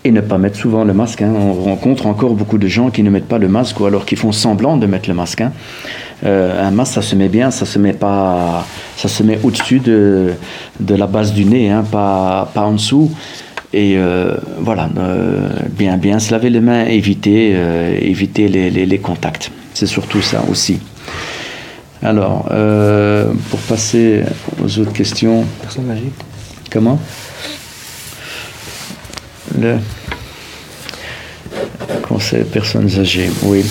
et 0.05 0.11
ne 0.11 0.21
pas 0.21 0.39
mettre 0.39 0.57
souvent 0.57 0.85
le 0.85 0.95
masque. 0.95 1.23
Hein. 1.23 1.33
On 1.37 1.53
rencontre 1.53 2.07
encore 2.07 2.35
beaucoup 2.35 2.59
de 2.59 2.67
gens 2.67 2.91
qui 2.91 3.03
ne 3.03 3.11
mettent 3.11 3.29
pas 3.29 3.39
le 3.39 3.49
masque 3.49 3.81
ou 3.81 3.87
alors 3.87 4.07
qui 4.07 4.17
font 4.17 4.33
semblant 4.33 4.77
de 4.77 4.87
mettre 4.87 5.09
le 5.09 5.15
masque. 5.15 5.43
Hein. 5.43 5.53
Euh, 6.25 6.67
un 6.67 6.71
masque, 6.71 6.95
ça 6.95 7.03
se 7.03 7.15
met 7.17 7.29
bien, 7.29 7.51
ça 7.51 7.65
se 7.67 7.79
met 7.79 7.93
pas, 7.93 8.67
ça 8.97 9.09
se 9.09 9.23
met 9.23 9.39
au-dessus 9.43 9.81
de, 9.81 10.33
de, 10.79 10.95
la 10.95 11.07
base 11.07 11.33
du 11.33 11.45
nez, 11.45 11.71
hein, 11.71 11.85
pas, 11.91 12.51
pas 12.53 12.63
en 12.63 12.73
dessous. 12.73 13.11
Et 13.73 13.97
euh, 13.97 14.37
voilà, 14.59 14.89
euh, 14.99 15.49
bien, 15.71 15.97
bien 15.97 16.19
se 16.19 16.33
laver 16.33 16.51
les 16.51 16.61
mains, 16.61 16.85
éviter, 16.87 17.57
éviter 18.01 18.49
les, 18.49 18.71
les, 18.71 18.87
les 18.87 18.99
contacts. 18.99 19.51
C'est 19.75 19.87
surtout 19.87 20.21
ça 20.21 20.43
aussi. 20.51 20.81
Alors, 22.03 22.45
pour 23.51 23.61
passer 23.69 24.23
aux 24.63 24.79
autres 24.79 24.93
questions. 24.93 25.45
Personne 25.63 25.91
âgée. 25.91 26.11
Comment? 26.71 27.01
Le 29.59 29.79
conseil 32.03 32.45
personnes 32.45 32.91
âgées, 32.99 33.31
oui. 33.43 33.65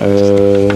Euh, 0.00 0.70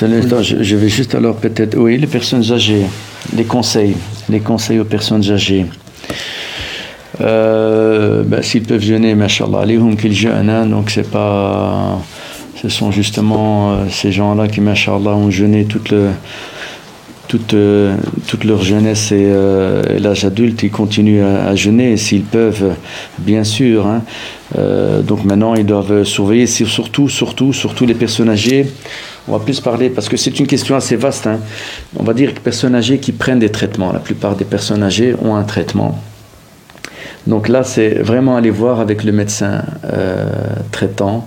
je, 0.00 0.76
vais 0.76 0.88
juste 0.88 1.14
alors 1.14 1.36
peut-être. 1.36 1.76
Oui, 1.76 1.98
les 1.98 2.06
personnes 2.06 2.50
âgées, 2.52 2.86
les 3.34 3.44
conseils, 3.44 3.96
les 4.28 4.40
conseils 4.40 4.78
aux 4.78 4.84
personnes 4.84 5.30
âgées. 5.30 5.66
Ben, 7.18 8.42
S'ils 8.42 8.62
peuvent 8.62 8.82
jeûner, 8.82 9.14
machallah, 9.14 9.66
hum 9.78 9.96
qu'ils 9.96 10.12
jeûnent, 10.14 10.50
hein, 10.50 10.66
donc 10.66 10.90
c'est 10.90 11.10
pas. 11.10 11.98
Ce 12.62 12.68
sont 12.70 12.90
justement 12.90 13.72
euh, 13.72 13.76
ces 13.90 14.12
gens-là 14.12 14.48
qui, 14.48 14.60
machallah, 14.60 15.14
ont 15.14 15.30
jeûné 15.30 15.66
toute, 15.66 15.90
le, 15.90 16.08
toute, 17.28 17.52
euh, 17.52 17.94
toute 18.26 18.44
leur 18.44 18.62
jeunesse 18.62 19.12
et, 19.12 19.30
l'âge 20.00 20.24
adulte, 20.24 20.62
ils 20.62 20.70
continuent 20.70 21.22
à, 21.22 21.54
jeûner 21.54 21.96
s'ils 21.98 22.22
peuvent, 22.22 22.74
bien 23.18 23.44
sûr. 23.44 23.86
Hein. 23.86 24.02
donc 25.02 25.24
maintenant, 25.24 25.54
ils 25.54 25.66
doivent 25.66 26.04
surveiller, 26.04 26.46
surtout, 26.46 27.08
surtout, 27.08 27.52
surtout 27.52 27.84
les 27.84 27.94
personnes 27.94 28.30
âgées. 28.30 28.66
On 29.28 29.32
va 29.32 29.44
plus 29.44 29.60
parler, 29.60 29.90
parce 29.90 30.08
que 30.08 30.16
c'est 30.16 30.38
une 30.38 30.46
question 30.46 30.76
assez 30.76 30.94
vaste, 30.94 31.26
hein. 31.26 31.40
on 31.96 32.04
va 32.04 32.14
dire 32.14 32.32
que 32.32 32.40
personnes 32.40 32.74
âgées 32.74 32.98
qui 32.98 33.12
prennent 33.12 33.40
des 33.40 33.50
traitements, 33.50 33.92
la 33.92 33.98
plupart 33.98 34.36
des 34.36 34.44
personnes 34.44 34.82
âgées 34.82 35.16
ont 35.20 35.34
un 35.34 35.42
traitement. 35.42 36.00
Donc 37.26 37.48
là, 37.48 37.64
c'est 37.64 37.94
vraiment 37.94 38.36
aller 38.36 38.50
voir 38.50 38.78
avec 38.78 39.02
le 39.02 39.10
médecin 39.10 39.64
euh, 39.84 40.26
traitant, 40.70 41.26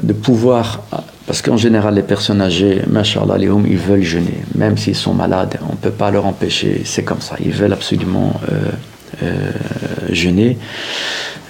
de 0.00 0.12
pouvoir, 0.12 0.82
parce 1.26 1.42
qu'en 1.42 1.56
général, 1.56 1.94
les 1.94 2.02
personnes 2.02 2.40
âgées, 2.40 2.82
machallah, 2.88 3.36
ils 3.38 3.78
veulent 3.78 4.02
jeûner, 4.02 4.44
même 4.54 4.76
s'ils 4.76 4.94
sont 4.94 5.14
malades, 5.14 5.58
on 5.68 5.72
ne 5.72 5.78
peut 5.78 5.90
pas 5.90 6.10
leur 6.10 6.24
empêcher, 6.24 6.82
c'est 6.84 7.02
comme 7.02 7.20
ça, 7.20 7.34
ils 7.44 7.52
veulent 7.52 7.72
absolument 7.72 8.40
euh, 8.52 8.70
euh, 9.24 9.50
jeûner. 10.10 10.56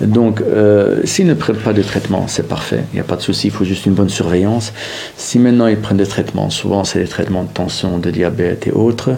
Donc, 0.01 0.41
euh, 0.41 1.01
s'ils 1.05 1.27
ne 1.27 1.35
prennent 1.35 1.57
pas 1.57 1.73
de 1.73 1.83
traitement, 1.83 2.27
c'est 2.29 2.47
parfait, 2.47 2.85
il 2.93 2.97
n'y 2.97 3.01
a 3.01 3.05
pas 3.05 3.17
de 3.17 3.23
souci, 3.23 3.49
il 3.49 3.51
faut 3.51 3.65
juste 3.65 3.87
une 3.87 3.95
bonne 3.95 4.09
surveillance. 4.09 4.73
Si 5.17 5.39
maintenant 5.39 5.67
ils 5.67 5.77
prennent 5.77 5.97
des 5.97 6.07
traitements, 6.07 6.51
souvent 6.51 6.85
c'est 6.85 7.01
des 7.01 7.09
traitements 7.09 7.43
de 7.43 7.49
tension, 7.49 7.99
de 7.99 8.11
diabète 8.11 8.67
et 8.67 8.71
autres, 8.71 9.11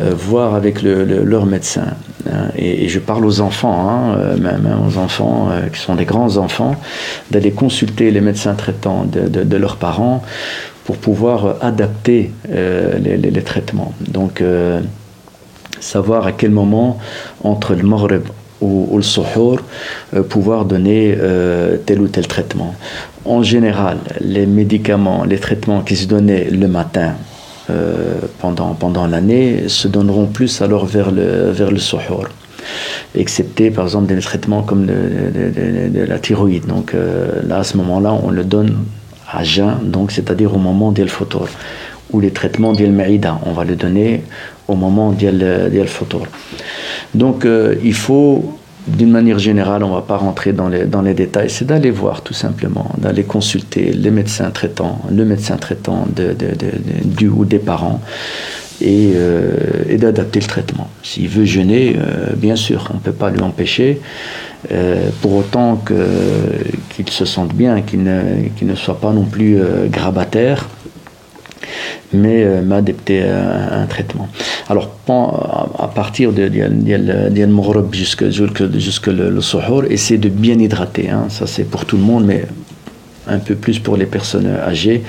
euh, 0.00 0.12
voir 0.14 0.54
avec 0.54 0.82
leur 0.82 1.46
médecin. 1.46 1.94
Hein. 2.30 2.48
et, 2.56 2.88
je 2.88 2.98
parle 2.98 3.24
aux 3.24 3.40
enfants, 3.40 3.88
hein, 3.88 4.16
euh, 4.18 4.36
même 4.36 4.68
aux 4.86 4.98
enfants 4.98 5.50
qui 5.72 5.80
sont 5.80 5.94
des 5.94 6.04
grands 6.04 6.36
enfants, 6.36 6.76
d'aller 7.30 7.52
consulter 7.52 8.10
les 8.10 8.20
médecins 8.20 8.54
traitants 8.54 9.04
de, 9.04 9.56
leurs 9.56 9.76
parents 9.76 10.22
pour 10.84 10.96
pouvoir 10.96 11.56
adapter 11.60 12.30
les, 12.48 13.42
traitements. 13.42 13.92
Donc, 14.00 14.42
savoir 15.80 16.26
à 16.26 16.32
quel 16.32 16.50
moment 16.50 16.98
entre 17.42 17.74
le 17.74 17.82
maghreb 17.82 18.24
ou, 18.60 18.96
le 18.96 19.02
suhour, 19.02 19.60
euh, 20.14 20.22
pouvoir 20.22 20.64
donner 20.64 21.14
euh, 21.18 21.76
tel 21.84 22.00
ou 22.00 22.08
tel 22.08 22.26
traitement. 22.26 22.74
En 23.24 23.42
général, 23.42 23.98
les 24.20 24.46
médicaments, 24.46 25.24
les 25.24 25.38
traitements 25.38 25.82
qui 25.82 25.96
se 25.96 26.06
donnaient 26.06 26.48
le 26.50 26.68
matin 26.68 27.14
euh, 27.70 28.14
pendant, 28.40 28.74
pendant 28.74 29.06
l'année 29.06 29.68
se 29.68 29.88
donneront 29.88 30.26
plus 30.26 30.62
alors 30.62 30.86
vers 30.86 31.10
le, 31.10 31.50
vers 31.50 31.70
le 31.70 31.78
excepté 33.14 33.70
par 33.70 33.84
exemple 33.84 34.12
des 34.12 34.20
traitements 34.20 34.62
comme 34.62 34.86
de, 34.86 36.04
la 36.06 36.18
thyroïde. 36.18 36.66
Donc 36.66 36.94
là, 37.46 37.58
à 37.58 37.64
ce 37.64 37.76
moment-là, 37.78 38.12
on 38.12 38.30
le 38.30 38.44
donne 38.44 38.84
à 39.30 39.42
jeun, 39.44 39.78
donc 39.84 40.12
c'est-à-dire 40.12 40.54
au 40.54 40.58
moment 40.58 40.92
d'El 40.92 41.08
Fotor, 41.08 41.48
ou 42.10 42.20
les 42.20 42.30
traitements 42.30 42.72
d'El 42.72 42.92
Maïda, 42.92 43.38
on 43.46 43.52
va 43.52 43.64
le 43.64 43.76
donner 43.76 44.22
au 44.66 44.74
moment 44.74 45.12
d'El 45.12 45.88
Fotor. 45.88 46.26
Donc 47.14 47.46
il 47.82 47.94
faut, 47.94 48.57
d'une 48.88 49.10
manière 49.10 49.38
générale, 49.38 49.82
on 49.84 49.90
ne 49.90 49.94
va 49.94 50.02
pas 50.02 50.16
rentrer 50.16 50.52
dans 50.52 50.68
les, 50.68 51.14
détails, 51.14 51.50
c'est 51.50 51.66
d'aller 51.66 51.90
voir 51.90 52.22
tout 52.22 52.34
simplement, 52.34 52.90
d'aller 52.98 53.24
consulter 53.24 53.92
les 53.92 54.10
médecins 54.10 54.50
traitants, 54.50 55.00
le 55.10 55.24
médecin 55.24 55.56
traitant 55.56 56.06
du 57.04 57.28
ou 57.28 57.44
des 57.44 57.58
parents. 57.58 58.00
Et, 58.80 59.10
euh, 59.16 59.54
et 59.88 59.96
d'adapter 59.96 60.38
le 60.38 60.46
traitement. 60.46 60.88
S'il 61.02 61.26
veut 61.28 61.44
jeûner, 61.44 61.96
euh, 61.98 62.36
bien 62.36 62.54
sûr, 62.54 62.86
on 62.92 62.94
ne 62.94 63.00
peut 63.00 63.10
pas 63.10 63.28
lui 63.28 63.40
empêcher, 63.40 64.00
pour 65.20 65.34
autant 65.34 65.82
qu'il 66.94 67.10
se 67.10 67.24
sente 67.24 67.54
bien, 67.54 67.80
qu'il 67.82 68.04
ne, 68.04 68.22
ne, 68.62 68.74
soit 68.76 69.00
pas 69.00 69.10
non 69.10 69.24
plus 69.24 69.58
grabataire. 69.90 70.68
mais 72.12 72.62
m'adapter 72.62 73.24
à 73.24 73.80
un 73.80 73.86
traitement. 73.86 74.28
Alors, 74.68 74.90
à 75.78 75.88
partir 75.88 76.32
de 76.32 76.50
jusqu'à 77.92 78.30
jusque 78.30 79.06
le, 79.06 79.30
le 79.30 79.40
suhour, 79.40 79.84
essayer 79.88 80.18
de 80.18 80.28
bien 80.28 80.58
hydrater. 80.58 81.08
Hein. 81.08 81.26
Ça, 81.30 81.46
c'est 81.46 81.64
pour 81.64 81.86
tout 81.86 81.96
le 81.96 82.02
monde, 82.02 82.26
mais 82.26 82.44
un 83.28 83.38
peu 83.38 83.54
plus 83.54 83.78
pour 83.78 83.96
les 83.96 84.06
personnes 84.06 84.46
âgées. 84.46 85.02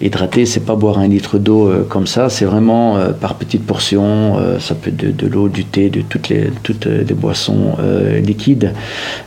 Hydrater, 0.00 0.46
c'est 0.46 0.60
pas 0.60 0.76
boire 0.76 0.98
un 0.98 1.08
litre 1.08 1.38
d'eau 1.38 1.68
euh, 1.68 1.86
comme 1.88 2.06
ça, 2.06 2.28
c'est 2.28 2.44
vraiment 2.44 2.96
euh, 2.96 3.12
par 3.12 3.34
petites 3.34 3.66
portions. 3.66 4.38
Euh, 4.38 4.58
ça 4.58 4.74
peut 4.74 4.90
être 4.90 5.16
de, 5.16 5.26
l'eau, 5.26 5.48
du 5.48 5.64
thé, 5.64 5.90
de 5.90 6.02
toutes 6.02 6.28
les, 6.28 6.50
toutes 6.62 6.86
boissons 7.14 7.76
liquides, 8.22 8.72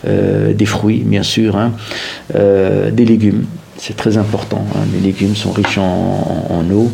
des 0.06 0.66
fruits, 0.66 1.04
bien 1.06 1.24
sûr, 1.24 1.56
hein, 1.56 1.72
des 2.34 3.06
légumes. 3.06 3.46
C'est 3.78 3.96
très 3.96 4.18
important. 4.18 4.66
Hein. 4.76 4.86
Les 4.94 5.00
légumes 5.00 5.36
sont 5.36 5.52
riches 5.52 5.78
en, 5.78 6.64
eau, 6.72 6.92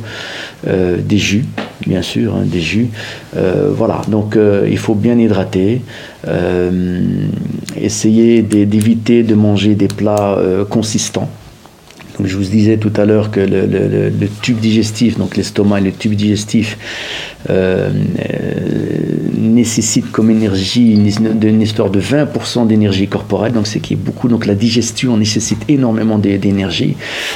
des 0.65 1.17
jus, 1.17 1.45
bien 1.87 2.01
sûr, 2.01 2.35
hein, 2.35 2.43
des 2.45 2.61
jus. 2.61 2.89
voilà, 3.33 4.01
donc 4.07 4.37
il 4.37 4.77
faut 4.77 4.95
bien 4.95 5.17
hydrater. 5.17 5.81
essayer 7.79 8.41
d'éviter 8.41 9.23
de 9.23 9.35
manger 9.35 9.75
des 9.75 9.87
plats 9.87 10.37
consistants 10.69 11.29
donc 12.17 12.27
je 12.27 12.37
vous 12.37 12.43
disais 12.43 12.77
tout 12.77 12.93
à 12.95 13.05
l'heure 13.05 13.31
que 13.31 13.39
le, 13.39 14.27
tube 14.41 14.59
digestif, 14.59 15.17
donc 15.17 15.35
l'estomac 15.35 15.79
et 15.79 15.83
le 15.83 15.91
tube 15.91 16.13
digestif, 16.13 16.77
euh, 17.49 17.89
nécessite 19.37 20.11
comme 20.11 20.29
énergie 20.29 20.93
une, 20.93 21.61
histoire 21.61 21.89
de 21.89 21.99
20% 21.99 22.67
d'énergie 22.67 23.07
corporelle, 23.07 23.53
donc 23.53 23.67
c'est 23.67 23.79
qui 23.79 23.93
est 23.93 23.97
beaucoup. 23.97 24.27
Donc 24.27 24.45
la 24.45 24.55
digestion 24.55 25.17
nécessite 25.17 25.63
énormément 25.67 26.17
d'énergie. 26.17 26.95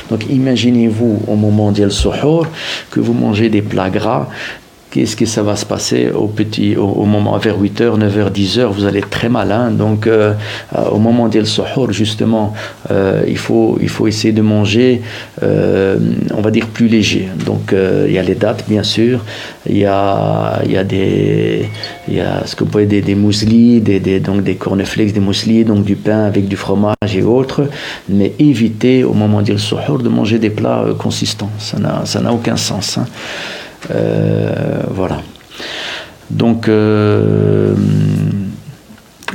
Donc 0.10 0.26
imaginez-vous 0.30 1.24
au 1.28 1.36
moment 1.36 1.72
d'El 1.72 1.92
Suhoor 1.92 2.48
que 2.92 3.00
vous 3.00 3.14
mangez 3.14 3.50
des 3.50 3.62
plats 3.62 3.90
gras, 3.90 4.30
qu'est-ce 4.92 5.16
que 5.16 5.26
ça 5.26 5.44
va 5.44 5.56
se 5.56 5.66
passer 5.66 6.10
au 6.10 6.28
petit 6.28 6.76
au, 6.76 7.06
moment 7.06 7.38
vers 7.38 7.60
8h 7.60 7.98
9h 8.00 8.32
10h 8.32 8.66
vous 8.68 8.86
allez 8.86 9.00
être 9.00 9.10
très 9.10 9.30
malin 9.30 9.72
donc 9.72 10.08
euh, 10.08 10.34
euh, 10.76 10.90
au 10.90 11.00
moment 11.00 11.28
d'El 11.28 11.46
Suhoor 11.46 11.92
justement 11.92 12.54
euh, 12.92 13.24
il 13.28 13.38
faut 13.38 13.78
il 13.82 13.90
faut 13.90 14.08
essayer 14.08 14.34
de 14.34 14.42
manger 14.42 15.02
on 15.42 16.42
va 16.42 16.52
dire 16.52 16.68
plus 16.68 16.88
léger. 16.88 17.28
Donc 17.46 17.74
il 17.74 18.12
y 18.12 18.18
a 18.18 18.24
les 18.24 18.36
dates 18.36 18.66
bien 18.68 18.84
sûr. 18.84 19.24
Il 19.70 19.78
y 19.78 19.86
a 19.86 20.62
il 20.66 20.72
y 20.72 20.78
a 20.78 20.84
des 20.84 21.70
il 22.08 22.16
y 22.16 22.22
a 22.22 22.46
ce 22.46 22.56
pouvez 22.56 22.86
des, 22.86 23.02
des 23.02 23.16
mousselis 23.16 23.82
des, 23.82 24.00
des, 24.00 24.20
donc 24.20 24.44
des 24.44 24.56
cornflakes 24.56 25.14
des 25.14 25.20
mousselis 25.20 25.64
donc 25.66 25.84
du 25.84 25.96
pain 25.96 26.24
avec 26.26 26.48
du 26.48 26.56
fromage 26.56 27.12
et 27.16 27.24
autres. 27.24 27.70
Mais 28.10 28.34
évitez 28.40 29.04
au 29.04 29.14
moment 29.14 29.42
d'El 29.42 29.60
Suhoor 29.60 30.00
de 30.00 30.10
manger 30.10 30.40
des 30.40 30.50
plats 30.50 30.86
consistants. 30.98 31.52
Ça 31.60 31.78
n'a 31.80 32.06
ça 32.06 32.20
n'a 32.22 32.34
aucun 32.34 32.58
sens 32.58 32.98
hein. 32.98 33.06
Euh, 33.92 34.82
voilà. 34.90 35.22
Donc, 36.30 36.68
euh, 36.68 37.74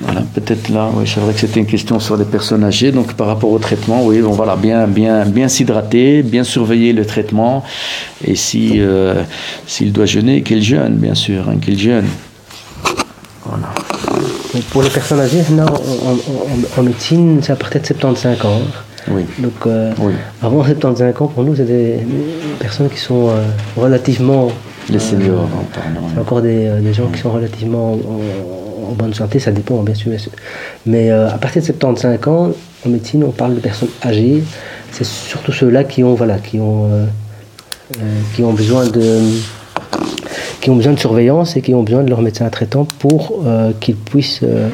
voilà, 0.03 0.23
peut-être 0.35 0.69
là, 0.69 0.91
oui, 0.95 1.05
c'est 1.07 1.21
vrai 1.21 1.33
que 1.33 1.41
c'était 1.41 1.61
une 1.61 1.67
question 1.67 2.01
sur 2.01 2.17
les 2.17 2.25
personnes 2.25 2.65
âgées. 2.65 2.93
Donc, 2.93 3.15
par 3.15 3.27
rapport 3.27 3.51
au 3.51 3.59
traitement, 3.59 4.05
oui, 4.05 4.21
bon, 4.21 4.33
voilà, 4.33 4.57
bien, 4.57 4.87
bien, 4.87 5.25
bien 5.25 5.49
s'hydrater, 5.49 6.23
bien 6.23 6.45
surveiller 6.45 6.93
le 6.93 7.05
traitement. 7.07 7.65
Et 8.25 8.35
si, 8.35 8.75
euh, 8.77 9.23
s'il 9.67 9.93
doit 9.93 10.07
jeûner, 10.07 10.43
qu'il 10.43 10.63
jeûne, 10.63 10.95
bien 10.97 11.15
sûr, 11.15 11.49
hein, 11.49 11.57
qu'il 11.61 11.79
jeûne. 11.79 12.07
Voilà. 13.45 13.69
pour 14.71 14.83
les 14.83 14.91
personnes 14.91 15.21
âgées, 15.21 15.43
en, 16.77 16.83
médecine, 16.83 17.41
c'est 17.43 17.53
à 17.53 17.57
partir 17.57 17.81
de 17.81 17.87
75 17.87 18.45
ans. 18.45 18.63
Oui. 19.09 19.25
Donc, 19.39 19.53
euh, 19.67 19.93
avant 20.43 20.65
75 20.65 21.23
ans, 21.23 21.27
pour 21.27 21.45
nous, 21.45 21.57
c'est 21.57 21.65
des 21.65 21.99
personnes 22.59 22.89
qui 22.89 22.99
sont 22.99 23.29
euh, 23.29 23.43
relativement. 23.77 24.51
Les 24.91 24.99
seniors, 24.99 25.49
C'est 26.13 26.21
encore 26.21 26.43
des, 26.43 26.67
euh, 26.67 26.81
des, 26.81 26.93
gens 26.93 27.07
qui 27.07 27.21
sont 27.21 27.31
relativement 27.31 27.93
en, 27.93 28.93
bonne 28.95 29.15
santé, 29.15 29.39
ça 29.39 29.53
dépend 29.53 29.81
bien 29.83 29.95
sûr. 29.95 30.13
Mais 30.87 31.11
à 31.11 31.39
partir 31.39 31.63
de 31.63 31.67
75 31.67 32.29
ans, 32.29 32.51
en 32.85 32.89
médecine, 32.89 33.25
on 33.25 33.31
parle 33.31 33.55
de 33.55 33.61
personnes 33.61 33.89
âgées. 34.05 34.43
C'est 34.91 35.07
surtout 35.07 35.53
ceux-là 35.53 35.85
qui 35.85 36.05
ont, 36.05 36.15
voilà, 36.15 36.39
qui 36.39 36.59
ont, 36.59 36.91
qui 38.35 38.43
ont 38.43 38.53
besoin 38.53 38.87
de 38.87 39.21
qui 40.63 40.71
ont 40.71 40.77
besoin 40.77 40.93
de 40.93 40.99
surveillance 40.99 41.57
et 41.57 41.61
qui 41.61 41.75
ont 41.75 41.83
besoin 41.83 42.05
de 42.05 42.09
leur 42.09 42.23
médecin 42.23 42.49
traitant 42.49 42.87
pour 43.01 43.43
euh, 43.45 43.73
qu'ils 43.81 43.97
puissent 43.97 44.43
euh, 44.45 44.69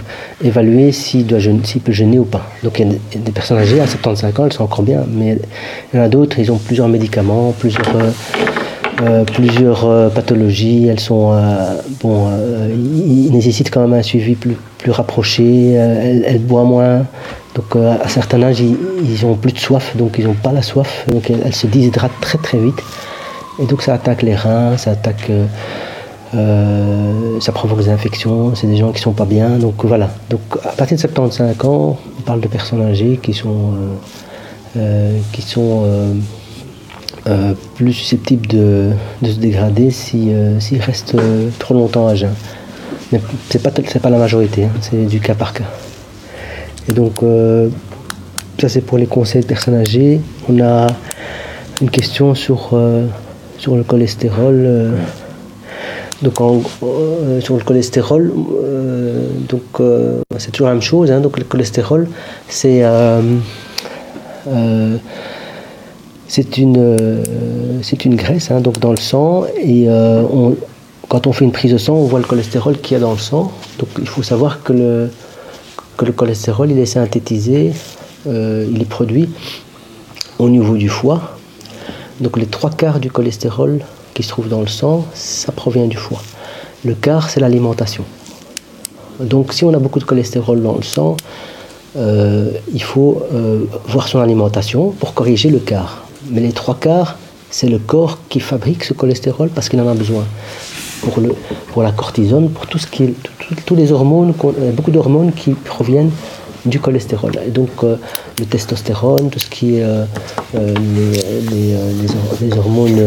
évaluer 0.45 0.93
s'il 0.93 1.25
peut 1.27 1.93
gêner 1.93 2.19
ou 2.19 2.27
pas. 2.27 2.43
Donc 2.63 2.79
il 2.79 2.89
y 2.89 3.17
a 3.17 3.19
des 3.19 3.33
personnes 3.33 3.57
âgées 3.57 3.81
à 3.81 3.87
75 3.87 4.39
ans, 4.39 4.45
elles 4.45 4.53
sont 4.53 4.65
encore 4.65 4.83
bien, 4.83 5.05
mais 5.11 5.39
il 5.93 5.97
y 5.97 6.01
en 6.01 6.05
a 6.05 6.09
d'autres, 6.09 6.39
ils 6.39 6.53
ont 6.53 6.59
plusieurs 6.59 6.89
médicaments, 6.89 7.55
plusieurs, 7.59 7.89
euh, 9.03 9.25
plusieurs 9.25 10.11
pathologies, 10.11 10.89
elles 10.89 11.01
sont 11.01 11.33
bon, 12.03 12.27
ils 12.71 13.33
nécessitent 13.33 13.71
quand 13.71 13.81
même 13.81 13.99
un 13.99 14.03
suivi 14.03 14.35
plus, 14.35 14.59
plus 14.77 14.91
rapproché, 14.91 15.73
elles, 15.73 16.41
boivent 16.41 16.67
moins. 16.67 17.07
Donc 17.55 17.77
à 17.77 18.09
certains 18.09 18.43
âges, 18.43 18.61
ils 18.61 19.27
n'ont 19.27 19.37
plus 19.37 19.53
de 19.53 19.59
soif, 19.59 19.97
donc 19.97 20.17
ils 20.19 20.27
n'ont 20.27 20.35
pas 20.35 20.53
la 20.53 20.63
soif, 20.63 21.07
donc 21.11 21.31
elles, 21.31 21.41
elles 21.47 21.55
se 21.55 21.67
déshydratent 21.67 22.21
très 22.21 22.37
très 22.37 22.59
vite. 22.59 22.83
Et 23.61 23.67
donc 23.67 23.83
ça 23.83 23.95
attaque 23.95 24.23
les 24.23 24.35
reins, 24.35 24.77
ça 24.77 24.93
attaque, 24.93 25.31
euh, 25.31 25.47
euh, 26.35 27.41
ça 27.41 27.51
provoque 27.53 27.81
des 27.81 27.89
infections, 27.89 28.55
c'est 28.55 28.69
des 28.69 28.77
gens 28.77 28.93
qui 28.93 29.01
sont 29.01 29.13
pas 29.13 29.25
bien. 29.25 29.59
Donc 29.59 29.85
voilà. 29.85 30.11
Donc 30.31 30.41
à 30.65 30.71
partir 30.71 30.97
de 30.97 31.01
75 31.01 31.65
ans, 31.65 31.99
on 32.19 32.23
parle 32.23 32.41
de 32.41 32.49
personnes 32.49 32.83
âgées 32.83 33.19
qui 33.21 33.35
sont, 33.35 33.75
euh, 34.77 35.19
qui 35.33 35.43
sont 35.43 35.85
plus 37.75 37.93
susceptibles 37.93 38.47
de, 38.47 38.93
se 39.23 39.39
dégrader 39.39 39.91
s'ils 39.91 40.57
si, 40.61 40.79
restent 40.79 41.17
trop 41.59 41.75
longtemps 41.75 42.07
à 42.07 42.15
jeun. 42.15 42.33
Mais 43.13 43.21
c'est 43.51 43.63
pas 43.63 43.71
pas 43.71 44.11
la 44.11 44.19
majorité, 44.19 44.65
hein, 44.65 44.71
c'est 44.81 45.05
du 45.05 45.21
cas 45.21 45.35
par 45.35 45.53
cas. 45.53 45.65
Et 46.89 46.93
donc 46.93 47.23
ça 48.59 48.69
c'est 48.69 48.81
pour 48.81 48.99
les 48.99 49.07
conseils 49.07 49.43
de 49.43 49.47
personnes 49.47 49.75
âgées. 49.75 50.21
On 50.49 50.59
a 50.63 50.87
une 51.83 51.91
question 51.91 52.35
sur 52.35 52.75
sur 53.59 53.77
le 53.77 53.83
cholestérol. 53.83 54.55
Euh, 54.57 54.97
donc 56.23 56.41
euh, 56.41 57.41
sur 57.41 57.57
le 57.57 57.63
cholestérol, 57.63 58.33
euh, 58.65 59.29
donc 59.49 59.63
c'est 60.39 60.51
toujours 60.51 60.67
la 60.67 60.75
même 60.75 60.83
chose. 60.83 61.13
Hein. 61.13 61.21
donc 61.21 61.39
le 61.39 61.45
cholestérol, 61.45 62.09
c'est 62.49 62.83
c'est 66.27 66.59
une 66.59 67.23
c'est 67.83 68.05
une 68.05 68.17
graisse 68.17 68.51
hein, 68.51 68.61
donc 68.61 68.81
dans 68.81 68.91
le 68.91 68.97
sang 68.97 69.45
et 69.63 69.87
quand 71.09 71.27
on 71.29 71.33
fait 71.33 71.45
une 71.45 71.53
prise 71.53 71.73
de 71.73 71.79
sang, 71.79 71.95
on 71.95 72.05
voit 72.05 72.19
le 72.19 72.25
cholestérol 72.27 72.79
qu'il 72.79 72.95
y 72.95 72.97
a 72.97 73.01
dans 73.01 73.13
le 73.13 73.19
sang. 73.19 73.53
Donc 73.79 73.89
il 74.01 74.09
faut 74.09 74.25
savoir 74.25 74.65
que 74.65 74.73
le 74.73 75.11
que 75.97 76.05
le 76.05 76.13
cholestérol 76.13 76.73
il 76.73 76.79
est 76.81 76.87
synthétisé, 76.87 77.73
il 78.27 78.83
est 78.83 78.89
produit 78.91 79.29
au 80.41 80.49
niveau 80.49 80.77
du 80.77 80.89
foie 80.89 81.38
donc 82.21 82.37
les 82.37 82.47
trois 82.47 82.71
quarts 82.71 83.01
du 83.01 83.11
cholestérol 83.11 83.81
qui 84.15 84.23
se 84.23 84.29
trouve 84.29 84.49
dans 84.49 84.61
le 84.61 84.67
sang, 84.67 85.07
ça 85.15 85.53
provient 85.53 85.87
du 85.87 85.97
foie. 85.97 86.23
Le 86.85 86.95
quart, 86.95 87.31
c'est 87.31 87.41
l'alimentation. 87.41 88.05
Donc 89.21 89.53
si 89.53 89.65
on 89.65 89.73
a 89.75 89.79
beaucoup 89.79 89.99
de 89.99 90.05
cholestérol 90.05 90.63
dans 90.63 90.77
le 90.77 90.83
sang, 90.83 91.17
euh, 91.97 92.51
il 92.73 92.83
faut 92.83 93.23
euh, 93.33 93.65
voir 93.87 94.09
son 94.09 94.21
alimentation 94.21 94.91
pour 94.91 95.15
corriger 95.15 95.51
le 95.51 95.59
quart. 95.59 96.05
Mais 96.31 96.41
les 96.41 96.53
trois 96.53 96.75
quarts, 96.75 97.19
c'est 97.51 97.69
le 97.69 97.79
corps 97.79 98.19
qui 98.29 98.41
fabrique 98.41 98.85
ce 98.85 98.93
cholestérol 98.93 99.49
parce 99.49 99.69
qu'il 99.69 99.81
en 99.81 99.89
a 99.89 99.95
besoin. 99.95 100.25
Pour, 101.03 101.21
le, 101.21 101.33
pour 101.73 101.85
la 101.85 101.93
cortisone, 101.93 102.51
pour 102.51 102.67
tout 102.67 102.81
tous 103.65 103.77
les 103.77 103.93
hormones, 103.93 104.35
euh, 104.45 104.73
beaucoup 104.73 104.91
d'hormones 104.91 105.33
qui 105.33 105.53
proviennent 105.53 106.11
du 106.65 106.81
cholestérol. 106.81 107.33
Et 107.47 107.51
donc 107.51 107.71
euh, 107.83 107.97
le 108.39 108.47
testostérone, 108.47 109.31
tout 109.31 109.39
ce 109.39 109.49
qui 109.49 109.77
est 109.77 109.83
euh, 109.83 110.05
euh, 110.55 110.75
les, 112.41 112.59
hormones 112.59 113.01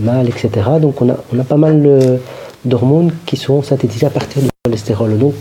mâles, 0.00 0.28
etc. 0.28 0.50
Donc 0.80 1.00
on 1.02 1.10
a, 1.10 1.16
on 1.32 1.38
a 1.38 1.44
pas 1.44 1.56
mal 1.56 2.20
d'hormones 2.64 3.12
qui 3.26 3.36
sont 3.36 3.62
synthétisées 3.62 4.06
à 4.06 4.10
partir 4.10 4.42
du 4.42 4.48
cholestérol. 4.64 5.18
Donc 5.18 5.34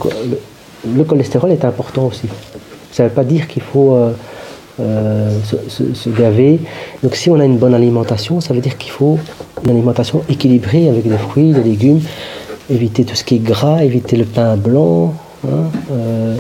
le, 0.96 1.04
cholestérol 1.04 1.52
est 1.52 1.66
important 1.66 2.08
aussi. 2.08 2.28
Ça 2.92 3.04
ne 3.04 3.10
veut 3.10 3.16
pas 3.16 3.24
dire 3.24 3.48
qu'il 3.48 3.64
faut 3.64 3.98
se, 4.78 5.94
se, 5.94 6.10
gaver. 6.10 6.60
Donc 7.02 7.16
si 7.16 7.30
on 7.30 7.40
a 7.40 7.46
une 7.46 7.58
bonne 7.58 7.74
alimentation, 7.74 8.42
ça 8.42 8.54
veut 8.54 8.62
dire 8.62 8.78
qu'il 8.78 8.92
faut 8.92 9.18
une 9.64 9.72
alimentation 9.72 10.24
équilibrée 10.30 10.90
avec 10.90 11.08
des 11.08 11.18
fruits, 11.18 11.54
des 11.54 11.64
légumes, 11.64 12.02
éviter 12.70 13.04
tout 13.04 13.16
ce 13.16 13.24
qui 13.24 13.36
est 13.36 13.44
gras, 13.44 13.84
éviter 13.84 14.16
le 14.16 14.26
pain 14.26 14.58
blanc, 14.58 15.14
Hein, 15.46 15.70
euh, 15.92 16.38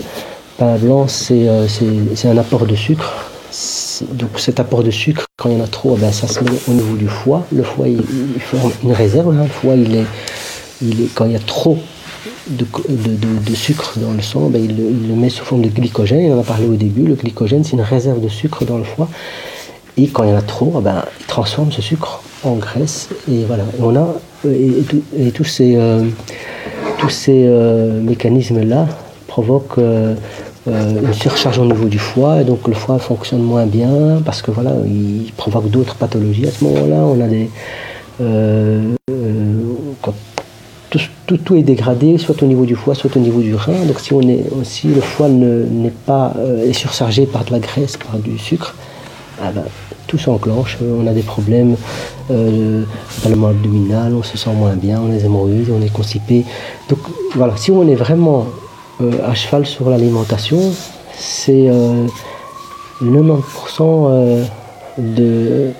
pain 0.58 0.76
blanc, 0.78 1.08
euh, 1.32 1.68
c'est 1.68 2.28
un 2.28 2.38
apport 2.38 2.66
de 2.66 2.76
sucre. 2.76 3.14
Donc 4.14 4.39
cet 4.39 4.60
apport 4.60 4.84
de 4.84 4.91
sucre, 4.91 5.26
quand 5.38 5.49
il 5.49 5.58
y 5.58 5.62
en 5.62 5.64
a 5.64 5.68
trop, 5.68 5.95
ben, 5.95 6.12
ça 6.12 6.28
se 6.28 6.43
met 6.43 6.51
au 6.68 6.74
niveau 6.74 6.95
du 6.95 7.08
foie. 7.08 7.45
Le 7.51 7.64
foie, 7.64 7.88
il, 7.88 8.01
forme 8.39 8.72
une 8.84 8.93
réserve. 8.93 9.36
Hein. 9.38 9.43
Le 9.43 9.49
foie, 9.49 9.76
quand 11.16 11.26
il 11.26 11.32
y 11.32 11.36
a 11.36 11.39
trop 11.39 11.78
de, 12.47 12.66
sucre 13.56 13.93
dans 13.97 14.14
le 14.14 14.22
sang, 14.22 14.49
ben, 14.49 14.64
il, 14.64 15.08
le 15.08 15.16
met 15.16 15.30
sous 15.30 15.45
forme 15.45 15.62
de 15.62 15.70
glycogène. 15.70 16.22
Il 16.22 16.32
en 16.32 16.39
a 16.39 16.43
parlé 16.43 16.66
au 16.66 16.76
début. 16.76 17.04
Le 17.04 17.16
glycogène, 17.16 17.64
c'est 17.64 17.74
une 17.74 17.82
réserve 17.82 18.22
de 18.22 18.30
sucre 18.30 18.66
dans 18.66 18.78
le 18.78 18.84
foie. 18.84 19.10
Et 19.97 20.08
quand 20.08 20.24
il 20.24 20.30
y 20.30 20.34
en 20.34 20.38
a 20.38 20.41
trop, 20.41 20.74
eh 20.80 20.82
ben, 20.82 21.04
il 21.20 21.26
transforme 21.28 21.72
ce 21.72 21.82
sucre 21.82 22.24
en 22.43 22.56
graisse. 22.56 23.10
Et 23.30 23.43
voilà. 23.45 23.66
on 23.80 23.95
a, 23.95 24.16
et, 24.47 25.32
tous 25.32 25.43
ces, 25.43 25.78
tous 27.04 27.10
ces 27.10 27.47
mécanismes-là 28.01 28.88
provoquent 29.28 29.80
une 30.68 31.14
surcharge 31.14 31.60
au 31.60 31.66
niveau 31.66 31.89
du 31.89 31.99
foie. 31.99 32.41
Et 32.41 32.45
donc 32.45 32.66
le 32.68 32.74
foie 32.74 32.97
fonctionne 32.97 33.41
moins 33.41 33.66
bien 33.66 34.22
parce 34.24 34.41
que 34.41 34.51
voilà, 34.51 34.72
il 34.86 35.32
provoque 35.36 35.70
d'autres 35.70 35.95
pathologies. 35.95 36.47
À 36.47 36.51
ce 36.51 36.64
moment-là, 36.64 36.95
on 36.95 37.20
a 37.20 37.28
des. 37.28 37.49
Tout, 41.26 41.56
est 41.56 41.64
dégradé, 41.64 42.18
soit 42.20 42.41
au 42.43 42.45
niveau 42.45 42.66
du 42.66 42.76
foie, 42.76 42.95
soit 42.95 43.18
au 43.18 43.20
niveau 43.20 43.41
du 43.41 43.56
rein. 43.56 43.86
Donc 43.86 43.99
si, 43.99 44.14
on 44.14 44.22
est, 44.22 44.45
si 44.64 44.88
le 44.88 45.01
foie 45.01 45.28
n'est 45.28 45.89
pas 45.89 46.34
est 46.66 46.74
surchargé 46.74 47.26
par 47.26 47.43
de 47.43 47.51
la 47.51 47.60
graisse, 47.60 47.97
par 47.97 48.18
du 48.20 48.38
sucre, 48.38 48.76
ah 49.41 49.51
ben, 49.54 49.64
tout 50.14 50.20
s'enclenche, 50.20 50.78
on 50.80 51.07
a 51.07 51.11
des 51.11 51.24
problèmes 51.24 51.76
euh, 52.30 52.84
abdominal, 53.26 54.14
on 54.14 54.22
se 54.22 54.38
sent 54.38 54.51
moins 54.53 54.76
bien, 54.76 55.01
on 55.01 55.09
a 55.09 55.16
des 55.16 55.26
hémorroïdes, 55.26 55.72
on 55.76 55.82
est 55.82 55.91
constipé. 55.91 56.45
Donc 56.88 56.99
voilà, 57.34 57.57
si 57.57 57.72
on 57.72 57.88
est 57.88 57.95
vraiment 57.95 58.45
euh, 59.01 59.28
à 59.28 59.34
cheval 59.34 59.66
sur 59.66 59.89
l'alimentation, 59.89 60.72
c'est 61.18 61.68
90% 63.01 63.41
euh, 63.82 64.45
de. 64.99 65.72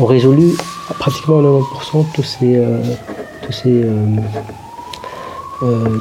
on 0.00 0.04
résolu 0.04 0.52
pratiquement 1.00 1.42
90% 1.42 2.04
tous 2.14 2.22
ces, 2.22 2.62
tous 3.42 3.52
ces, 3.52 3.84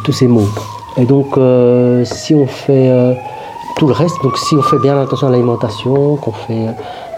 tous 0.04 0.12
ces 0.12 0.28
maux. 0.28 0.50
Et 0.98 1.06
donc, 1.06 1.40
si 2.06 2.36
on 2.36 2.46
fait 2.46 3.18
tout 3.78 3.88
le 3.88 3.94
reste. 3.94 4.22
Donc 4.24 4.38
si 4.38 4.56
on 4.56 4.62
fait 4.62 4.80
bien 4.80 5.00
attention 5.00 5.28
à 5.28 5.32
l'alimentation, 5.32 6.18
qu'on 6.18 6.32
fait, 6.32 6.68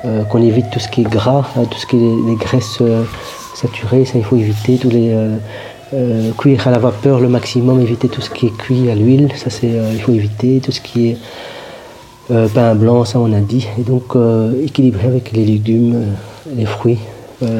euh, 0.05 0.23
qu'on 0.23 0.41
évite 0.41 0.69
tout 0.71 0.79
ce 0.79 0.87
qui 0.87 1.01
est 1.01 1.09
gras, 1.09 1.45
hein, 1.57 1.63
tout 1.69 1.77
ce 1.77 1.85
qui 1.85 1.97
est 1.97 1.99
les, 1.99 2.35
graisses 2.35 2.77
euh, 2.79 3.03
saturées, 3.53 4.05
ça 4.05 4.17
il 4.17 4.23
faut 4.23 4.37
éviter. 4.37 4.77
Tous 4.77 4.89
les 4.89 5.11
euh, 5.93 6.31
cuire 6.37 6.65
à 6.67 6.71
la 6.71 6.77
vapeur 6.77 7.19
le 7.19 7.27
maximum, 7.27 7.81
éviter 7.81 8.07
tout 8.07 8.21
ce 8.21 8.29
qui 8.29 8.45
est 8.45 8.57
cuit 8.57 8.89
à 8.89 8.95
l'huile, 8.95 9.29
ça 9.35 9.49
c'est 9.49 9.71
il 9.93 10.01
faut 10.01 10.13
éviter. 10.13 10.61
Tout 10.63 10.71
ce 10.71 10.79
qui 10.79 11.09
est 11.09 11.17
pain 12.53 12.75
blanc, 12.75 13.03
ça 13.03 13.19
on 13.19 13.33
a 13.33 13.41
dit. 13.41 13.67
Et 13.77 13.81
donc 13.81 14.15
équilibrer 14.63 15.07
avec 15.07 15.31
les 15.33 15.43
légumes, 15.43 16.05
les 16.55 16.65
fruits. 16.65 16.99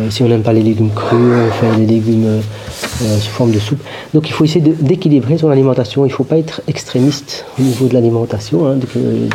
Si 0.09 0.23
on 0.23 0.27
n'aime 0.27 0.43
pas 0.43 0.53
les 0.53 0.61
légumes 0.61 0.91
crus, 0.93 1.19
on 1.19 1.51
fait 1.51 1.75
des 1.77 1.87
légumes 1.87 2.41
sous 2.81 3.31
forme 3.31 3.51
de 3.51 3.59
soupe. 3.59 3.81
Donc 4.13 4.29
il 4.29 4.31
faut 4.31 4.45
essayer 4.45 4.61
d'équilibrer 4.61 5.39
son 5.39 5.49
alimentation. 5.49 6.05
Il 6.05 6.09
ne 6.09 6.13
faut 6.13 6.23
pas 6.23 6.37
être 6.37 6.61
extrémiste 6.67 7.45
au 7.57 7.63
niveau 7.63 7.87
de 7.87 7.95
l'alimentation, 7.95 8.67
hein, 8.67 8.75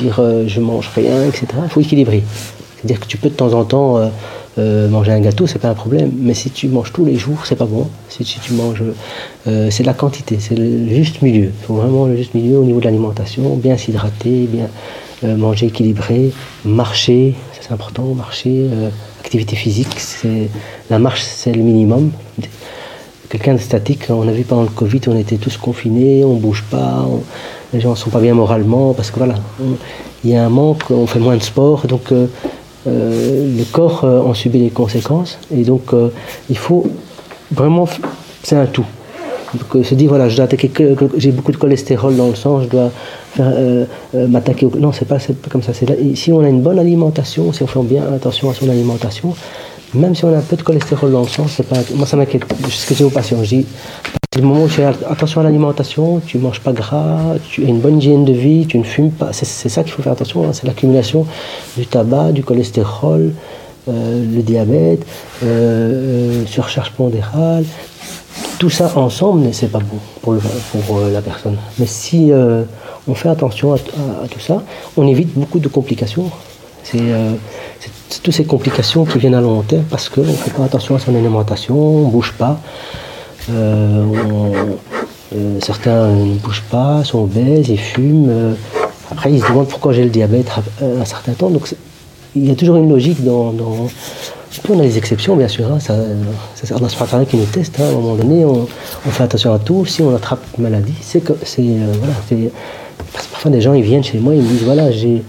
dire 0.00 0.22
je 0.46 0.60
mange 0.60 0.88
rien, 0.94 1.24
etc. 1.24 1.46
Il 1.64 1.70
faut 1.70 1.80
équilibrer. 1.80 2.22
C'est-à-dire 2.84 3.00
que 3.00 3.06
tu 3.06 3.16
peux 3.16 3.30
de 3.30 3.34
temps 3.34 3.54
en 3.54 3.64
temps 3.64 3.98
manger 4.58 5.12
un 5.12 5.20
gâteau, 5.20 5.46
c'est 5.46 5.58
pas 5.58 5.70
un 5.70 5.74
problème. 5.74 6.12
Mais 6.18 6.34
si 6.34 6.50
tu 6.50 6.68
manges 6.68 6.92
tous 6.92 7.04
les 7.04 7.16
jours, 7.16 7.46
c'est 7.46 7.56
pas 7.56 7.64
bon. 7.64 7.88
Si, 8.10 8.24
tu 8.24 8.52
manges, 8.52 8.82
c'est 9.46 9.82
la 9.84 9.94
quantité, 9.94 10.36
c'est 10.38 10.54
le 10.54 10.86
juste 10.88 11.22
milieu. 11.22 11.44
Il 11.46 11.66
faut 11.66 11.74
vraiment 11.74 12.06
le 12.06 12.16
juste 12.16 12.34
milieu 12.34 12.58
au 12.58 12.64
niveau 12.64 12.80
de 12.80 12.84
l'alimentation, 12.84 13.56
bien 13.56 13.78
s'hydrater, 13.78 14.48
bien 14.48 14.68
manger 15.36 15.66
équilibré, 15.66 16.32
marcher, 16.64 17.34
c'est 17.58 17.72
important, 17.72 18.02
marcher 18.14 18.68
activité 19.24 19.56
physique, 19.56 19.94
c'est 19.96 20.50
la 20.90 20.98
marche, 20.98 21.22
c'est 21.22 21.52
le 21.52 21.62
minimum. 21.62 22.10
Quelqu'un 23.30 23.54
de 23.54 23.58
statique, 23.58 24.04
on 24.10 24.28
a 24.28 24.32
vu 24.32 24.44
pendant 24.44 24.62
le 24.62 24.68
Covid, 24.68 25.00
on 25.08 25.16
était 25.16 25.38
tous 25.38 25.56
confinés, 25.56 26.24
on 26.24 26.34
bouge 26.34 26.62
pas, 26.70 27.06
les 27.72 27.80
gens 27.80 27.94
sont 27.94 28.10
pas 28.10 28.20
bien 28.20 28.34
moralement 28.34 28.92
parce 28.92 29.10
que 29.10 29.16
voilà, 29.16 29.36
il 30.22 30.30
y 30.30 30.36
a 30.36 30.44
un 30.44 30.50
manque, 30.50 30.90
on 30.90 31.06
fait 31.06 31.18
moins 31.18 31.36
de 31.36 31.42
sport, 31.42 31.86
donc 31.86 32.12
euh, 32.12 32.26
euh, 32.26 32.26
le 32.86 33.64
corps 33.72 34.04
euh, 34.04 34.20
en 34.20 34.34
subit 34.34 34.58
les 34.58 34.70
conséquences 34.70 35.38
et 35.54 35.62
donc 35.62 35.92
il 36.50 36.58
faut 36.58 36.86
vraiment, 37.50 37.88
c'est 38.42 38.56
un 38.56 38.66
tout. 38.66 38.86
Donc, 39.54 39.84
se 39.84 39.94
dire 39.94 40.08
voilà, 40.08 40.28
je 40.28 40.36
dois 40.36 40.46
attaquer 40.46 40.70
j'ai 41.16 41.30
beaucoup 41.30 41.52
de 41.52 41.56
cholestérol 41.56 42.16
dans 42.16 42.28
le 42.28 42.34
sang, 42.34 42.62
je 42.62 42.68
dois 42.68 42.90
euh, 43.40 43.84
euh, 44.14 44.28
m'attaquer 44.28 44.66
au... 44.66 44.72
Non, 44.78 44.92
c'est 44.92 45.04
pas, 45.04 45.18
pas 45.18 45.50
comme 45.50 45.62
ça. 45.62 45.72
Si 45.72 46.32
on 46.32 46.40
a 46.40 46.48
une 46.48 46.60
bonne 46.60 46.78
alimentation, 46.78 47.52
si 47.52 47.62
on 47.62 47.66
fait 47.66 47.80
bien 47.82 48.04
attention 48.12 48.50
à 48.50 48.54
son 48.54 48.68
alimentation, 48.68 49.34
même 49.92 50.14
si 50.14 50.24
on 50.24 50.34
a 50.34 50.38
un 50.38 50.40
peu 50.40 50.56
de 50.56 50.62
cholestérol 50.62 51.12
dans 51.12 51.22
le 51.22 51.28
sang, 51.28 51.46
c'est 51.48 51.66
pas, 51.66 51.76
moi 51.94 52.06
ça 52.06 52.16
m'inquiète. 52.16 52.44
Ce 52.68 52.86
que 52.86 52.94
j'ai 52.94 53.04
aux 53.04 53.10
patients, 53.10 53.38
je 53.42 53.56
dis, 53.56 53.66
le 54.40 54.46
moment 54.46 54.64
où 54.64 54.68
tu 54.68 54.74
fais 54.74 54.84
attention 54.84 55.40
à 55.40 55.44
l'alimentation, 55.44 56.20
tu 56.26 56.38
manges 56.38 56.60
pas 56.60 56.72
gras, 56.72 57.34
tu 57.48 57.64
as 57.64 57.68
une 57.68 57.80
bonne 57.80 57.98
hygiène 57.98 58.24
de 58.24 58.32
vie, 58.32 58.66
tu 58.66 58.78
ne 58.78 58.84
fumes 58.84 59.10
pas, 59.10 59.32
c'est 59.32 59.68
ça 59.68 59.82
qu'il 59.82 59.92
faut 59.92 60.02
faire 60.02 60.12
attention, 60.12 60.44
hein. 60.44 60.52
c'est 60.52 60.66
l'accumulation 60.66 61.26
du 61.76 61.86
tabac, 61.86 62.32
du 62.32 62.42
cholestérol, 62.42 63.32
euh, 63.88 64.24
le 64.34 64.42
diabète, 64.42 65.06
surcharge 66.46 66.90
pondérale, 66.92 67.64
tout 68.58 68.70
ça 68.70 68.90
ensemble, 68.96 69.52
c'est 69.52 69.70
pas 69.70 69.80
bon 69.80 69.98
pour, 70.22 71.00
la 71.00 71.20
personne. 71.20 71.56
Mais 71.78 71.86
si 71.86 72.32
on 73.06 73.14
fait 73.14 73.28
attention 73.28 73.74
à, 73.74 73.78
tout 73.78 74.40
ça. 74.40 74.62
On 74.96 75.06
évite 75.06 75.34
beaucoup 75.34 75.58
de 75.58 75.68
complications. 75.68 76.30
Euh, 76.94 77.32
c'est 78.08 78.22
toutes 78.22 78.34
ces 78.34 78.44
complications 78.44 79.04
qui 79.04 79.18
viennent 79.18 79.34
à 79.34 79.40
long 79.40 79.62
terme 79.62 79.84
parce 79.90 80.08
qu'on 80.08 80.22
ne 80.22 80.32
fait 80.32 80.52
pas 80.52 80.64
attention 80.64 80.94
à 80.94 80.98
son 80.98 81.14
alimentation, 81.14 81.76
on 81.76 82.06
ne 82.06 82.10
bouge 82.10 82.32
pas. 82.32 82.60
Euh, 83.50 84.04
euh, 85.34 85.58
certains 85.60 86.08
ne 86.08 86.34
bougent 86.36 86.64
pas, 86.70 87.02
sont 87.04 87.24
obèses, 87.24 87.68
ils 87.68 87.78
fument. 87.78 88.56
après, 89.10 89.32
ils 89.32 89.40
se 89.40 89.48
demandent 89.48 89.68
pourquoi 89.68 89.92
j'ai 89.92 90.04
le 90.04 90.10
diabète 90.10 90.48
à, 90.80 90.84
un 90.84 91.04
certain 91.04 91.32
temps. 91.32 91.50
Donc, 91.50 91.74
il 92.36 92.48
y 92.48 92.50
a 92.50 92.54
toujours 92.54 92.76
une 92.76 92.88
logique 92.88 93.22
dans. 93.24 93.54
on 94.68 94.78
a 94.78 94.82
des 94.82 94.98
exceptions, 94.98 95.36
bien 95.36 95.48
sûr. 95.48 95.70
Hein, 95.70 95.80
ça, 95.80 95.94
c'est 96.54 96.72
un 96.72 97.24
qui 97.24 97.36
nous 97.36 97.44
teste. 97.46 97.78
Hein, 97.80 97.84
à 97.84 97.88
un 97.88 97.92
moment 97.92 98.14
donné, 98.14 98.44
on, 98.44 98.66
fait 99.10 99.24
attention 99.24 99.52
à 99.52 99.58
tout. 99.58 99.84
Si 99.84 100.02
on 100.02 100.14
attrape 100.14 100.40
une 100.56 100.64
maladie, 100.64 100.94
c'est 101.00 101.22
voilà, 101.22 102.12
parce 102.14 102.28
que 102.30 103.30
parfois, 103.30 103.50
des 103.50 103.60
gens, 103.60 103.74
ils 103.74 103.82
viennent 103.82 104.04
chez 104.04 104.18
moi, 104.18 104.34
ils 104.34 104.42
me 104.42 104.48
disent 104.48 104.64
voilà, 104.64 104.90
j'ai 104.90 105.22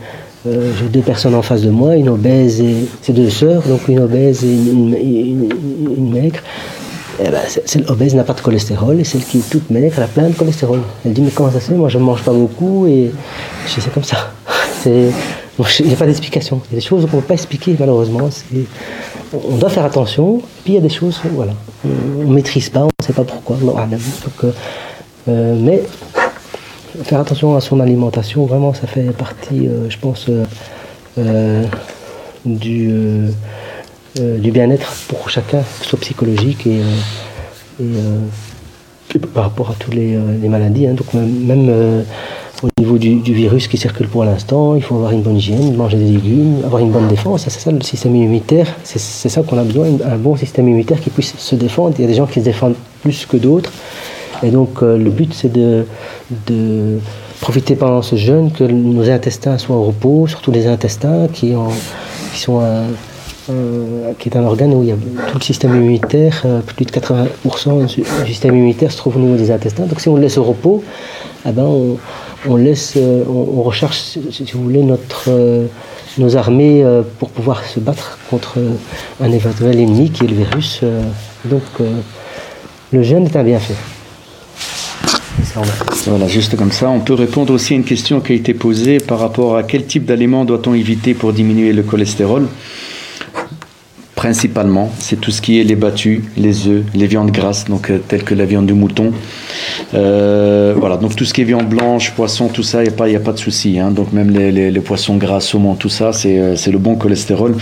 euh, 0.48 0.72
deux 0.92 1.02
personnes 1.02 1.34
en 1.34 1.42
face 1.42 1.64
de 1.64 1.72
moi, 1.72 1.96
une 1.96 2.10
obèse 2.10 2.62
et. 2.62 2.88
C'est 3.02 3.14
deux 3.14 3.30
sœurs, 3.30 3.64
donc 3.64 3.88
une 3.88 4.00
obèse 4.00 4.44
et 4.44 4.54
une, 4.54 6.12
maigre. 6.12 6.40
Eh 7.20 7.30
ben, 7.30 7.42
celle 7.66 7.86
obèse 7.88 8.14
n'a 8.14 8.24
pas 8.24 8.34
de 8.34 8.42
cholestérol 8.42 9.00
et 9.00 9.04
celle 9.04 9.24
qui 9.24 9.38
est 9.38 9.50
toute 9.50 9.70
maigre, 9.70 9.94
elle 9.98 10.04
a 10.04 10.08
plein 10.08 10.28
de 10.30 10.34
cholestérol. 10.34 10.82
Elle 11.06 11.14
dit 11.14 11.22
Mais 11.22 11.32
comment 11.32 11.52
ça 11.52 11.60
se 11.60 11.68
fait? 11.68 11.76
Moi, 11.76 11.90
je 11.90 11.98
ne 11.98 12.04
mange 12.04 12.24
pas 12.24 12.34
beaucoup 12.34 12.88
et 12.88 13.12
je 13.66 13.82
c'est 13.82 13.94
comme 13.94 14.04
ça. 14.04 14.32
Il 14.86 15.12
n'y 15.88 15.94
a 15.94 15.98
pas 15.98 16.06
d'explication. 16.06 16.62
Il 16.66 16.74
y 16.74 16.76
a 16.76 16.80
des 16.82 16.86
choses 16.86 17.10
qu'on 17.10 17.18
ne 17.18 17.22
peut 17.22 17.28
pas 17.28 17.34
expliquer, 17.36 17.76
malheureusement. 17.80 18.30
On 19.34 19.56
doit 19.56 19.70
faire 19.70 19.86
attention, 19.86 20.42
puis 20.64 20.74
il 20.74 20.76
y 20.76 20.78
a 20.78 20.82
des 20.82 20.90
choses, 20.90 21.20
voilà, 21.32 21.54
on 21.84 22.28
ne 22.30 22.34
maîtrise 22.34 22.70
pas, 22.70 22.82
on 22.82 22.90
ne 23.00 23.06
sait 23.06 23.14
pas 23.14 23.24
pourquoi. 23.24 23.58
Donc, 23.58 24.54
euh, 25.28 25.56
mais 25.60 25.82
faire 27.04 27.20
attention 27.20 27.56
à 27.56 27.62
son 27.62 27.80
alimentation, 27.80 28.46
vraiment, 28.46 28.74
ça 28.74 28.88
fait 28.88 29.12
partie, 29.12 29.68
euh, 29.68 29.90
je 29.90 29.98
pense, 29.98 30.28
euh, 30.30 30.46
euh, 31.18 31.64
du, 32.46 32.92
du 34.16 34.52
bien-être 34.52 34.92
pour 35.08 35.30
chacun, 35.30 35.60
que 35.60 35.84
ce 35.84 35.90
soit 35.90 36.00
psychologique 36.00 36.68
et, 36.68 36.80
par 39.34 39.44
rapport 39.44 39.72
à 39.72 39.74
toutes 39.74 39.94
les, 39.94 40.18
maladies. 40.48 40.88
Hein. 40.88 40.94
Donc 40.94 41.14
même, 41.14 42.04
au 42.64 42.70
niveau 42.80 42.98
du, 42.98 43.34
virus 43.34 43.68
qui 43.68 43.78
circule 43.78 44.08
pour 44.08 44.24
l'instant, 44.24 44.76
il 44.76 44.82
faut 44.82 44.96
avoir 44.96 45.12
une 45.12 45.22
bonne 45.22 45.38
hygiène, 45.38 45.76
manger 45.76 45.98
des 45.98 46.06
légumes, 46.06 46.62
avoir 46.64 46.82
une 46.82 46.92
bonne 46.92 47.08
défense. 47.08 47.44
C'est 47.44 47.60
ça 47.60 47.72
le 47.72 47.82
système 47.82 48.16
immunitaire. 48.16 48.68
C'est 48.84 49.30
ça 49.30 49.42
qu'on 49.44 49.58
a 49.58 49.64
besoin, 49.64 49.88
un 50.06 50.18
bon 50.18 50.36
système 50.36 50.68
immunitaire 50.68 51.00
qui 51.02 51.10
puisse 51.10 51.36
se 51.38 51.56
défendre. 51.56 51.96
Il 51.98 52.02
y 52.02 52.06
a 52.06 52.08
des 52.08 52.16
gens 52.16 52.26
qui 52.26 52.40
se 52.40 52.46
défendent 52.46 52.76
plus 53.02 53.26
que 53.26 53.38
d'autres. 53.38 53.72
Et 54.44 54.52
donc 54.52 54.84
euh, 54.84 54.98
le 54.98 55.10
but 55.10 55.34
c'est 55.34 55.52
de, 55.52 55.86
profiter 57.42 57.76
pendant 57.76 58.02
ce 58.02 58.16
jeûne 58.16 58.52
que 58.52 58.64
nos 58.64 59.10
intestins 59.10 59.58
soient 59.58 59.76
au 59.76 59.84
repos, 59.84 60.28
surtout 60.28 60.52
les 60.52 60.68
intestins 60.68 61.28
qui, 61.32 61.54
sont 62.34 62.60
un, 62.60 62.86
qui 64.20 64.30
est 64.30 64.38
un 64.38 64.44
organe 64.44 64.74
où 64.74 64.84
il 64.84 64.90
y 64.90 64.92
a 64.92 64.96
tout 64.96 65.38
le 65.38 65.44
système 65.44 65.76
immunitaire, 65.76 66.42
euh, 66.46 66.62
plus 66.62 66.86
de 66.86 66.92
80% 66.92 67.96
du 67.96 68.04
système 68.28 68.56
immunitaire 68.56 68.92
se 68.92 68.98
trouve 68.98 69.18
au 69.18 69.20
niveau 69.20 69.36
des 69.36 69.52
intestins. 69.52 69.86
Donc 69.86 70.00
si 70.00 70.10
on 70.10 70.16
le 70.16 70.22
laisse 70.22 70.38
au 70.38 70.44
repos, 70.44 70.84
eh 71.48 71.52
ben 71.52 71.68
on, 72.48 72.56
laisse, 72.56 72.94
euh, 72.98 73.24
on, 73.28 73.62
recherche, 73.62 74.18
si 74.32 74.44
vous 74.54 74.64
voulez, 74.64 74.84
notre, 74.84 75.30
nos 76.18 76.38
armées 76.38 76.84
pour 77.20 77.30
pouvoir 77.30 77.64
se 77.66 77.80
battre 77.80 78.18
contre 78.30 78.58
un 79.22 79.32
éventuel 79.32 79.80
ennemi 79.80 80.10
qui 80.10 80.26
est 80.26 80.28
le 80.28 80.36
virus. 80.36 80.82
donc 81.46 81.64
le 82.92 83.04
jeûne 83.04 83.26
est 83.26 83.36
un 83.36 83.44
bienfait. 83.44 83.76
Voilà, 86.06 86.28
juste 86.28 86.56
comme 86.56 86.72
ça. 86.72 86.90
On 86.90 87.00
peut 87.00 87.14
répondre 87.14 87.54
aussi 87.54 87.74
à 87.74 87.78
une 87.78 87.84
question 87.84 88.20
qui 88.20 88.34
a 88.34 88.36
été 88.36 88.54
posée 88.54 89.00
par 89.00 89.20
rapport 89.20 89.56
à 89.56 89.64
quel 89.64 89.86
type 89.86 90.06
d'aliments 90.06 90.46
doit-on 90.46 90.74
éviter 90.74 91.14
pour 91.14 91.34
diminuer 91.34 91.72
le 91.74 91.84
cholestérol? 91.84 92.48
Principalement. 94.26 94.90
C'est 94.98 95.22
tout 95.22 95.30
ce 95.30 95.40
qui 95.40 95.60
est 95.60 95.64
les 95.64 95.76
battus, 95.76 96.22
les 96.36 96.68
œufs, 96.68 96.84
les 96.96 97.06
viandes 97.06 97.30
grasses, 97.30 97.66
donc 97.66 97.92
euh, 97.92 98.00
telles 98.08 98.24
que 98.24 98.34
la 98.34 98.46
viande 98.46 98.66
de 98.66 98.74
mouton. 98.74 99.12
Euh, 99.94 100.74
voilà, 100.76 100.98
donc 100.98 101.16
tout 101.16 101.26
ce 101.26 101.32
qui 101.36 101.42
est 101.42 101.44
viande 101.54 101.70
blanche, 101.70 102.12
poisson, 102.16 102.48
tout 102.48 102.64
ça, 102.64 102.80
il 102.82 102.88
n'y 102.88 102.94
a, 102.96 102.98
pas- 102.98 103.08
y 103.08 103.16
a 103.16 103.20
pas 103.20 103.34
de 103.34 103.38
souci. 103.38 103.78
hein. 103.78 103.92
Donc 103.92 104.14
même 104.14 104.32
les, 104.32 104.80
poissons 104.80 105.18
gras, 105.18 105.42
saumon, 105.42 105.76
tout 105.76 105.90
ça, 106.00 106.12
c'est 106.12 106.40
euh, 106.40 106.56
c'est 106.56 106.72
le 106.72 106.80
bon 106.80 106.96
cholestérol. 106.96 107.54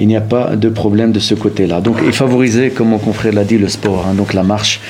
Il 0.00 0.08
n'y 0.08 0.16
a 0.16 0.22
pas 0.22 0.56
de 0.56 0.70
problème 0.70 1.12
de 1.12 1.20
ce 1.20 1.34
côté-là. 1.34 1.82
Donc, 1.82 1.96
et 2.08 2.12
favoriser, 2.12 2.70
comme 2.70 2.88
mon 2.88 2.98
confrère 2.98 3.34
l'a 3.34 3.44
dit, 3.44 3.58
le 3.58 3.68
sport, 3.68 4.06
hein, 4.08 4.14
donc 4.14 4.32
la 4.32 4.44
marche 4.54 4.80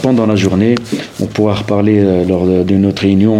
pendant 0.00 0.24
la 0.26 0.36
journée. 0.36 0.76
On 1.20 1.26
pourra 1.26 1.54
reparler 1.62 1.96
lors 2.26 2.46
d'une 2.64 2.86
autre 2.86 3.02
réunion 3.02 3.38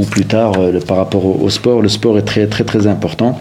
ou, 0.00 0.04
plus 0.14 0.26
tard 0.26 0.52
par 0.86 0.98
rapport 0.98 1.24
au, 1.26 1.34
au 1.46 1.50
sport. 1.50 1.82
Le 1.82 1.88
sport 1.88 2.18
est 2.18 2.22
très 2.32 2.46
très 2.46 2.64
très 2.64 2.86
important. 2.86 3.40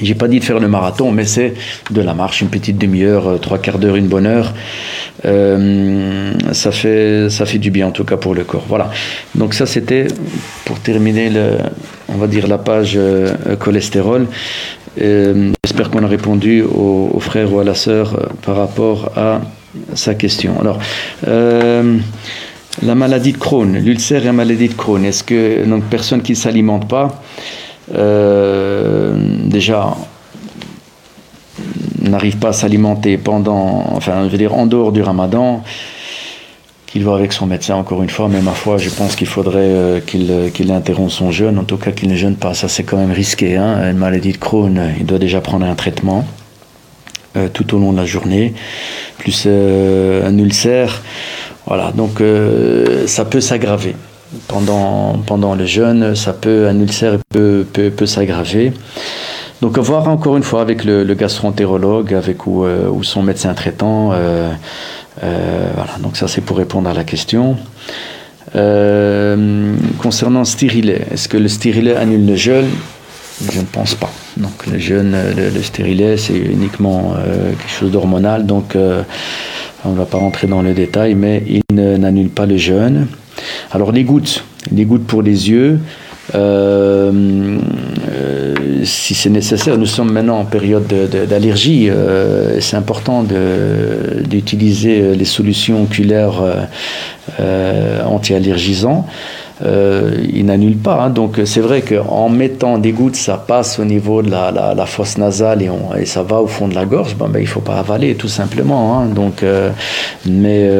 J'ai 0.00 0.14
pas 0.14 0.28
dit 0.28 0.38
de 0.38 0.44
faire 0.44 0.60
le 0.60 0.68
marathon, 0.68 1.10
mais 1.10 1.24
c'est 1.24 1.54
de 1.90 2.00
la 2.00 2.14
marche, 2.14 2.40
une 2.40 2.48
petite 2.48 2.78
demi-heure, 2.78 3.28
euh, 3.28 3.38
trois 3.38 3.58
quarts 3.58 3.78
d'heure, 3.78 3.96
une 3.96 4.06
bonne 4.06 4.26
heure. 4.26 4.54
Euh, 5.24 6.32
ça 6.52 6.70
fait 6.72 7.28
ça 7.28 7.44
fait 7.44 7.58
du 7.58 7.70
bien 7.70 7.88
en 7.88 7.90
tout 7.90 8.04
cas 8.04 8.16
pour 8.16 8.34
le 8.34 8.44
corps. 8.44 8.64
Voilà. 8.68 8.90
Donc 9.34 9.52
ça 9.52 9.66
c'était 9.66 10.06
pour 10.64 10.78
terminer 10.78 11.28
le, 11.28 11.58
on 12.08 12.16
va 12.16 12.28
dire 12.28 12.46
la 12.46 12.58
page 12.58 12.94
euh, 12.96 13.34
cholestérol. 13.58 14.26
J'espère 14.96 15.90
qu'on 15.90 16.02
a 16.04 16.08
répondu 16.08 16.62
au, 16.62 17.18
frère 17.20 17.52
ou 17.52 17.60
à 17.60 17.64
la 17.64 17.74
sœur 17.74 18.30
par 18.42 18.56
rapport 18.56 19.12
à 19.16 19.40
sa 19.94 20.14
question. 20.14 20.60
Alors. 20.60 20.78
la 22.82 22.94
maladie 22.94 23.32
de 23.32 23.38
Crohn, 23.38 23.76
l'ulcère 23.76 24.22
et 24.22 24.26
la 24.26 24.32
maladie 24.32 24.68
de 24.68 24.74
Crohn, 24.74 25.04
est-ce 25.04 25.22
que 25.22 25.64
donc 25.66 25.84
personne 25.84 26.22
qui 26.22 26.32
ne 26.32 26.36
s'alimente 26.36 26.88
pas, 26.88 27.22
euh, 27.94 29.14
déjà 29.44 29.94
n'arrive 32.02 32.38
pas 32.38 32.48
à 32.48 32.52
s'alimenter 32.52 33.18
pendant, 33.18 33.84
enfin, 33.92 34.24
je 34.24 34.30
veux 34.30 34.38
dire, 34.38 34.54
en 34.54 34.66
dehors 34.66 34.92
du 34.92 35.02
ramadan, 35.02 35.62
qu'il 36.86 37.04
voit 37.04 37.16
avec 37.16 37.32
son 37.32 37.46
médecin 37.46 37.76
encore 37.76 38.02
une 38.02 38.10
fois, 38.10 38.28
mais 38.28 38.40
ma 38.40 38.52
foi, 38.52 38.78
je 38.78 38.90
pense 38.90 39.14
qu'il 39.14 39.26
faudrait 39.26 39.58
euh, 39.60 40.00
qu'il 40.00 40.30
euh, 40.30 40.48
qu'il 40.50 40.72
interrompe 40.72 41.10
son 41.10 41.30
jeûne, 41.30 41.58
en 41.58 41.64
tout 41.64 41.76
cas 41.76 41.92
qu'il 41.92 42.08
ne 42.08 42.16
jeûne 42.16 42.36
pas, 42.36 42.54
ça 42.54 42.68
c'est 42.68 42.82
quand 42.82 42.96
même 42.96 43.12
risqué. 43.12 43.56
Hein. 43.56 43.90
Une 43.90 43.98
maladie 43.98 44.32
de 44.32 44.38
Crohn, 44.38 44.80
il 44.98 45.06
doit 45.06 45.18
déjà 45.18 45.40
prendre 45.40 45.66
un 45.66 45.74
traitement 45.74 46.24
tout 47.52 47.76
au 47.76 47.78
long 47.78 47.92
de 47.92 47.96
la 47.96 48.06
journée, 48.06 48.54
plus 49.18 49.46
un 49.46 50.36
ulcère. 50.36 51.00
Voilà, 51.64 51.92
donc 51.92 52.20
ça 53.06 53.24
peut 53.24 53.40
s'aggraver. 53.40 53.94
Pendant, 54.46 55.18
pendant 55.26 55.56
le 55.56 55.66
jeûne, 55.66 56.14
ça 56.14 56.32
peut, 56.32 56.68
un 56.68 56.78
ulcère 56.78 57.18
peut, 57.30 57.66
peut, 57.72 57.90
peut 57.90 58.06
s'aggraver. 58.06 58.72
Donc 59.60 59.76
à 59.76 59.80
voir 59.80 60.08
encore 60.08 60.36
une 60.36 60.42
fois 60.42 60.62
avec 60.62 60.84
le, 60.84 61.02
gastroentérologue, 61.14 62.14
avec 62.14 62.46
ou, 62.46 62.64
euh, 62.64 62.90
son 63.02 63.22
médecin 63.22 63.52
traitant. 63.54 64.12
euh, 64.12 64.50
euh, 65.22 65.70
voilà, 65.74 65.98
donc 66.00 66.16
ça 66.16 66.28
c'est 66.28 66.40
pour 66.40 66.56
répondre 66.56 66.88
à 66.88 66.94
la 66.94 67.04
question. 67.04 67.56
Concernant 69.98 70.38
le 70.40 70.44
stérilet, 70.44 71.02
est-ce 71.12 71.28
que 71.28 71.36
le 71.36 71.48
stérilet 71.48 71.94
annule 71.94 72.26
le 72.26 72.36
jeûne? 72.36 72.68
Je 73.52 73.58
ne 73.60 73.64
pense 73.64 73.94
pas. 73.94 74.10
Donc 74.36 74.66
le 74.66 74.78
jeûne, 74.78 75.16
le, 75.36 75.50
le 75.50 75.62
stérilet, 75.62 76.16
c'est 76.16 76.36
uniquement 76.36 77.14
quelque 77.24 77.70
chose 77.70 77.90
d'hormonal, 77.90 78.46
donc 78.46 78.76
on 79.84 79.90
ne 79.90 79.96
va 79.96 80.04
pas 80.04 80.18
rentrer 80.18 80.46
dans 80.46 80.62
le 80.62 80.72
détail, 80.72 81.14
mais 81.14 81.42
il 81.46 81.62
n'annule 81.74 82.30
pas 82.30 82.46
le 82.46 82.56
jeûne. 82.56 83.06
Alors 83.72 83.92
les 83.92 84.04
gouttes, 84.04 84.44
les 84.74 84.84
gouttes 84.84 85.06
pour 85.06 85.22
les 85.22 85.50
yeux, 85.50 85.78
euh, 86.34 87.58
euh, 88.12 88.54
si 88.84 89.14
c'est 89.14 89.30
nécessaire, 89.30 89.76
nous 89.76 89.86
sommes 89.86 90.12
maintenant 90.12 90.38
en 90.38 90.44
période 90.44 90.86
de- 90.86 91.06
de- 91.06 91.24
d'allergie. 91.24 91.88
euh, 91.90 92.60
c'est 92.60 92.76
important 92.76 93.24
d'utiliser 93.24 95.14
les 95.14 95.24
solutions 95.24 95.82
oculaires 95.82 96.40
anti-allergisants. 98.06 99.06
Il 99.62 100.46
n'annule 100.46 100.76
pas. 100.76 101.02
hein. 101.02 101.10
Donc 101.10 101.40
c'est 101.44 101.60
vrai 101.60 101.82
qu'en 101.82 102.28
mettant 102.28 102.78
des 102.78 102.92
gouttes, 102.92 103.16
ça 103.16 103.36
passe 103.36 103.78
au 103.78 103.84
niveau 103.84 104.22
de 104.22 104.30
la, 104.30 104.86
fosse 104.86 105.18
nasale 105.18 105.62
et, 105.62 106.06
ça 106.06 106.22
va 106.22 106.40
au 106.40 106.46
fond 106.46 106.68
de 106.68 106.74
la 106.74 106.84
gorge. 106.86 107.16
Ben, 107.16 107.28
il 107.34 107.40
ne 107.42 107.46
faut 107.46 107.60
pas 107.60 107.78
avaler 107.78 108.14
tout 108.14 108.28
simplement. 108.28 109.00
hein. 109.00 109.08
Mais 110.26 110.70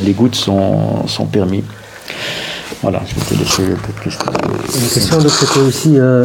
les 0.00 0.12
gouttes 0.12 0.36
sont, 0.36 1.06
sont 1.06 1.26
permis. 1.26 1.64
Voilà, 2.82 3.02
je 3.06 3.14
vais 3.14 3.20
te 3.20 3.34
laisser 3.34 3.62
cette 3.86 4.00
question. 4.00 4.32
Une 4.74 4.88
question, 4.88 5.18
donc 5.18 5.30
c'était 5.30 5.60
aussi 5.60 5.98
euh, 5.98 6.24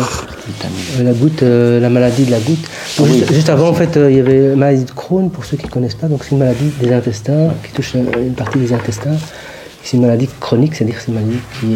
la 1.02 1.12
goutte, 1.12 1.44
euh, 1.44 1.82
la 1.82 1.90
maladie 1.90 2.24
de 2.24 2.32
la 2.32 2.40
goutte. 2.40 2.62
Donc, 2.98 3.08
Ah 3.08 3.12
oui. 3.12 3.20
juste, 3.20 3.34
juste 3.34 3.50
avant, 3.50 3.68
en 3.68 3.74
fait, 3.74 3.98
euh, 3.98 4.10
il 4.10 4.16
y 4.16 4.20
avait 4.22 4.50
la 4.50 4.56
maladie 4.56 4.86
de 4.86 4.92
Crohn, 4.92 5.30
pour 5.30 5.44
ceux 5.44 5.58
qui 5.58 5.66
ne 5.66 5.72
connaissent 5.72 5.96
pas. 5.96 6.08
Donc, 6.08 6.24
c'est 6.24 6.32
une 6.32 6.38
maladie 6.38 6.72
des 6.80 6.94
intestins, 6.94 7.50
qui 7.62 7.74
touche 7.74 7.96
une 7.96 8.34
partie 8.36 8.58
des 8.58 8.72
intestins. 8.72 9.18
C'est 9.84 9.98
une 9.98 10.04
maladie 10.04 10.30
chronique, 10.40 10.76
c'est-à-dire 10.76 10.96
que 10.96 11.02
c'est 11.02 11.12
une 11.12 11.16
maladie 11.16 11.40
qui, 11.60 11.74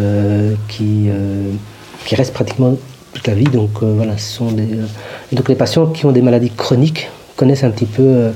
est, 0.00 0.56
qui, 0.68 1.10
qui 2.06 2.14
reste 2.14 2.32
pratiquement 2.32 2.76
toute 3.12 3.26
la 3.26 3.34
vie. 3.34 3.44
Donc, 3.44 3.82
voilà, 3.82 4.16
ce 4.16 4.36
sont 4.36 4.52
des. 4.52 4.68
donc, 5.32 5.48
les 5.48 5.56
patients 5.56 5.86
qui 5.86 6.06
ont 6.06 6.12
des 6.12 6.22
maladies 6.22 6.50
chroniques 6.50 7.10
connaissent 7.36 7.64
un 7.64 7.70
petit 7.70 7.86
peu 7.86 8.30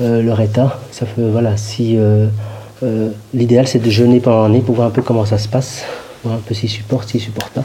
leur 0.00 0.40
état. 0.42 0.78
Ça 0.92 1.06
fait, 1.06 1.22
voilà, 1.22 1.56
si. 1.56 1.98
Euh, 2.84 3.10
L'idéal, 3.32 3.66
c'est 3.66 3.80
de 3.80 3.90
jeûner 3.90 4.20
pendant 4.20 4.42
l'année 4.42 4.60
pour 4.60 4.74
voir 4.74 4.88
un 4.88 4.90
peu 4.90 5.02
comment 5.02 5.24
ça 5.24 5.38
se 5.38 5.48
passe, 5.48 5.84
voir 6.22 6.36
un 6.36 6.40
peu 6.40 6.54
s'ils 6.54 6.68
supportent, 6.68 7.08
s'ils 7.08 7.20
supportent 7.20 7.52
pas. 7.52 7.62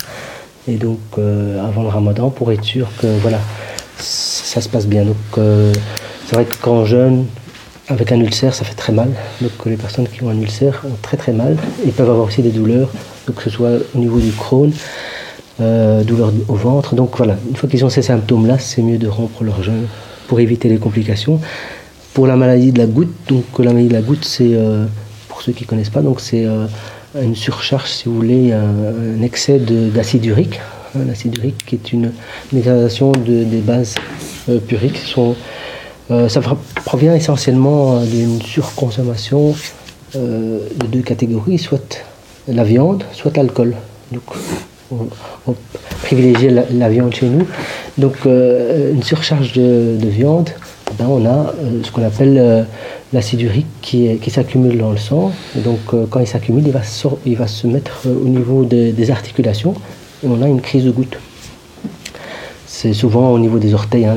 Et 0.68 0.76
donc, 0.76 1.00
euh, 1.18 1.66
avant 1.66 1.82
le 1.82 1.90
ramadan, 1.90 2.30
pour 2.30 2.52
être 2.52 2.64
sûr 2.64 2.88
que 3.00 3.08
voilà, 3.22 3.40
ça 3.98 4.62
se 4.62 4.70
passe 4.70 4.86
bien. 4.86 5.04
Donc, 5.04 5.16
euh, 5.38 5.74
c'est 6.28 6.36
vrai 6.36 6.46
que 6.46 6.56
quand 6.62 6.74
on 6.74 6.86
jeûne 6.86 7.26
avec 7.88 8.12
un 8.12 8.20
ulcère, 8.20 8.54
ça 8.54 8.66
fait 8.66 8.76
très 8.76 8.94
mal. 8.94 9.10
Donc, 9.42 9.52
les 9.66 9.78
personnes 9.78 10.08
qui 10.08 10.22
ont 10.24 10.30
un 10.30 10.40
ulcère 10.40 10.84
ont 10.86 10.98
très 11.02 11.18
très 11.18 11.32
mal. 11.32 11.58
Ils 11.86 11.92
peuvent 11.92 12.10
avoir 12.10 12.28
aussi 12.28 12.44
des 12.44 12.52
douleurs, 12.52 12.90
donc 13.26 13.38
que 13.38 13.44
ce 13.44 13.50
soit 13.50 13.80
au 13.96 13.98
niveau 13.98 14.20
du 14.20 14.32
Crohn, 14.32 14.72
euh, 15.60 16.04
douleur 16.04 16.32
au 16.48 16.56
ventre. 16.56 16.94
Donc, 16.94 17.18
voilà, 17.18 17.38
une 17.50 17.56
fois 17.56 17.68
qu'ils 17.68 17.84
ont 17.84 17.90
ces 17.90 18.04
symptômes-là, 18.04 18.60
c'est 18.60 18.84
mieux 18.84 19.00
de 19.00 19.08
rompre 19.08 19.44
leur 19.44 19.64
jeûne 19.64 19.88
pour 20.28 20.40
éviter 20.40 20.70
les 20.70 20.78
complications. 20.78 21.40
Pour 22.14 22.28
la 22.28 22.36
maladie 22.36 22.72
de 22.72 22.78
la 22.78 22.86
goutte, 22.86 23.16
donc 23.28 23.46
la 23.58 23.72
maladie 23.72 23.88
de 23.88 23.94
la 23.94 24.02
goutte, 24.02 24.26
c'est, 24.26 24.56
pour 25.40 25.46
ceux 25.46 25.54
qui 25.54 25.64
ne 25.64 25.70
connaissent 25.70 25.90
pas, 25.90 26.02
donc 26.02 26.20
c'est 26.20 26.46
euh, 26.46 26.66
une 27.16 27.34
surcharge, 27.34 27.90
si 27.90 28.10
vous 28.10 28.16
voulez, 28.16 28.52
un, 28.52 28.60
un 29.18 29.22
excès 29.24 29.58
de- 29.58 29.88
d'acide 29.88 30.26
urique. 30.26 30.60
hein, 30.94 31.00
L'acide 31.08 31.38
urique 31.38 31.66
qui 31.66 31.76
est 31.76 31.94
une, 31.94 32.12
dégradation 32.52 33.14
de- 33.14 33.46
des 33.46 33.62
bases 33.62 33.96
euh, 34.50 34.58
puriques. 34.60 34.98
Sont, 34.98 35.38
euh, 36.12 36.28
ça 36.28 36.42
provient 36.84 37.16
essentiellement 37.16 38.00
euh, 38.00 38.06
d'une 38.06 38.42
surconsommation 38.42 39.56
euh, 40.18 40.60
de 40.76 40.88
deux 40.88 41.04
catégories, 41.04 41.58
soit 41.58 42.04
la 42.50 42.66
viande, 42.66 43.06
soit 43.14 43.38
l'alcool. 43.38 43.76
Donc, 44.12 44.24
on, 44.92 45.56
privilégie 46.04 46.50
la, 46.50 46.90
viande 46.90 47.16
chez 47.16 47.28
nous. 47.28 47.48
Donc, 47.98 48.16
euh, 48.26 48.92
une 48.92 49.04
surcharge 49.04 49.54
de 49.54 49.98
viande, 50.10 50.50
ben, 50.98 51.06
on 51.08 51.26
a 51.26 51.30
euh, 51.30 51.82
ce 51.84 51.92
qu'on 51.92 52.04
appelle 52.04 52.38
euh, 52.38 52.64
l'acide 53.14 53.42
urique 53.42 53.68
qui, 53.82 54.18
qui 54.18 54.32
s'accumule 54.32 54.78
dans 54.78 54.92
le 54.92 54.98
sang. 54.98 55.32
Et 55.58 55.62
donc, 55.62 55.80
euh, 55.94 56.06
quand 56.10 56.20
il 56.20 56.28
s'accumule, 56.28 56.66
il, 56.66 56.72
va 56.74 56.82
il 57.26 57.38
va 57.38 57.48
se 57.48 57.68
mettre 57.68 58.02
au 58.08 58.28
niveau 58.28 58.66
des- 58.66 59.12
articulations 59.12 59.74
et 60.24 60.28
on 60.28 60.42
a 60.42 60.48
une 60.48 60.62
crise 60.62 60.86
de 60.86 60.92
goutte. 60.92 61.18
C'est 62.68 62.94
souvent 62.94 63.32
au 63.32 63.40
niveau 63.40 63.60
des 63.60 63.74
orteils. 63.74 64.06
hein. 64.06 64.16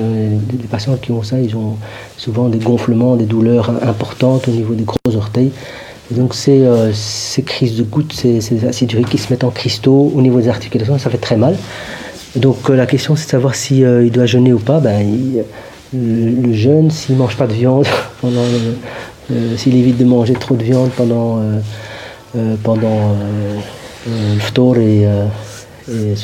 Les, 0.52 0.68
patients 0.68 0.96
qui 1.00 1.10
ont 1.12 1.22
ça, 1.22 1.38
ils 1.40 1.56
ont 1.56 1.76
souvent 2.16 2.48
des 2.48 2.58
gonflements, 2.58 3.16
des 3.16 3.24
douleurs 3.24 3.70
importantes 3.82 4.48
au 4.48 4.52
niveau 4.52 4.74
des 4.74 4.84
gros 4.84 5.16
orteils. 5.16 5.50
Et 6.10 6.14
donc 6.14 6.34
ces, 6.34 6.62
ces 6.92 7.42
crises 7.42 7.76
de 7.76 7.82
gouttes, 7.82 8.12
ces, 8.12 8.40
ces 8.40 8.64
acides 8.66 8.92
uriques 8.92 9.08
qui 9.08 9.18
se 9.18 9.32
mettent 9.32 9.44
en 9.44 9.50
cristaux 9.50 10.12
au 10.14 10.20
niveau 10.20 10.40
des 10.40 10.48
articulations, 10.48 10.98
ça 10.98 11.10
fait 11.10 11.18
très 11.18 11.36
mal. 11.36 11.56
Donc 12.36 12.68
la 12.68 12.86
question 12.86 13.16
c'est 13.16 13.26
de 13.26 13.30
savoir 13.30 13.54
si 13.54 13.84
euh, 13.84 14.04
il 14.04 14.10
doit 14.12 14.26
jeûner 14.26 14.52
ou 14.52 14.58
pas. 14.58 14.80
Ben, 14.80 15.06
le, 15.94 16.52
jeûne, 16.52 16.90
s'il 16.90 17.16
ne 17.16 17.20
mange 17.20 17.36
pas 17.36 17.46
de 17.46 17.52
viande, 17.52 17.86
pendant 18.20 18.44
euh, 19.30 19.56
s'il 19.56 19.76
évite 19.76 19.98
de 19.98 20.04
manger 20.04 20.34
trop 20.34 20.54
de 20.56 20.62
viande 20.62 20.90
pendant, 20.90 21.38
euh, 21.38 21.60
euh, 22.36 22.56
pendant 22.62 23.16
le 24.06 24.40
ftour 24.40 24.78
et, 24.78 25.06
et 25.88 26.14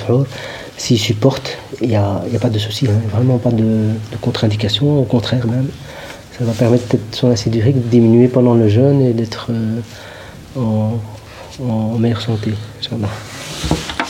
s'il 0.77 0.99
supporte, 0.99 1.59
il 1.81 1.89
n'y 1.89 1.97
a, 1.97 2.23
a 2.35 2.39
pas 2.41 2.51
de 2.51 2.59
souci, 2.59 2.87
hein, 2.89 3.01
vraiment 3.13 3.39
pas 3.39 3.51
de, 3.51 3.91
contre-indication, 4.21 5.01
au 5.01 5.05
contraire 5.05 5.47
même. 5.47 5.69
Ça 6.39 6.45
va 6.45 6.53
permettre 6.53 6.85
peut-être 6.85 7.15
son 7.15 7.31
acide 7.31 7.55
urique 7.57 7.77
de 7.77 7.89
diminuer 7.89 8.29
pendant 8.29 8.55
le 8.55 8.69
jeûne 8.69 9.01
et 9.03 9.13
d'être 9.13 9.51
en, 10.57 10.99
meilleure 11.99 12.21
santé. 12.21 12.53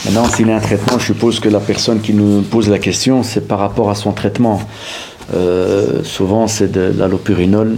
Maintenant, 0.05 0.25
s'il 0.29 0.49
a 0.51 0.57
un 0.57 0.59
traitement, 0.59 0.99
je 0.99 1.05
suppose 1.05 1.39
que 1.39 1.49
la 1.49 1.59
personne 1.59 2.01
qui 2.01 2.13
nous 2.13 2.41
pose 2.43 2.69
la 2.69 2.77
question, 2.77 3.23
c'est 3.23 3.47
par 3.47 3.59
rapport 3.59 3.89
à 3.89 3.95
son 3.95 4.11
traitement. 4.11 4.61
Euh, 5.33 6.03
souvent, 6.03 6.47
c'est 6.47 6.71
de 6.71 6.91
l'allopurinol, 6.97 7.77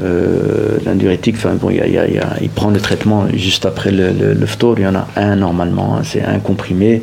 euh, 0.00 0.78
l'indiurétique. 0.84 1.36
Enfin, 1.36 1.54
bon, 1.54 1.70
il, 1.70 2.50
prend 2.50 2.70
le 2.70 2.80
traitement 2.80 3.26
juste 3.34 3.66
après 3.66 3.90
le, 3.90 4.10
le. 4.10 4.46
Il 4.76 4.82
y 4.82 4.86
en 4.86 4.94
a 4.94 5.06
un 5.16 5.36
normalement, 5.36 5.96
hein, 5.96 6.02
c'est 6.04 6.22
un 6.22 6.38
comprimé. 6.38 7.02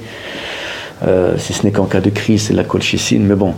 Euh, 1.07 1.35
si 1.37 1.53
ce 1.53 1.63
n'est 1.63 1.71
qu'en 1.71 1.85
cas 1.85 2.01
de 2.01 2.09
crise, 2.09 2.43
c'est 2.43 2.53
la 2.53 2.63
colchicine. 2.63 3.25
Mais 3.25 3.35
bon, 3.35 3.53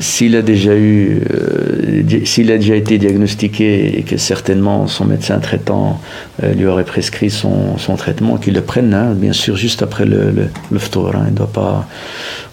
s'il 0.00 0.36
a 0.36 0.42
déjà 0.42 0.74
eu, 0.74 1.22
euh, 1.32 2.02
s'il 2.24 2.52
a 2.52 2.58
déjà 2.58 2.74
été 2.74 2.98
diagnostiqué 2.98 3.98
et 3.98 4.02
que 4.02 4.16
certainement 4.16 4.86
son 4.86 5.06
médecin 5.06 5.38
traitant 5.38 6.00
euh, 6.42 6.52
lui 6.52 6.66
aurait 6.66 6.84
prescrit 6.84 7.30
son, 7.30 7.76
traitement, 7.96 8.36
qu'il 8.36 8.54
le 8.54 8.60
prenne, 8.60 8.92
hein, 8.92 9.14
bien 9.14 9.32
sûr, 9.32 9.56
juste 9.56 9.82
après 9.82 10.04
le, 10.04 10.30
le, 10.30 10.48
le 10.70 10.78
hein. 10.78 11.24
il 11.28 11.34
doit 11.34 11.50
pas, 11.50 11.88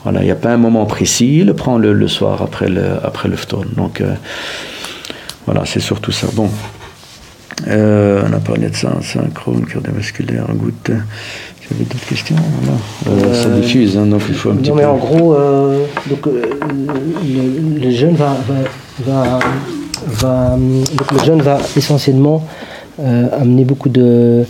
voilà, 0.04 0.22
il 0.22 0.26
n'y 0.26 0.32
a 0.32 0.36
pas 0.36 0.54
un 0.54 0.58
moment 0.58 0.86
précis. 0.86 1.40
Il 1.40 1.48
le 1.48 1.54
prend 1.54 1.78
le, 1.78 1.94
le 1.94 2.08
soir 2.08 2.42
après 2.42 2.70
le, 2.70 2.84
après 3.04 3.28
le 3.28 3.36
Donc 3.76 4.02
voilà, 5.46 5.66
c'est 5.66 5.82
surtout 5.82 6.12
ça. 6.14 6.28
Bon. 6.34 6.50
on 7.68 8.34
a 8.34 8.40
parlé 8.40 8.70
de 8.70 8.76
ça, 8.76 8.98
synchrone, 9.02 9.66
cardiovasculaire, 9.66 10.48
goutte. 10.56 10.92
J'avais 11.70 11.84
d'autres 11.84 12.06
questions 12.08 12.36
voilà. 12.62 13.26
euh, 13.28 13.34
Ça 13.34 13.50
euh, 13.50 13.60
diffuse, 13.62 13.98
hein, 13.98 14.06
donc 14.06 14.22
il 14.30 14.36
faut 14.36 14.52
un 14.52 14.56
petit 14.56 14.70
non, 14.70 14.76
mais 14.76 14.86
en 14.86 14.98
gros, 14.98 15.34
euh, 15.34 15.86
donc, 16.10 16.28
euh, 16.28 16.42
le, 17.24 17.80
le, 17.84 17.92
jeune 17.92 18.16
va, 18.16 18.38
va, 19.06 19.40
va, 20.08 20.58
donc 20.58 21.12
le 21.12 21.20
jeune 21.26 21.42
va 21.42 21.58
essentiellement 21.76 22.44
euh, 23.00 23.28
amener 23.42 23.64
beaucoup 23.66 23.90
de, 23.90 24.46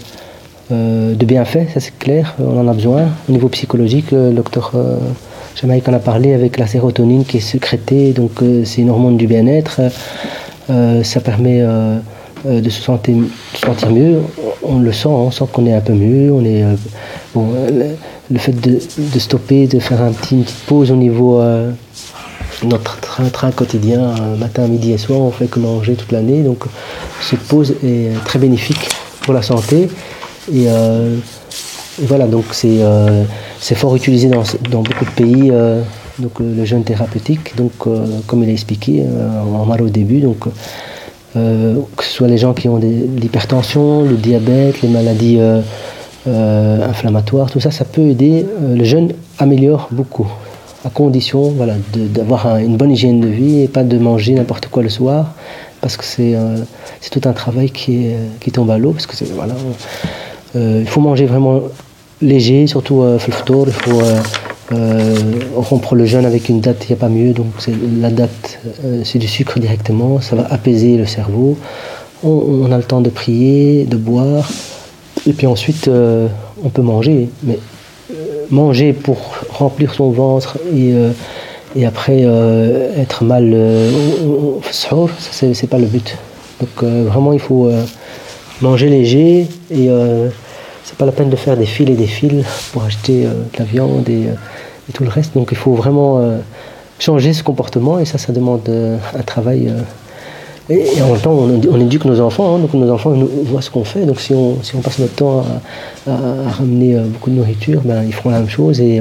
de 0.70 1.26
bienfaits, 1.26 1.70
ça 1.74 1.80
c'est 1.80 1.98
clair, 1.98 2.36
on 2.40 2.60
en 2.60 2.68
a 2.68 2.74
besoin. 2.74 3.04
Au 3.30 3.32
niveau 3.32 3.48
psychologique, 3.50 4.12
le 4.12 4.32
docteur 4.32 4.74
Jamaïque 5.56 5.88
en 5.88 5.94
a 5.94 6.00
parlé 6.00 6.34
avec 6.34 6.58
la 6.58 6.68
sérotonine 6.68 7.24
qui 7.24 7.38
est 7.38 7.42
sécrétée, 7.42 8.12
donc 8.12 8.42
c'est 8.66 8.82
une 8.82 8.90
hormone 8.90 9.16
du 9.16 9.28
bien-être. 9.28 9.80
ça 10.68 11.20
permet 11.22 11.64
euh, 12.46 12.62
de 12.62 12.70
se 12.70 12.82
sentir, 12.82 13.16
mieux, 13.90 14.20
on 14.62 14.80
le 14.80 14.92
sent, 14.92 15.08
on 15.08 15.32
sent 15.32 15.46
qu'on 15.52 15.66
est 15.66 15.74
un 15.74 15.82
peu 15.82 15.94
mieux. 15.94 16.32
On 16.32 16.44
est, 16.44 16.64
euh, 16.64 16.76
bon, 17.34 17.54
le, 18.30 18.40
fait 18.40 18.52
de, 18.52 19.20
stopper, 19.20 19.68
de 19.68 19.80
faire 19.80 20.02
une 20.02 20.14
petite 20.14 20.54
pause 20.68 20.92
au 20.92 20.96
niveau 20.96 21.40
euh, 21.40 21.72
notre 22.64 23.00
train-train 23.00 23.52
quotidien, 23.52 24.14
matin, 24.38 24.68
midi 24.68 24.92
et 24.92 24.98
soir, 24.98 25.20
on 25.20 25.32
fait 25.32 25.48
que 25.48 25.60
manger 25.60 25.96
toute 25.96 26.12
l'année. 26.12 26.44
Donc 26.44 26.66
cette 27.22 27.40
pause 27.40 27.74
est 27.84 28.14
très 28.26 28.40
bénéfique 28.40 28.90
pour 29.22 29.34
la 29.34 29.42
santé. 29.42 29.90
Et, 30.54 30.68
voilà, 32.00 32.28
donc 32.28 32.46
c'est 32.54 33.76
fort 33.76 33.96
utilisé 33.96 34.30
dans, 34.30 34.82
beaucoup 34.82 35.06
de 35.06 35.12
pays. 35.16 35.52
donc 36.20 36.40
le 36.40 36.66
jeûne 36.66 36.84
thérapeutique, 36.84 37.54
comme 38.28 38.44
il 38.44 38.50
a 38.50 38.54
expliqué, 38.54 39.04
on 39.52 39.70
en 39.70 39.80
au 39.80 39.90
début. 39.90 40.20
Donc, 40.22 40.46
euh, 41.36 41.82
que 41.98 42.04
ce 42.04 42.12
soit 42.12 42.28
les 42.28 42.38
gens 42.38 42.54
qui 42.54 42.70
ont 42.70 42.78
l'hypertension, 42.78 44.04
le 44.04 44.16
diabète, 44.16 44.82
les 44.82 44.88
maladies 44.88 45.38
euh, 45.40 45.60
euh, 46.28 46.88
inflammatoires, 46.88 47.52
tout 47.52 47.60
ça, 47.60 47.72
ça 47.72 47.84
peut 47.84 48.08
aider. 48.08 48.46
le 48.74 48.84
jeûne 48.84 49.12
améliore 49.38 49.90
beaucoup, 49.92 50.28
à 50.86 50.90
condition 50.90 51.50
voilà, 51.50 51.74
d'avoir 51.94 52.58
une 52.58 52.78
bonne 52.78 52.92
hygiène 52.92 53.20
de 53.20 53.28
vie 53.28 53.62
et 53.64 53.68
pas 53.68 53.84
de 53.84 53.98
manger 53.98 54.34
n'importe 54.34 54.68
quoi 54.68 54.82
le 54.82 54.90
soir, 54.90 55.34
parce 55.82 55.98
que 55.98 56.06
c'est 56.06 56.36
tout 57.12 57.28
un 57.28 57.34
travail 57.34 57.70
qui, 57.70 58.08
qui 58.40 58.52
tombe 58.52 58.72
à 58.72 58.78
l'eau, 58.78 58.92
parce 58.92 59.06
que 59.06 59.16
voilà, 59.36 59.56
il 60.56 60.88
faut 60.88 61.02
manger 61.02 61.26
vraiment 61.26 61.60
léger, 62.22 62.66
surtout 62.66 63.04
il 63.14 63.20
faut 63.20 64.02
euh, 64.72 65.16
rompre 65.56 65.94
le 65.94 66.06
jeûne 66.06 66.26
avec 66.26 66.50
une 66.50 66.60
date, 66.60 66.86
il 66.86 66.88
n'y 66.88 66.94
a 66.94 67.00
pas 67.00 67.10
mieux. 67.10 67.34
Donc 67.34 67.48
la 68.00 68.10
date, 68.10 68.60
euh, 68.84 69.02
c'est 69.04 69.20
du 69.20 69.28
sucre 69.28 69.60
directement, 69.60 70.22
ça 70.22 70.36
va 70.36 70.48
apaiser 70.50 70.98
le 70.98 71.06
cerveau. 71.06 71.58
On, 72.24 72.72
a 72.72 72.78
le 72.78 72.84
temps 72.84 73.02
de 73.02 73.12
prier, 73.12 73.86
de 73.86 73.98
boire, 73.98 74.50
et 75.28 75.34
puis 75.34 75.46
ensuite 75.46 75.88
euh, 75.88 76.28
on 76.64 76.70
peut 76.70 76.82
manger. 76.82 77.30
Mais 77.44 77.60
manger 78.50 78.94
pour 78.94 79.36
remplir 79.50 79.94
son 79.94 80.10
ventre 80.10 80.58
et, 80.76 80.94
après 81.86 82.22
être 82.98 83.24
mal 83.24 83.56
ce 84.72 85.54
c'est 85.54 85.68
pas 85.68 85.78
le 85.78 85.88
but. 85.88 86.18
Donc 86.62 86.84
vraiment 86.84 87.34
il 87.34 87.40
faut 87.40 87.70
manger 88.62 88.90
léger 88.90 89.48
et 89.72 89.90
c'est 90.86 90.98
pas 90.98 91.06
la 91.06 91.12
peine 91.12 91.30
de 91.30 91.36
faire 91.36 91.58
des 91.58 91.66
fils 91.66 91.90
et 91.90 91.96
des 91.96 92.08
fils 92.08 92.46
pour 92.72 92.84
acheter 92.84 93.24
de 93.24 93.58
la 93.58 93.66
viande 93.66 94.08
et 94.08 94.30
et 94.90 94.94
tout 94.94 95.04
le 95.04 95.10
reste. 95.10 95.34
Donc 95.34 95.50
il 95.52 95.58
faut 95.58 95.74
vraiment 95.74 96.20
euh, 96.20 96.38
changer 97.00 97.34
ce 97.34 97.44
comportement 97.44 98.00
et 98.00 98.06
ça, 98.06 98.18
ça 98.18 98.34
demande 98.34 98.68
euh, 98.70 98.98
un 99.18 99.24
travail. 99.24 99.70
Euh, 99.70 99.82
et, 100.68 101.00
en 101.04 101.12
même 101.12 101.22
temps, 101.22 101.34
on, 101.34 101.80
éduque 101.80 102.06
nos 102.06 102.20
enfants, 102.22 102.56
hein, 102.56 102.60
donc 102.60 102.74
nos 102.74 102.92
enfants 102.92 103.14
voient 103.44 103.62
ce 103.62 103.70
qu'on 103.70 103.84
fait. 103.84 104.06
Donc 104.06 104.20
si 104.20 104.34
on, 104.34 104.64
si 104.64 104.76
on 104.76 104.80
passe 104.80 104.98
notre 104.98 105.14
temps 105.14 105.46
à, 106.08 106.12
ramener 106.50 106.98
beaucoup 106.98 107.30
de 107.30 107.36
nourriture, 107.36 107.82
ben, 107.86 108.04
ils 108.04 108.14
feront 108.14 108.32
la 108.32 108.40
même 108.40 108.50
chose. 108.50 108.82
Et 108.82 109.00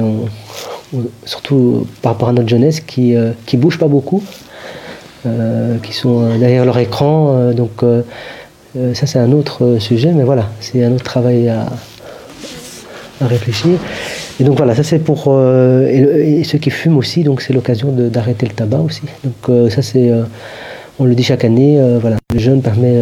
surtout 1.25 1.87
par 2.03 2.11
rapport 2.11 2.29
à 2.29 2.33
notre 2.33 2.47
jeunesse 2.47 2.81
qui 2.81 3.13
ne 3.13 3.57
bouge 3.57 3.79
pas 3.79 3.87
beaucoup, 3.87 4.21
qui 5.23 5.93
sont 5.93 6.37
derrière 6.37 6.65
leur 6.65 6.77
écran. 6.77 7.51
donc 7.53 7.83
ça, 8.93 9.07
c'est 9.07 9.19
un 9.19 9.31
autre 9.31 9.77
sujet, 9.79 10.11
mais 10.11 10.23
voilà, 10.23 10.49
c'est 10.59 10.83
un 10.83 10.91
autre 10.93 11.03
travail 11.03 11.49
à, 11.49 11.65
réfléchir. 13.21 13.79
Et 14.39 14.43
donc 14.43 14.57
voilà, 14.57 14.75
ça 14.75 14.83
c'est 14.83 14.99
pour 14.99 15.25
euh, 15.27 15.87
et, 15.87 16.43
ceux 16.43 16.57
qui 16.57 16.69
fument 16.69 16.97
aussi, 16.97 17.23
donc 17.23 17.41
c'est 17.41 17.53
l'occasion 17.53 17.91
d'arrêter 17.91 18.45
le 18.45 18.51
tabac 18.53 18.79
aussi. 18.79 19.01
Donc 19.23 19.33
euh, 19.49 19.69
ça 19.69 19.81
c'est, 19.81 20.09
euh, 20.09 20.23
on 20.99 21.05
le 21.05 21.15
dit 21.15 21.23
chaque 21.23 21.45
année, 21.45 21.79
voilà, 22.01 22.17
le 22.33 22.39
jeûne 22.39 22.61
permet, 22.61 23.01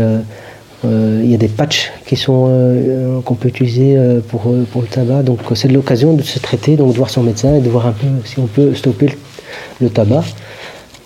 il 0.84 1.30
y 1.30 1.34
a 1.34 1.38
des 1.38 1.48
patchs 1.48 1.92
qui 2.06 2.16
sont 2.16 3.22
qu'on 3.26 3.36
peut 3.36 3.50
utiliser 3.50 3.98
pour 4.30 4.54
pour 4.72 4.82
le 4.82 4.88
tabac. 4.88 5.24
Donc 5.24 5.40
c'est 5.56 5.68
l'occasion 5.68 6.14
de 6.14 6.22
se 6.22 6.40
traiter, 6.40 6.76
donc 6.76 6.92
de 6.92 6.98
voir 6.98 7.10
son 7.10 7.24
médecin 7.24 7.56
et 7.56 7.62
de 7.62 7.70
voir 7.70 7.88
un 7.88 7.94
peu 7.94 8.08
si 8.26 8.40
on 8.40 8.48
peut 8.48 8.74
stopper 8.76 9.16
le, 9.82 9.90
tabac. 9.90 10.24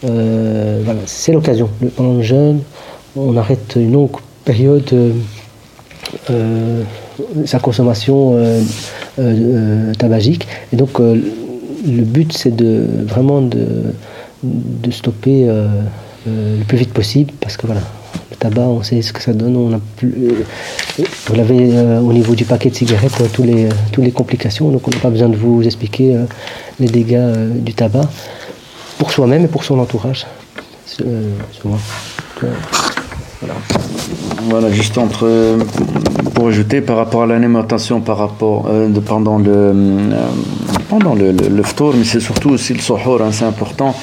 voilà, 0.02 1.00
c'est 1.06 1.32
l'occasion. 1.32 1.70
Pendant 1.96 2.16
le 2.16 2.24
jeûne, 2.24 2.62
on 3.16 3.36
arrête 3.38 3.76
une 3.76 3.94
longue 3.94 4.12
période 4.48 4.94
sa 7.46 7.60
consommation 7.60 8.36
euh, 8.36 8.62
euh, 9.20 9.94
tabagique. 9.96 10.48
Et 10.74 10.76
donc 10.76 11.00
euh, 11.00 11.16
le 11.86 12.04
but 12.04 12.34
c'est 12.34 12.56
de 12.56 12.86
vraiment 13.06 13.42
de, 13.42 13.94
stopper 14.92 15.48
le 16.26 16.64
plus 16.68 16.78
vite 16.78 16.94
possible 16.94 17.34
parce 17.42 17.58
que 17.58 17.68
voilà, 17.68 17.82
le 18.32 18.38
tabac, 18.38 18.62
on 18.62 18.82
sait 18.82 19.02
ce 19.02 19.12
que 19.12 19.22
ça 19.22 19.34
donne. 19.34 19.56
On 19.58 19.74
a 19.74 19.80
plus, 19.98 20.14
vous 20.98 21.36
l'avez 21.36 21.72
au 22.00 22.14
niveau 22.14 22.36
du 22.36 22.46
paquet 22.46 22.70
de 22.70 22.76
cigarettes, 22.76 23.22
tous 23.34 23.44
les, 23.44 23.68
toutes 23.92 24.06
les 24.06 24.12
complications. 24.12 24.70
Donc 24.70 24.88
on 24.88 24.92
n'a 24.92 24.98
pas 24.98 25.10
besoin 25.10 25.30
de 25.30 25.36
vous 25.36 25.64
expliquer 25.64 26.18
les 26.80 26.88
dégâts 26.88 27.34
du 27.56 27.74
tabac 27.74 28.10
pour 28.98 29.12
soi-même 29.12 29.44
et 29.46 29.50
pour 29.50 29.64
son 29.64 29.78
entourage. 29.80 30.26
Voilà. 33.42 33.54
Voilà. 34.50 34.72
juste 34.72 34.98
entre 34.98 35.58
pour 36.34 36.48
ajouter 36.48 36.82
par 36.82 36.98
rapport 36.98 37.24
à 37.24 37.26
l'alimentation 37.26 38.02
par 38.02 38.18
rapport 38.18 38.68
euh, 38.70 38.90
pendant 39.06 39.38
le 39.38 39.52
euh, 39.56 40.28
pendant 40.90 41.16
le, 41.16 41.32
le, 41.32 41.50
le 41.50 41.64
mais 41.98 42.04
c'est 42.04 42.20
surtout 42.20 42.50
aussi 42.50 42.74
le 42.74 42.80
sohor, 42.80 43.22
hein, 43.22 43.32
c'est 43.32 43.46
important. 43.46 43.96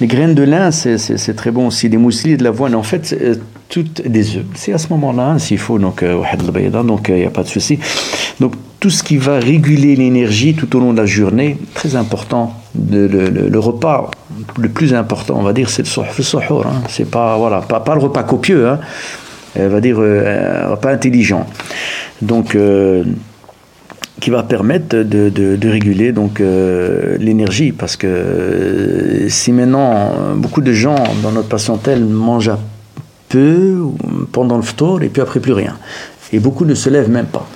Les 0.00 0.06
graines 0.08 0.34
de 0.34 0.42
lin, 0.42 0.70
c'est 0.72 1.36
très 1.36 1.52
bon 1.52 1.68
aussi. 1.68 1.88
Les 1.88 1.96
mousselis 1.96 2.36
de 2.36 2.42
l'avoine, 2.42 2.74
en 2.74 2.82
fait, 2.82 3.16
euh, 3.20 3.36
toutes 3.68 4.02
des 4.06 4.36
œufs. 4.36 4.44
C'est 4.54 4.72
à 4.72 4.78
ce 4.78 4.88
moment-là, 4.88 5.28
hein, 5.30 5.38
s'il 5.38 5.58
faut, 5.58 5.78
donc 5.78 6.02
donc 6.02 7.06
il 7.08 7.14
n'y 7.14 7.24
a 7.24 7.30
pas 7.30 7.44
de 7.44 7.48
souci. 7.48 7.78
Donc 8.40 8.54
tout 8.80 8.90
ce 8.90 9.04
qui 9.04 9.16
va 9.16 9.38
réguler 9.38 9.94
l'énergie 9.94 10.54
tout 10.54 10.74
au 10.76 10.80
long 10.80 10.92
de 10.92 10.98
la 10.98 11.06
journée, 11.06 11.56
très 11.74 11.94
important. 11.94 12.54
Le, 12.90 13.58
repas 13.58 14.10
le 14.58 14.68
plus 14.68 14.92
important, 14.92 15.36
on 15.38 15.42
va 15.42 15.52
dire, 15.52 15.70
c'est 15.70 15.82
le 15.82 16.24
sohor. 16.24 16.66
Hein. 16.66 16.82
C'est 16.88 17.08
pas 17.08 17.36
voilà, 17.36 17.60
pas, 17.60 17.80
pas 17.80 17.94
le 17.94 18.00
repas 18.00 18.24
copieux. 18.24 18.68
Hein 18.68 18.80
elle 19.54 19.68
va 19.68 19.80
dire, 19.80 19.96
euh, 19.98 20.74
pas 20.76 20.90
intelligent. 20.90 21.46
Donc, 22.20 22.54
euh, 22.54 23.04
qui 24.20 24.30
va 24.30 24.42
permettre 24.44 24.96
de, 24.96 25.28
de, 25.28 25.68
réguler 25.68 26.12
donc 26.12 26.40
euh, 26.40 27.16
l'énergie. 27.18 27.72
Parce 27.72 27.96
que 27.96 29.26
si 29.28 29.50
maintenant 29.50 30.12
beaucoup 30.36 30.60
de 30.60 30.72
gens 30.72 31.02
dans 31.24 31.32
notre 31.32 31.48
patientèle 31.48 32.04
mangent 32.04 32.50
un 32.50 32.58
peu 33.28 33.78
pendant 34.30 34.56
le 34.56 34.62
phtor 34.62 35.02
et 35.02 35.08
puis 35.08 35.20
après 35.20 35.40
plus 35.40 35.52
rien. 35.52 35.76
Et 36.32 36.38
beaucoup 36.38 36.64
ne 36.64 36.74
se 36.74 36.88
lèvent 36.88 37.10
même 37.10 37.26
pas. 37.26 37.48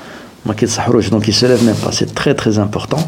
Donc 0.44 0.60
ils 0.60 0.64
ne 0.64 1.32
se 1.32 1.46
lèvent 1.46 1.64
même 1.64 1.76
pas. 1.76 1.92
C'est 1.92 2.12
très 2.14 2.34
très 2.34 2.58
important 2.58 3.06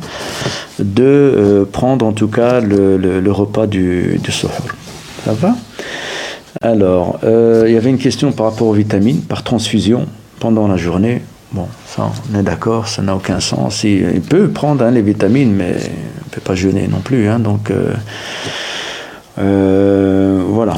de 0.79 1.67
prendre 1.73 2.07
en 2.07 2.13
tout 2.13 2.29
cas 2.29 2.61
le, 2.61 2.97
le, 2.97 3.33
repas 3.33 3.67
du, 3.67 4.21
du 4.23 4.31
ça 4.31 4.49
va? 5.27 5.57
Alors, 6.61 7.21
euh, 7.25 7.65
il 7.67 7.75
y 7.75 7.77
avait 7.77 7.91
une 7.91 7.99
question 7.99 8.33
par 8.33 8.47
rapport 8.47 8.67
aux 8.69 8.73
vitamines, 8.73 9.21
par 9.21 9.43
transfusion 9.43 10.07
pendant 10.41 10.67
la 10.69 10.77
journée. 10.77 11.23
Bon, 11.53 11.67
ça, 11.87 12.11
on 12.33 12.39
est 12.39 12.43
d'accord, 12.43 12.89
ça 12.89 13.03
n'a 13.03 13.15
aucun 13.15 13.41
sens. 13.41 13.85
Il, 13.85 14.21
peut 14.21 14.49
prendre 14.49 14.85
hein, 14.85 14.91
les 14.91 15.03
vitamines, 15.03 15.53
mais 15.53 15.71
il 15.71 16.27
ne 16.27 16.31
peut 16.31 16.41
pas 16.41 16.55
jeûner 16.55 16.89
non 16.89 17.01
plus. 17.01 17.29
Hein, 17.29 17.39
donc, 17.39 17.71
euh, 17.71 17.95
euh, 19.39 20.43
voilà. 20.49 20.75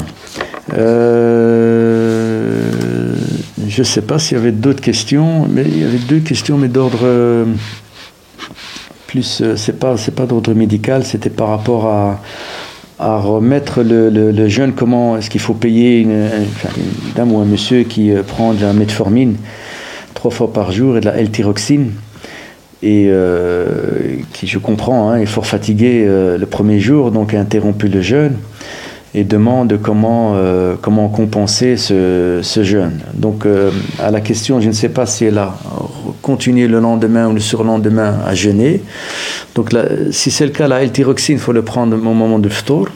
je 3.67 3.79
ne 3.79 3.83
sais 3.83 4.01
pas 4.01 4.19
s'il 4.19 4.37
y 4.37 4.39
avait 4.39 4.51
d'autres 4.51 4.81
questions, 4.81 5.47
mais 5.49 5.63
il 5.63 5.81
y 5.81 5.83
avait 5.83 5.97
deux 5.97 6.19
questions, 6.19 6.57
mais 6.57 6.67
d'ordre 6.67 7.45
plus, 9.07 9.43
c'est 9.57 9.77
pas, 9.77 9.95
pas 10.15 10.25
d'ordre 10.25 10.53
médical, 10.53 11.03
c'était 11.03 11.29
par 11.29 11.49
rapport 11.49 11.87
à, 11.87 12.21
à 13.01 13.17
remettre 13.17 13.81
le, 13.81 14.09
le, 14.09 14.71
comment 14.71 15.17
est-ce 15.17 15.29
qu'il 15.29 15.41
faut 15.41 15.53
payer 15.53 15.99
une, 15.99 16.29
dame 17.15 17.33
ou 17.33 17.39
un 17.39 17.45
monsieur 17.45 17.83
qui 17.83 18.11
prend 18.27 18.53
de 18.53 18.61
la 18.61 18.73
metformine 18.73 19.35
trois 20.13 20.31
fois 20.31 20.53
par 20.53 20.71
jour 20.71 20.97
et 20.97 20.99
de 21.01 21.05
la 21.05 21.17
L-tyroxine 21.17 21.91
et 22.83 23.11
qui, 24.33 24.47
je 24.47 24.57
comprends, 24.57 25.09
hein, 25.09 25.17
est 25.17 25.25
fort 25.25 25.45
fatigué 25.45 26.05
le 26.05 26.45
premier 26.45 26.79
jour, 26.79 27.11
donc 27.11 27.33
a 27.33 27.39
interrompu 27.39 27.87
le 27.87 28.01
jeûne 28.01 28.35
et 29.13 29.23
demande 29.23 29.77
comment, 29.81 30.33
euh, 30.35 30.75
comment 30.81 31.09
compenser 31.09 31.75
ce, 31.75 32.39
ce 32.41 32.63
jeûne. 32.63 32.99
Donc, 33.13 33.45
euh, 33.45 33.71
à 33.99 34.11
la 34.11 34.21
question, 34.21 34.61
je 34.61 34.67
ne 34.67 34.73
sais 34.73 34.89
pas 34.89 35.05
si 35.05 35.25
elle 35.25 35.37
a 35.37 35.55
continué 36.31 36.67
le 36.67 36.79
lendemain 36.79 37.27
ou 37.27 37.33
le 37.33 37.41
surlendemain 37.41 38.19
à 38.25 38.33
jeûner. 38.33 38.81
Donc, 39.55 39.75
si 40.11 40.31
c'est 40.31 40.45
le 40.45 40.51
cas, 40.51 40.67
la 40.67 40.81
L-tyroxine, 40.81 41.35
il 41.35 41.41
faut 41.41 41.51
le 41.51 41.61
prendre 41.61 41.93
au 41.97 42.13
moment 42.13 42.39
du 42.39 42.49
ftour. 42.49 42.87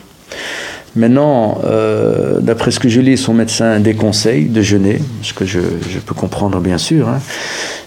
Maintenant, 0.95 1.59
euh, 1.65 2.39
d'après 2.39 2.71
ce 2.71 2.79
que 2.79 2.88
je 2.88 3.01
lis, 3.01 3.17
son 3.17 3.33
médecin 3.33 3.81
déconseille 3.81 4.45
de 4.45 4.61
jeûner, 4.61 5.01
ce 5.21 5.33
que 5.33 5.45
je, 5.45 5.59
peux 6.05 6.15
comprendre 6.15 6.61
bien 6.61 6.77
sûr. 6.77 7.09
Hein. 7.09 7.19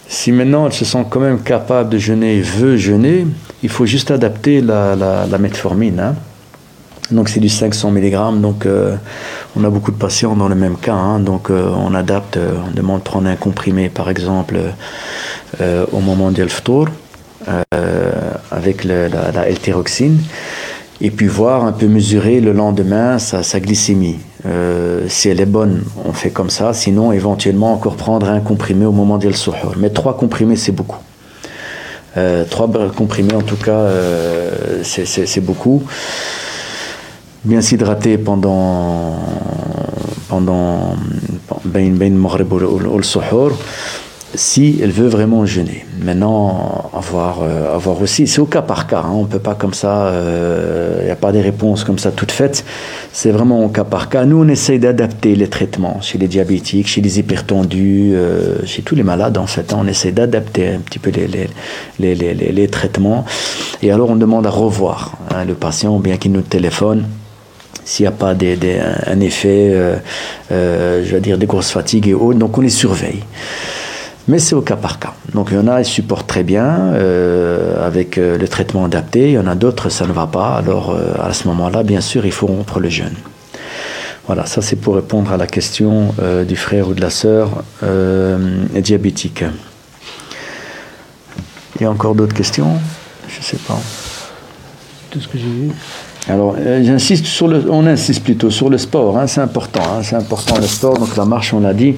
Si 0.09 0.31
maintenant 0.31 0.67
elle 0.67 0.75
se 0.75 0.85
sent 0.85 1.05
quand 1.09 1.21
même 1.21 1.41
capable 1.41 1.89
de 1.89 1.99
jeûner 1.99 2.41
veut 2.43 2.77
jeûner, 2.77 3.27
il 3.63 3.71
faut 3.71 3.87
juste 3.87 4.11
adapter 4.11 4.61
la, 4.61 4.95
la, 4.95 5.39
metformine. 5.39 6.01
Hein. 6.01 6.15
Donc 7.11 7.31
c'est 7.31 7.41
du 7.41 7.49
500 7.49 7.91
mg, 7.93 8.41
donc 8.43 8.67
euh, 8.67 8.97
on 9.57 9.65
a 9.65 9.71
beaucoup 9.71 9.91
de 9.91 9.97
patients 9.97 10.37
dans 10.37 10.49
le 10.49 10.55
même 10.55 10.77
cas, 10.77 10.93
hein. 10.95 11.19
donc 11.19 11.51
euh, 11.51 11.71
on 11.75 11.95
adapte, 11.95 12.39
on 12.39 12.71
demande 12.77 12.99
de 12.99 13.05
prendre 13.05 13.29
un 13.29 13.37
comprimé 13.37 13.89
par 13.89 14.11
exemple 14.11 14.59
au 15.93 16.01
moment 16.01 16.31
du 16.31 16.45
tour 16.65 16.89
avec 18.51 18.85
la, 18.85 19.09
la 19.09 19.49
L-tyroxine 19.49 20.19
et 21.01 21.11
puis 21.11 21.27
voir 21.27 21.65
un 21.65 21.73
peu 21.73 21.87
mesurer 21.87 22.41
le 22.41 22.53
lendemain 22.53 23.19
sa, 23.19 23.61
glycémie. 23.61 24.19
si 25.09 25.29
elle 25.29 25.41
est 25.41 25.47
bonne, 25.47 25.83
on 26.05 26.13
fait 26.13 26.31
comme 26.31 26.51
ça, 26.51 26.73
sinon 26.73 27.13
éventuellement 27.13 27.73
encore 27.73 27.97
prendre 27.97 28.29
un 28.29 28.41
comprimé 28.41 28.85
au 28.85 28.93
moment 28.93 29.19
du 29.19 29.33
suhoor. 29.33 29.75
Mais 29.79 29.91
trois 29.91 30.17
comprimés 30.17 30.57
c'est 30.57 30.73
beaucoup. 30.73 31.03
trois 32.51 32.69
comprimés 32.97 33.35
en 33.35 33.43
tout 33.43 33.57
cas 33.57 33.87
c'est 34.83 35.41
beaucoup 35.41 35.85
bien 37.45 37.61
s'hydrater 37.61 38.19
pendant 38.19 39.17
pendant 40.29 40.97
ben 41.65 41.95
ben 41.95 42.15
si 44.35 44.79
elle 44.83 44.91
veut 44.91 45.09
vraiment 45.09 45.47
jeûner. 45.47 45.85
Maintenant, 46.03 46.91
avoir, 46.95 47.43
euh, 47.43 47.75
avoir 47.75 48.01
aussi, 48.01 48.27
c'est 48.27 48.41
au 48.41 48.47
cas 48.47 48.63
par 48.63 48.87
cas, 48.87 49.01
hein, 49.01 49.13
on 49.13 49.23
ne 49.23 49.27
peut 49.27 49.39
pas 49.39 49.55
comme 49.55 49.75
ça, 49.75 50.11
il 50.13 50.17
euh, 50.17 51.05
n'y 51.05 51.11
a 51.11 51.17
pas 51.17 51.33
des 51.33 51.41
réponses 51.41 51.85
comme 51.85 51.99
ça 51.99 52.11
toutes 52.11 52.33
faites, 52.33 52.65
c'est 53.13 53.31
vraiment 53.31 53.65
au 53.65 53.69
cas 53.69 53.85
par 53.85 54.09
cas. 54.09 54.25
Nous, 54.25 54.43
on 54.43 54.49
essaye 54.49 54.79
d'adapter 54.79 55.35
les 55.35 55.49
traitements 55.49 56.01
chez 56.01 56.19
les 56.19 56.29
diabétiques, 56.29 56.89
chez 56.89 57.01
les 57.01 57.19
hypertendus, 57.19 58.13
euh, 58.15 58.65
chez 58.67 58.83
tous 58.83 58.95
les 58.95 59.03
malades 59.03 59.39
en 59.39 59.47
fait, 59.47 59.73
hein. 59.73 59.79
on 59.81 59.87
essaye 59.87 60.13
d'adapter 60.13 60.69
un 60.69 60.81
petit 60.81 60.99
peu 60.99 61.11
les, 61.11 61.27
les, 61.99 62.15
les, 62.15 62.35
les, 62.35 62.69
traitements. 62.69 63.25
Et 63.83 63.91
alors, 63.91 64.11
on 64.11 64.17
demande 64.17 64.47
à 64.47 64.51
revoir 64.51 65.13
hein, 65.35 65.45
le 65.45 65.55
patient, 65.55 65.99
bien 65.99 66.17
qu'il 66.17 66.33
nous 66.33 66.43
téléphone 66.43 67.07
s'il 67.89 68.05
n'y 68.05 68.09
a 68.09 68.13
pas 68.13 68.35
des, 68.35 68.59
un 69.07 69.21
effet, 69.21 69.71
euh, 69.73 69.97
euh, 70.53 71.03
je 71.07 71.15
veux 71.15 71.21
dire, 71.21 71.39
des 71.39 71.47
grosses 71.47 71.71
fatigues 71.71 72.07
et 72.09 72.15
autres. 72.15 72.39
Donc 72.39 72.59
on 72.59 72.61
les 72.61 72.69
surveille. 72.69 73.23
Mais 74.29 74.39
c'est 74.39 74.55
au 74.55 74.61
cas 74.61 74.77
par 74.77 74.99
cas. 74.99 75.15
Donc 75.35 75.49
il 75.51 75.57
y 75.57 75.59
en 75.59 75.67
a, 75.67 75.81
ils 75.81 75.87
supportent 75.87 76.29
très 76.29 76.45
bien 76.45 76.93
euh, 76.93 77.85
avec 77.85 78.17
le 78.17 78.47
traitement 78.47 78.85
adapté. 78.85 79.29
Il 79.29 79.33
y 79.33 79.39
en 79.39 79.47
a 79.47 79.55
d'autres, 79.55 79.89
ça 79.89 80.07
ne 80.07 80.13
va 80.13 80.27
pas. 80.27 80.55
Alors 80.55 80.97
à 81.21 81.33
ce 81.33 81.49
moment-là, 81.49 81.83
bien 81.83 82.01
sûr, 82.01 82.27
il 82.27 82.33
faut 82.33 82.47
rompre 82.47 82.79
le 82.79 82.91
jeûne. 82.91 83.15
Voilà, 84.27 84.45
ça 84.45 84.61
c'est 84.61 84.77
pour 84.77 84.97
répondre 84.97 85.33
à 85.33 85.39
la 85.39 85.47
question 85.47 86.15
du 86.47 86.57
frère 86.57 86.89
ou 86.89 86.95
de 86.95 87.01
la 87.01 87.11
sœur 87.11 87.65
diabétique. 88.75 89.45
Il 91.77 91.83
y 91.83 91.87
a 91.87 91.91
encore 91.91 92.15
d'autres 92.15 92.35
questions? 92.35 92.73
Je 93.29 93.39
ne 93.39 93.45
sais 93.45 93.57
pas. 93.57 93.79
Tout 95.11 95.21
ce 95.21 95.29
que 95.29 95.39
j'ai 95.39 95.45
vu. 95.45 95.71
Alors, 96.29 96.57
euh, 96.59 96.83
j'insiste 96.85 97.25
sur 97.25 97.49
le, 97.49 97.65
on 97.71 97.87
insiste 97.87 98.23
plutôt 98.23 98.51
sur 98.51 98.69
le 98.69 98.77
sport, 98.77 99.17
hein, 99.17 99.27
c'est 99.27 99.41
important, 99.41 99.81
hein, 99.81 100.03
c'est 100.03 100.17
important 100.17 100.57
le 100.57 100.67
sport, 100.67 100.99
donc 100.99 101.17
la 101.17 101.25
marche, 101.25 101.55
on 101.55 101.61
l'a 101.61 101.73
dit. 101.73 101.95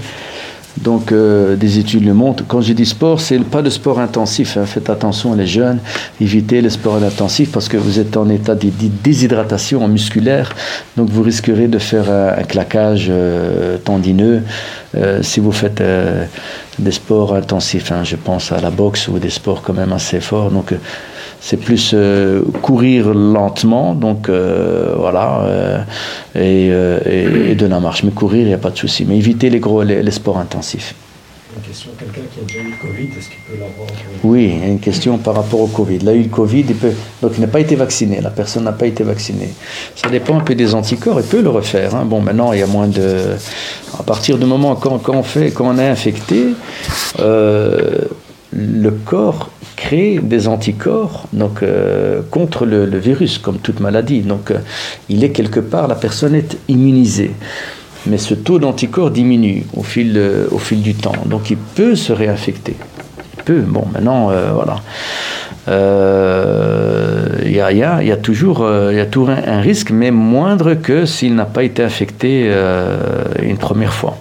Donc, 0.79 1.13
euh, 1.13 1.57
des 1.57 1.79
études 1.79 2.05
le 2.05 2.15
montrent. 2.15 2.45
Quand 2.47 2.61
je 2.61 2.73
dis 2.73 2.87
sport, 2.87 3.21
c'est 3.21 3.39
pas 3.41 3.63
de 3.63 3.71
sport 3.71 3.99
intensif. 3.99 4.57
Hein. 4.57 4.67
Faites 4.67 4.89
attention, 4.89 5.35
les 5.35 5.47
jeunes, 5.47 5.79
évitez 6.21 6.61
le 6.63 6.71
sport 6.71 6.97
intensif 7.03 7.51
parce 7.53 7.69
que 7.69 7.77
vous 7.77 7.99
êtes 7.99 8.17
en 8.17 8.29
état 8.29 8.55
de 8.55 8.71
déshydratation 9.03 9.87
musculaire. 9.89 10.55
Donc, 10.97 11.11
vous 11.11 11.23
risquerez 11.23 11.69
de 11.69 11.79
faire 11.79 12.11
un, 12.11 12.43
claquage 12.45 13.09
euh, 13.11 13.77
tendineux 13.79 14.43
si 15.23 15.39
vous 15.39 15.53
faites 15.53 15.81
des 16.81 16.91
sports 16.91 17.35
intensifs. 17.35 17.93
Je 18.03 18.17
pense 18.17 18.51
à 18.51 18.61
la 18.61 18.71
boxe 18.71 19.07
ou 19.07 19.21
des 19.21 19.31
sports 19.31 19.63
quand 19.63 19.75
même 19.75 19.93
assez 19.93 20.19
forts. 20.19 20.51
Donc, 20.51 20.75
c'est 21.41 21.57
plus 21.57 21.93
euh, 21.95 22.43
courir 22.61 23.15
lentement, 23.15 23.95
donc 23.95 24.29
euh, 24.29 24.95
voilà, 24.97 25.41
euh, 26.37 27.51
et, 27.51 27.55
de 27.55 27.67
la 27.67 27.81
marche. 27.81 28.05
Mais 28.05 28.11
courir, 28.11 28.43
il 28.43 28.49
n'y 28.49 28.55
a 28.55 28.59
pas 28.59 28.71
de 28.71 28.77
souci. 28.77 29.07
Mais 29.09 29.17
éviter 29.17 29.49
les, 29.49 29.59
gros, 29.59 29.83
les, 29.83 30.11
sports 30.11 30.39
intensifs. 30.39 30.95
Une 31.57 31.63
question, 31.63 31.91
quelqu'un 31.99 32.21
qui 32.33 32.41
a 32.41 32.45
déjà 32.45 32.61
eu 32.61 32.71
le 32.71 32.89
Covid, 32.89 33.19
est-ce 33.19 33.29
qu'il 33.29 33.41
peut 33.49 33.59
l'avoir 33.59 33.89
Oui, 34.23 34.53
une 34.65 34.79
question 34.79 35.19
par 35.19 35.35
rapport 35.35 35.61
au 35.61 35.67
Covid. 35.67 35.99
Il 36.03 36.09
a 36.09 36.13
eu 36.13 36.23
le 36.25 36.29
Covid, 36.29 36.65
il 36.69 36.77
peut, 36.77 36.93
donc 37.23 37.33
il 37.37 37.41
n'a 37.41 37.49
pas 37.49 37.59
été 37.59 37.75
vacciné, 37.75 38.21
la 38.21 38.31
personne 38.31 38.65
n'a 38.65 38.73
pas 38.73 38.87
été 38.87 39.03
vaccinée. 39.03 39.49
Ça 39.97 40.09
dépend 40.11 40.37
un 40.37 40.43
peu 40.43 40.55
des 40.55 40.75
anticorps, 40.75 41.19
il 41.21 41.27
peut 41.27 41.41
le 41.41 41.49
refaire. 41.49 41.97
Hein. 41.97 42.05
Bon, 42.05 42.21
maintenant, 42.21 42.53
il 42.53 42.61
y 42.61 42.63
a 42.63 42.67
moins 42.67 42.87
de... 42.87 43.35
À 43.99 44.03
partir 44.03 44.39
du 44.39 44.47
moment 44.47 44.77
quand, 44.77 44.99
quand 44.99 45.17
on, 45.17 45.23
fait, 45.23 45.51
quand 45.51 45.75
on 45.75 45.79
est 45.79 45.89
infecté, 45.89 46.49
le 47.19 48.91
corps 49.05 49.51
crée 49.81 50.21
des 50.23 50.47
anticorps 50.47 51.27
donc, 51.33 51.63
euh, 51.63 52.21
contre 52.31 52.67
le, 52.67 52.85
virus, 52.99 53.39
comme 53.39 53.59
toute 53.59 53.81
maladie. 53.81 54.21
Donc, 54.21 54.51
euh, 54.51 54.59
il 55.09 55.25
est 55.25 55.31
quelque 55.31 55.61
part, 55.61 55.89
la 55.89 55.95
personne 55.95 56.35
est 56.35 56.59
immunisée. 56.69 57.33
Mais 58.07 58.19
ce 58.19 58.35
taux 58.35 58.59
d'anticorps 58.59 59.11
diminue 59.11 59.65
au 59.75 59.83
fil, 59.83 60.21
au 60.51 60.59
fil 60.59 60.83
du 60.83 60.95
temps. 60.95 61.17
Donc, 61.27 61.51
il 61.51 61.57
peut 61.57 61.95
se 61.95 62.13
réinfecter. 62.13 62.77
Il 63.37 63.43
peut. 63.45 63.61
Bon, 63.61 63.85
maintenant, 63.93 64.31
euh, 64.31 64.51
voilà. 64.53 64.77
Il 67.45 67.53
y, 67.53 67.61
a, 67.61 67.73
y, 68.03 68.13
a, 68.13 68.17
toujours, 68.17 68.69
y 68.69 69.01
a 69.01 69.07
toujours 69.07 69.31
un, 69.31 69.61
risque, 69.61 69.91
mais 69.93 70.11
moindre 70.11 70.75
que 70.75 71.07
s'il 71.07 71.35
n'a 71.35 71.45
pas 71.45 71.63
été 71.63 71.83
infecté 71.83 72.51
une 73.43 73.57
première 73.57 73.93
fois. 73.93 74.17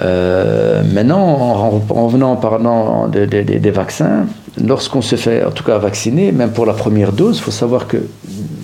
Euh, 0.00 0.82
maintenant, 0.92 1.82
en, 1.90 2.06
venant 2.06 2.32
en 2.32 2.36
parlant 2.36 3.08
des 3.08 3.70
vaccins, 3.70 4.26
lorsqu'on 4.62 5.02
se 5.02 5.16
fait 5.16 5.44
en 5.44 5.50
tout 5.50 5.64
cas 5.64 5.78
vacciner, 5.78 6.32
même 6.32 6.52
pour 6.52 6.66
la 6.66 6.72
première 6.72 7.12
dose, 7.12 7.38
il 7.38 7.42
faut 7.42 7.50
savoir 7.50 7.86
que 7.86 7.98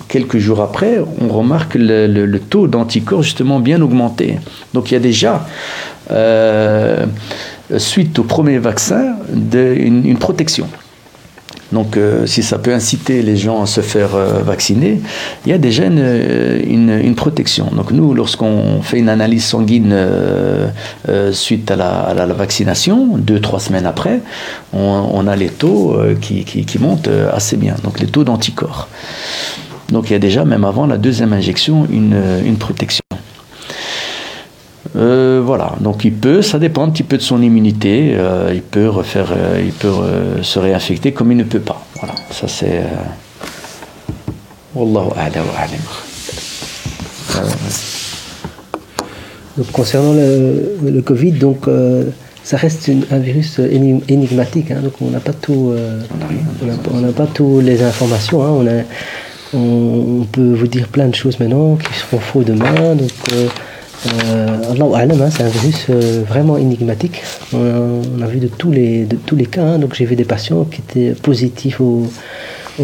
quelques 0.07 0.37
jours 0.37 0.61
après, 0.61 0.99
on 1.21 1.27
remarque 1.27 1.75
le, 1.75 2.37
taux 2.37 2.67
d'anticorps 2.67 3.23
justement 3.23 3.59
bien 3.59 3.81
augmenté. 3.81 4.39
Donc 4.73 4.91
il 4.91 4.95
y 4.95 4.97
a 4.97 5.01
déjà, 5.01 5.45
euh, 6.11 7.05
suite 7.77 8.17
au 8.19 8.23
premier 8.23 8.57
vaccin, 8.57 9.15
une 9.53 10.17
protection. 10.17 10.67
Donc, 11.71 11.97
euh, 11.97 12.25
si 12.25 12.43
ça 12.43 12.57
peut 12.57 12.73
inciter 12.73 13.21
les 13.21 13.35
gens 13.35 13.61
à 13.61 13.65
se 13.65 13.81
faire 13.81 14.15
euh, 14.15 14.41
vacciner, 14.41 15.01
il 15.45 15.51
y 15.51 15.53
a 15.53 15.57
déjà 15.57 15.85
une, 15.85 17.13
protection. 17.15 17.69
Donc, 17.75 17.91
nous, 17.91 18.13
lorsqu'on 18.13 18.81
fait 18.81 18.99
une 18.99 19.09
analyse 19.09 19.43
sanguine 19.43 19.91
euh, 19.91 20.69
suite 21.31 21.71
à 21.71 21.75
la, 21.75 22.25
vaccination, 22.27 23.17
deux, 23.17 23.39
trois 23.39 23.59
semaines 23.59 23.87
après, 23.87 24.21
on, 24.71 25.27
a 25.27 25.35
les 25.35 25.49
taux 25.49 25.97
qui, 26.21 26.79
montent 26.79 27.09
assez 27.33 27.57
bien, 27.57 27.75
donc 27.83 27.99
les 27.99 28.07
taux 28.07 28.23
d'anticorps. 28.23 28.87
Donc, 29.89 30.09
il 30.09 30.13
y 30.13 30.15
a 30.15 30.19
déjà, 30.19 30.45
même 30.45 30.63
avant 30.63 30.85
la 30.85 30.97
deuxième 30.97 31.33
injection, 31.33 31.87
une 31.89 32.57
protection. 32.57 33.06
Euh, 34.97 35.41
voilà, 35.45 35.75
donc 35.79 36.05
il 36.05 36.13
peut, 36.13 36.41
ça 36.41 36.57
dépend 36.57 36.83
un 36.83 36.89
petit 36.89 37.03
peu 37.03 37.17
de 37.17 37.21
son 37.21 37.41
immunité, 37.41 38.15
euh, 38.15 38.51
il 38.51 38.63
peut 38.63 38.89
refaire, 38.89 39.31
euh, 39.31 39.61
il 39.63 39.71
peut 39.71 39.93
se 40.41 40.57
réinfecter 40.57 41.11
comme 41.11 41.31
il 41.31 41.37
ne 41.37 41.43
peut 41.43 41.59
pas. 41.59 41.85
Voilà, 41.99 42.15
ça 42.31 42.47
c'est. 42.47 42.81
Wallahu 44.73 45.09
a'la 45.15 45.41
Donc, 49.57 49.71
concernant 49.71 50.13
le, 50.13 51.01
Covid, 51.01 51.33
donc 51.33 51.67
ça 52.43 52.57
reste 52.57 52.89
un 53.11 53.19
virus 53.19 53.59
énigmatique, 53.59 54.71
hein, 54.71 54.79
donc 54.81 54.93
on 55.01 55.11
n'a 55.11 55.19
pas 55.19 55.33
tout, 55.33 55.73
on 56.91 56.99
n'a 56.99 57.11
pas 57.11 57.27
toutes 57.27 57.63
les 57.63 57.83
informations. 57.83 58.43
Hein, 58.43 58.49
on, 58.49 58.67
a, 58.67 58.83
on, 59.53 60.25
peut 60.31 60.53
vous 60.53 60.67
dire 60.67 60.87
plein 60.87 61.07
de 61.07 61.15
choses 61.15 61.39
maintenant 61.39 61.75
qui 61.75 61.93
seront 61.93 62.19
faux 62.19 62.43
demain. 62.43 62.95
Donc 62.95 63.11
Allah 64.05 65.25
hein, 65.25 65.29
c'est 65.31 65.43
un 65.43 65.49
virus 65.49 65.87
euh, 65.89 66.23
vraiment 66.27 66.57
énigmatique. 66.57 67.23
On 67.53 68.21
a, 68.21 68.27
vu 68.27 68.39
de 68.39 68.47
tous 68.47 68.71
les, 68.71 69.07
tous 69.25 69.35
les 69.35 69.45
cas. 69.45 69.63
Hein. 69.63 69.79
donc 69.79 69.95
j'ai 69.95 70.05
vu 70.05 70.15
des 70.15 70.23
patients 70.23 70.65
qui 70.65 70.81
étaient 70.81 71.13
positifs 71.13 71.81
au, 71.81 72.07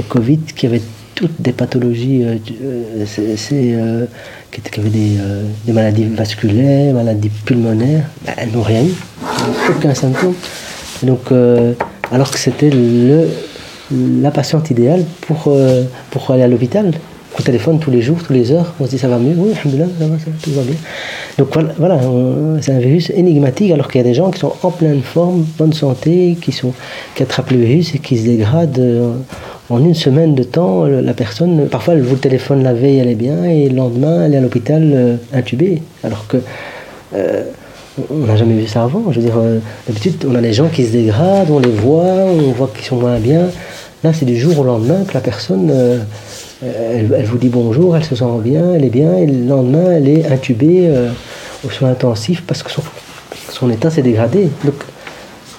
Covid, 0.09 0.39
qui 0.55 0.66
avaient 0.66 0.82
toutes 1.14 1.39
des 1.39 1.51
pathologies, 1.51 2.24
euh, 2.24 2.38
euh, 2.61 4.05
qui, 4.51 4.80
avaient 4.80 4.89
des, 4.89 5.18
des, 5.66 5.72
maladies 5.72 6.05
vasculaires, 6.05 6.93
maladies 6.95 7.30
pulmonaires. 7.30 8.05
Ben, 8.26 8.34
elles 8.38 8.51
n'ont 8.51 8.64
rien 8.64 8.84
eu, 8.84 8.93
aucun 9.70 9.93
symptôme. 9.93 10.34
Donc, 11.03 11.32
alors 12.11 12.32
que 12.32 12.39
c'était 12.39 12.72
la 13.91 14.32
patiente 14.32 14.72
idéale 14.72 15.05
pour, 15.22 15.55
pour 16.09 16.32
aller 16.32 16.43
à 16.43 16.47
l'hôpital. 16.47 16.91
On 17.38 17.41
téléphone 17.41 17.79
tous 17.79 17.89
les 17.89 18.01
jours, 18.01 18.19
tous 18.25 18.34
les 18.34 18.51
heures, 18.51 18.73
on 18.79 18.86
se 18.86 18.91
dit 18.91 18.99
ça 18.99 19.07
va 19.07 19.17
mieux, 19.17 19.34
oui, 19.36 19.53
ça 19.55 19.67
va, 19.69 19.86
tout 20.41 20.51
va 20.51 20.61
bien. 20.61 20.75
Donc 21.39 21.49
voilà, 21.79 21.99
c'est 22.61 22.73
un 22.73 22.79
virus 22.79 23.09
énigmatique 23.09 23.71
alors 23.71 23.88
qu'il 23.88 23.99
y 23.99 24.03
a 24.03 24.07
des 24.07 24.13
gens 24.13 24.29
qui 24.29 24.39
sont 24.39 24.53
en 24.61 24.69
pleine 24.69 25.01
forme, 25.01 25.43
bonne 25.57 25.73
santé, 25.73 26.38
qui, 26.39 26.51
sont, 26.51 26.73
qui 27.15 27.23
attrapent 27.23 27.49
le 27.49 27.57
virus 27.57 27.95
et 27.95 27.99
qui 27.99 28.19
se 28.19 28.25
dégradent 28.25 28.77
euh, 28.77 29.13
en 29.71 29.84
une 29.84 29.95
semaine 29.95 30.36
de 30.36 30.43
temps. 30.43 30.86
La 30.86 31.13
personne, 31.15 31.67
parfois 31.69 31.95
elle 31.95 32.03
vous 32.03 32.17
téléphone 32.17 32.61
la 32.61 32.73
veille, 32.73 32.99
elle 32.99 33.09
est 33.09 33.15
bien, 33.15 33.45
et 33.45 33.67
le 33.67 33.77
lendemain 33.77 34.25
elle 34.25 34.36
est 34.36 34.38
à 34.38 34.41
l'hôpital 34.41 34.91
euh, 34.93 35.15
intubée. 35.34 35.81
Alors 36.03 36.27
que 36.27 36.38
euh, 37.15 37.45
on 38.11 38.27
n'a 38.27 38.36
jamais 38.36 38.53
vu 38.53 38.67
ça 38.67 38.84
avant. 38.84 39.11
Je 39.11 39.19
veux 39.19 39.25
dire, 39.25 39.39
d'habitude 39.88 40.23
on 40.29 40.36
a 40.36 40.41
des 40.41 40.53
gens 40.53 40.67
qui 40.67 40.86
se 40.86 40.91
dégradent, 40.91 41.49
on 41.49 41.59
les 41.59 41.71
voit, 41.71 42.03
on 42.03 42.51
voit 42.51 42.69
qu'ils 42.75 42.86
sont 42.86 42.97
moins 42.97 43.17
bien. 43.17 43.47
Là 44.03 44.13
c'est 44.13 44.25
du 44.25 44.38
jour 44.38 44.59
au 44.59 44.63
lendemain 44.63 45.03
que 45.07 45.15
la 45.15 45.21
personne 45.21 45.71
elle, 46.64 47.26
vous 47.26 47.38
dit 47.38 47.49
bonjour, 47.49 47.95
elle 47.95 48.03
se 48.03 48.16
sent 48.16 48.26
bien, 48.43 48.74
elle 48.74 48.86
est 48.86 48.89
bien, 48.89 49.18
et 49.18 49.26
le 49.26 49.47
lendemain, 49.47 49.91
elle 49.91 50.07
est 50.07 50.26
intubée 50.28 50.88
euh, 50.88 51.09
au 51.66 51.70
soin 51.70 51.89
intensif 51.89 52.43
parce 52.45 52.64
que 52.64 52.72
son, 52.72 53.70
état 53.70 53.89
s'est 53.89 54.01
dégradé. 54.01 54.49
Donc, 54.64 54.76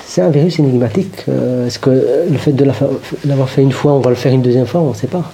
c'est 0.07 0.23
un 0.23 0.31
virus 0.31 0.59
énigmatique. 0.59 1.25
Euh, 1.29 1.67
est-ce 1.67 1.79
que 1.79 1.91
le 2.31 2.39
fait 2.39 2.53
de 2.53 2.65
l'avoir 3.25 3.49
fait 3.49 3.63
une 3.63 3.73
fois, 3.73 3.93
on 3.93 4.01
va 4.01 4.11
le 4.11 4.17
faire 4.17 4.33
une 4.33 4.43
deuxième 4.43 4.67
fois 4.67 4.81
On 4.81 4.91
ne 4.91 4.95
sait 4.95 5.07
pas. 5.07 5.31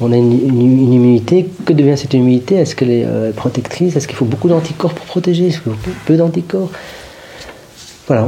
on 0.00 0.12
a 0.12 0.16
une, 0.16 0.32
immunité. 0.32 1.48
Que 1.64 1.72
devient 1.72 1.96
cette 1.96 2.14
immunité? 2.14 2.56
Est-ce 2.56 2.76
qu'elle 2.76 2.90
est 2.90 3.04
euh, 3.06 3.32
protectrice? 3.32 3.96
Est-ce 3.96 4.06
qu'il 4.06 4.16
faut 4.16 4.24
beaucoup 4.24 4.48
d'anticorps 4.48 4.94
pour 4.94 5.06
protéger? 5.06 5.48
Est-ce 5.48 5.60
qu'il 5.60 5.72
faut 5.72 5.90
peu 6.06 6.16
d'anticorps? 6.16 6.70
Voilà, 8.06 8.26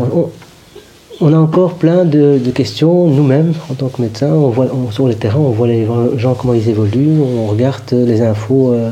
a 1.20 1.36
encore 1.36 1.74
plein 1.74 2.04
de, 2.04 2.38
questions, 2.54 3.06
nous-mêmes, 3.06 3.54
en 3.70 3.74
tant 3.74 3.88
que 3.88 4.02
médecins, 4.02 4.28
on 4.28 4.50
voit, 4.50 4.68
sur 4.90 5.06
le 5.06 5.14
terrain, 5.14 5.38
on 5.38 5.50
voit 5.50 5.66
les 5.66 5.86
gens 6.16 6.34
comment 6.34 6.54
ils 6.54 6.68
évoluent, 6.68 7.20
on 7.20 7.46
regarde 7.46 7.90
les 7.92 8.20
infos 8.20 8.72
euh, 8.72 8.90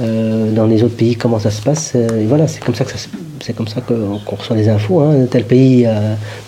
euh, 0.00 0.52
dans 0.52 0.66
les 0.66 0.82
autres 0.82 0.96
pays, 0.96 1.16
comment 1.16 1.38
ça 1.38 1.50
se 1.50 1.62
passe, 1.62 1.92
euh, 1.94 2.22
et 2.22 2.26
voilà, 2.26 2.46
c'est 2.46 2.62
comme 2.62 2.74
ça 2.74 2.84
c'est 3.40 3.54
comme 3.54 3.68
ça 3.68 3.82
qu'on 3.82 4.36
reçoit 4.36 4.56
les 4.56 4.70
infos. 4.70 5.00
Hein. 5.00 5.26
Tel 5.30 5.44
pays 5.44 5.86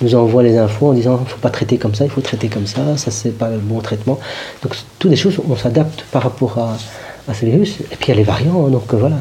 nous 0.01 0.15
envoie 0.15 0.43
les 0.43 0.57
infos 0.57 0.89
en 0.89 0.93
disant 0.95 1.19
il 1.21 1.25
ne 1.25 1.29
faut 1.29 1.41
pas 1.41 1.51
traiter 1.51 1.77
comme 1.77 1.95
ça, 1.95 2.05
il 2.05 2.11
faut 2.11 2.23
traiter 2.23 2.49
comme 2.49 2.67
ça, 2.67 2.97
ça 2.97 3.11
c'est 3.11 3.37
pas 3.37 3.51
le 3.51 3.59
bon 3.59 3.81
traitement. 3.81 4.19
Donc 4.63 4.75
toutes 4.99 5.11
les 5.11 5.17
choses, 5.17 5.39
on 5.47 5.57
s'adapte 5.57 6.07
par 6.11 6.23
rapport 6.23 6.57
à, 6.59 7.35
ces 7.35 7.47
virus. 7.47 7.81
Et 7.81 7.97
puis 7.97 8.07
il 8.07 8.09
y 8.11 8.13
a 8.13 8.15
les 8.15 8.23
variants, 8.23 8.67
hein. 8.67 8.71
donc 8.71 8.95
voilà. 8.95 9.17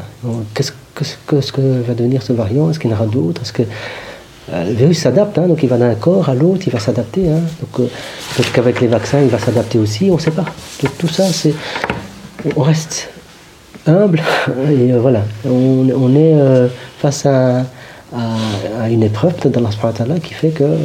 Qu'est-ce 0.54 0.72
que, 1.26 1.82
va 1.86 1.92
devenir 1.92 2.22
ce 2.22 2.32
variant? 2.32 2.70
Est-ce 2.70 2.78
qu'il 2.78 2.90
y 2.90 2.94
en 2.94 2.96
aura 2.96 3.06
d'autres? 3.06 3.42
Le 4.52 4.72
virus 4.72 5.00
s'adapte, 5.00 5.38
hein, 5.38 5.48
donc 5.48 5.62
il 5.62 5.68
va 5.68 5.76
d'un 5.76 5.94
corps 5.94 6.28
à 6.28 6.34
l'autre, 6.34 6.62
il 6.66 6.72
va 6.72 6.78
s'adapter. 6.78 7.28
Hein. 7.28 7.40
donc 7.60 7.80
euh, 7.80 7.90
peut-être 8.34 8.52
qu'avec 8.52 8.80
les 8.80 8.86
vaccins, 8.86 9.20
il 9.20 9.28
va 9.28 9.38
s'adapter 9.38 9.78
aussi, 9.78 10.08
on 10.10 10.14
ne 10.14 10.20
sait 10.20 10.30
pas. 10.30 10.44
Tout 10.98 11.08
ça, 11.08 11.24
on 12.54 12.62
reste 12.62 13.08
humble 13.86 14.22
et 14.70 14.92
euh, 14.92 15.00
voilà, 15.00 15.22
on, 15.44 16.14
est 16.14 16.68
face 16.98 17.26
à, 17.26 17.64
une 18.88 19.02
épreuve 19.02 19.34
dans 19.50 19.60
la 19.60 20.18
qui 20.20 20.32
fait 20.32 20.50
qu'on 20.50 20.78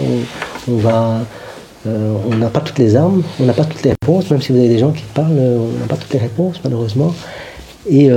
on 0.67 0.77
va, 0.77 1.19
on 1.85 2.35
n'a 2.35 2.49
pas 2.49 2.61
toutes 2.61 2.79
les 2.79 2.95
armes, 2.95 3.21
on 3.39 3.45
n'a 3.45 3.53
pas 3.53 3.65
toutes 3.65 3.83
les 3.83 3.91
réponses, 3.91 4.29
même 4.31 4.41
si 4.41 4.51
vous 4.51 4.57
avez 4.57 4.69
des 4.69 4.79
gens 4.79 4.91
qui 4.91 5.03
parlent, 5.13 5.37
on 5.37 5.79
n'a 5.79 5.87
pas 5.87 5.97
toutes 5.97 6.13
les 6.13 6.19
réponses 6.19 6.59
malheureusement. 6.63 7.13
Et, 7.87 8.09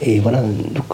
et 0.00 0.18
voilà, 0.20 0.40
donc 0.74 0.86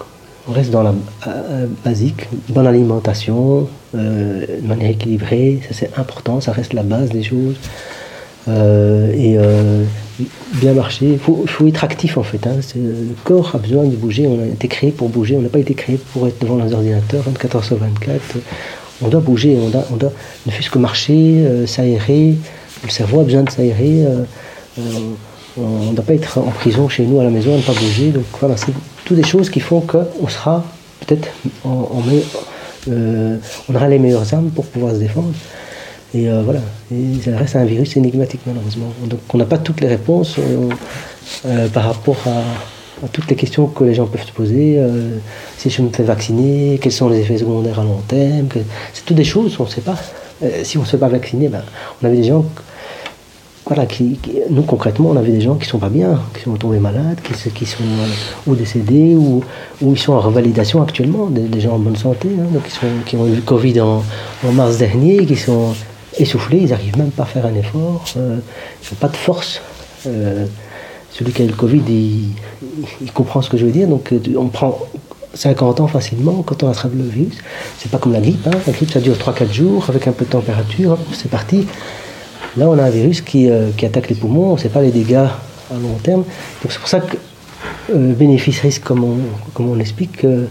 on 0.51 0.53
reste 0.53 0.71
dans 0.71 0.83
la 0.83 0.95
euh, 1.29 1.67
basique, 1.85 2.27
bonne 2.49 2.67
alimentation, 2.67 3.69
euh, 3.95 4.45
de 4.61 4.67
manière 4.67 4.91
équilibrée, 4.91 5.61
ça 5.69 5.75
c'est 5.75 5.91
important, 5.97 6.41
ça 6.41 6.53
reste 6.53 6.73
la 6.73 6.83
base 6.83 7.11
des 7.11 7.23
choses. 7.23 7.57
Euh, 8.49 9.13
et 9.13 9.39
bien 10.55 10.73
marcher, 10.73 11.13
il 11.13 11.19
faut, 11.19 11.67
être 11.69 11.85
actif 11.85 12.19
en 12.19 12.23
fait. 12.23 12.47
Hein. 12.47 12.57
le 12.75 13.15
corps 13.23 13.53
a 13.55 13.59
besoin 13.59 13.85
de 13.85 13.95
bouger, 13.95 14.27
on 14.27 14.43
a 14.43 14.47
été 14.47 14.67
créé 14.67 14.91
pour 14.91 15.09
bouger, 15.09 15.37
on 15.37 15.43
n'a 15.43 15.49
pas 15.49 15.61
été 15.61 15.75
créé 15.75 15.99
pour 16.13 16.27
être 16.27 16.41
devant 16.41 16.57
les 16.57 16.73
ordinateurs 16.73 17.23
24 17.23 17.59
h 17.59 17.65
sur 17.65 17.77
24. 17.77 18.21
On 19.03 19.09
doit 19.09 19.21
bouger, 19.21 19.57
on 19.57 19.97
doit, 19.97 20.13
ne 20.47 20.51
fût-ce 20.51 20.71
que 20.71 20.79
marcher, 20.79 21.67
s'aérer, 21.67 22.35
le 22.83 22.91
cerveau 22.91 23.21
a 23.21 23.25
besoin 23.25 23.45
de 23.45 23.51
s'aérer. 23.51 24.05
on 24.79 25.91
ne 25.91 25.95
doit 25.95 26.05
pas 26.05 26.15
être 26.15 26.39
en 26.39 26.51
prison 26.51 26.89
chez 26.89 27.05
nous 27.05 27.21
à 27.21 27.25
la 27.25 27.31
maison, 27.31 27.57
ne 27.57 27.63
pas 27.63 27.73
bouger. 27.73 28.11
Donc 28.11 28.25
voilà, 28.41 28.57
c'est 28.57 28.73
des 29.15 29.25
choses 29.25 29.51
qui 29.51 29.61
font 29.61 29.81
qu'on 29.81 30.29
sera 30.29 30.65
peut-être, 31.01 31.29
on, 31.65 31.87
euh, 32.89 33.37
on 33.69 33.75
aura 33.75 33.89
les 33.89 33.99
meilleures 33.99 34.33
armes 34.35 34.51
pour 34.51 34.67
pouvoir 34.67 34.95
se 34.95 34.99
défendre. 34.99 35.33
Et 36.13 36.29
euh, 36.29 36.43
voilà, 36.43 36.61
et 36.93 37.21
ça 37.25 37.37
reste 37.37 37.55
un 37.55 37.65
virus 37.65 37.97
énigmatique 37.97 38.41
malheureusement. 38.47 38.93
Donc 39.07 39.21
on 39.33 39.39
n'a 39.39 39.45
pas 39.45 39.59
toutes 39.59 39.81
les 39.81 39.87
réponses 39.87 40.37
euh, 41.47 41.69
par 41.69 41.85
rapport 41.85 42.17
à, 42.27 43.09
toutes 43.13 43.31
les 43.31 43.37
questions 43.37 43.67
que 43.67 43.85
les 43.85 43.95
gens 43.95 44.07
peuvent 44.07 44.27
se 44.27 44.33
poser. 44.33 44.79
si 45.57 45.71
je 45.71 45.81
me 45.81 45.89
fais 45.89 46.03
vacciner, 46.03 46.79
quels 46.83 46.93
sont 46.93 47.09
les 47.09 47.21
effets 47.21 47.39
secondaires 47.39 47.81
à 47.81 47.85
long 47.85 48.03
terme 48.07 48.49
C'est 48.93 49.07
toutes 49.07 49.17
des 49.17 49.25
choses 49.25 49.57
on 49.59 49.65
ne 49.65 49.69
sait 49.71 49.81
pas. 49.81 49.97
si 50.65 50.77
on 50.77 50.85
se 50.85 50.91
fait 50.91 50.99
pas 50.99 51.09
vacciner, 51.09 51.49
ben, 51.49 51.63
on 52.03 52.07
avait 52.07 52.19
des 52.19 52.25
gens 52.25 52.45
nous 54.51 54.63
concrètement, 54.63 55.11
on 55.11 55.17
avait 55.17 55.31
des 55.31 55.41
gens 55.41 55.55
qui 55.55 55.67
sont 55.67 55.79
pas 55.79 55.89
bien, 55.89 56.21
qui 56.35 56.43
sont 56.43 56.55
tombés 56.55 56.81
malades, 56.81 57.19
qui, 57.23 57.67
sont 57.67 57.83
euh, 57.83 58.07
ou 58.47 58.55
décédés 58.55 59.15
ou, 59.15 59.45
ils 59.83 59.99
sont 59.99 60.13
en 60.13 60.21
revalidation 60.21 60.83
actuellement, 60.83 61.27
des, 61.27 61.61
gens 61.61 61.75
en 61.75 61.79
bonne 61.79 61.97
santé, 61.97 62.29
hein, 62.39 62.47
donc 62.53 62.67
sont, 62.67 62.87
qui 63.07 63.17
ont 63.17 63.27
eu 63.27 63.37
le 63.37 63.43
Covid 63.43 63.81
en, 63.81 64.03
mars 64.53 64.79
dernier, 64.79 65.25
qui 65.25 65.37
sont 65.37 65.75
essoufflés, 66.19 66.59
ils 66.59 66.71
n'arrivent 66.71 66.99
même 66.99 67.11
pas 67.11 67.23
à 67.23 67.27
faire 67.27 67.47
un 67.47 67.55
effort, 67.55 68.05
euh, 68.17 68.39
ils 68.83 68.93
n'ont 68.93 68.99
pas 68.99 69.09
de 69.09 69.17
force. 69.17 69.61
Euh, 70.07 70.47
celui 71.13 71.33
qui 71.33 71.43
a 71.43 71.45
eu 71.45 71.49
le 71.49 71.55
Covid, 71.55 71.83
il, 71.89 73.13
comprend 73.13 73.43
ce 73.43 73.51
que 73.51 73.57
je 73.57 73.67
veux 73.67 73.73
dire, 73.73 73.89
donc 73.89 74.13
on 74.37 74.47
prend 74.49 74.79
50 75.35 75.81
ans 75.81 75.87
facilement 75.87 76.43
quand 76.45 76.63
on 76.63 76.69
attrape 76.69 76.93
le 76.95 77.05
virus. 77.05 77.39
C'est 77.79 77.91
pas 77.91 77.99
comme 77.99 78.13
la 78.13 78.21
grippe, 78.21 78.47
hein. 78.47 78.59
la 78.67 78.73
grippe 78.73 78.91
ça 78.91 79.01
dure 79.01 79.15
3-4 79.15 79.53
jours 79.53 79.87
avec 79.89 80.09
un 80.09 80.13
peu 80.13 80.25
de 80.25 80.31
température, 80.31 80.99
c'est 81.13 81.31
parti. 81.31 81.67
Là, 82.57 82.69
on 82.69 82.79
a 82.79 82.85
un 82.85 82.91
virus 82.91 83.21
qui, 83.21 83.49
euh, 83.49 83.71
qui 83.77 83.87
attaque 83.87 84.09
les 84.09 84.17
poumons, 84.17 84.51
on 84.51 84.55
ne 84.55 84.59
sait 84.59 84.69
pas 84.69 84.83
les 84.83 84.91
dégâts 84.91 85.15
à 85.15 85.75
long 85.81 85.95
terme. 86.03 86.25
Donc 86.63 86.73
c'est 86.73 86.81
pour 86.81 86.89
ça 86.89 87.01
que 87.01 87.17
euh, 87.95 88.13
bénéfice-risque, 88.13 88.83
comme 88.83 89.05
on, 89.05 89.19
comme 89.55 89.69
on 89.71 89.79
explique, 89.79 90.25
euh, 90.25 90.47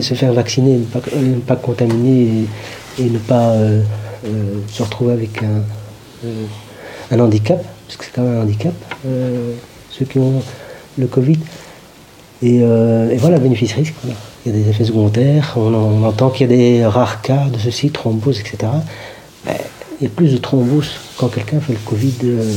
se 0.00 0.14
faire 0.14 0.32
vacciner, 0.32 0.78
ne 0.78 0.84
pas, 0.84 1.00
pas 1.46 1.56
contaminer 1.56 2.46
et, 2.98 3.04
ne 3.04 3.18
pas 3.18 3.54
se 4.72 4.82
retrouver 4.82 5.12
avec 5.12 5.42
un, 5.42 7.14
un, 7.14 7.20
handicap, 7.20 7.62
parce 7.86 7.96
que 7.96 8.04
c'est 8.04 8.10
quand 8.12 8.22
même 8.22 8.38
un 8.38 8.42
handicap, 8.42 8.74
ceux 9.90 10.04
qui 10.04 10.18
ont 10.18 10.42
le 10.98 11.06
Covid. 11.06 11.38
Et, 12.42 12.60
voilà, 13.18 13.38
bénéfice-risque. 13.38 13.94
Il 14.44 14.52
y 14.52 14.56
a 14.56 14.58
des 14.58 14.68
effets 14.70 14.84
secondaires, 14.84 15.54
on, 15.56 16.02
entend 16.04 16.30
qu'il 16.30 16.50
y 16.50 16.52
a 16.52 16.56
des 16.56 16.86
rares 16.86 17.22
cas 17.22 17.44
de 17.52 17.58
ceci, 17.58 17.90
thrombose, 17.90 18.40
etc 18.40 18.68
il 20.00 20.08
plus 20.10 20.32
de 20.32 20.38
thrombose 20.38 20.90
quand 21.16 21.28
quelqu'un 21.28 21.60
fait 21.60 21.72
le 21.72 21.78
Covid 21.84 22.14
euh, 22.24 22.54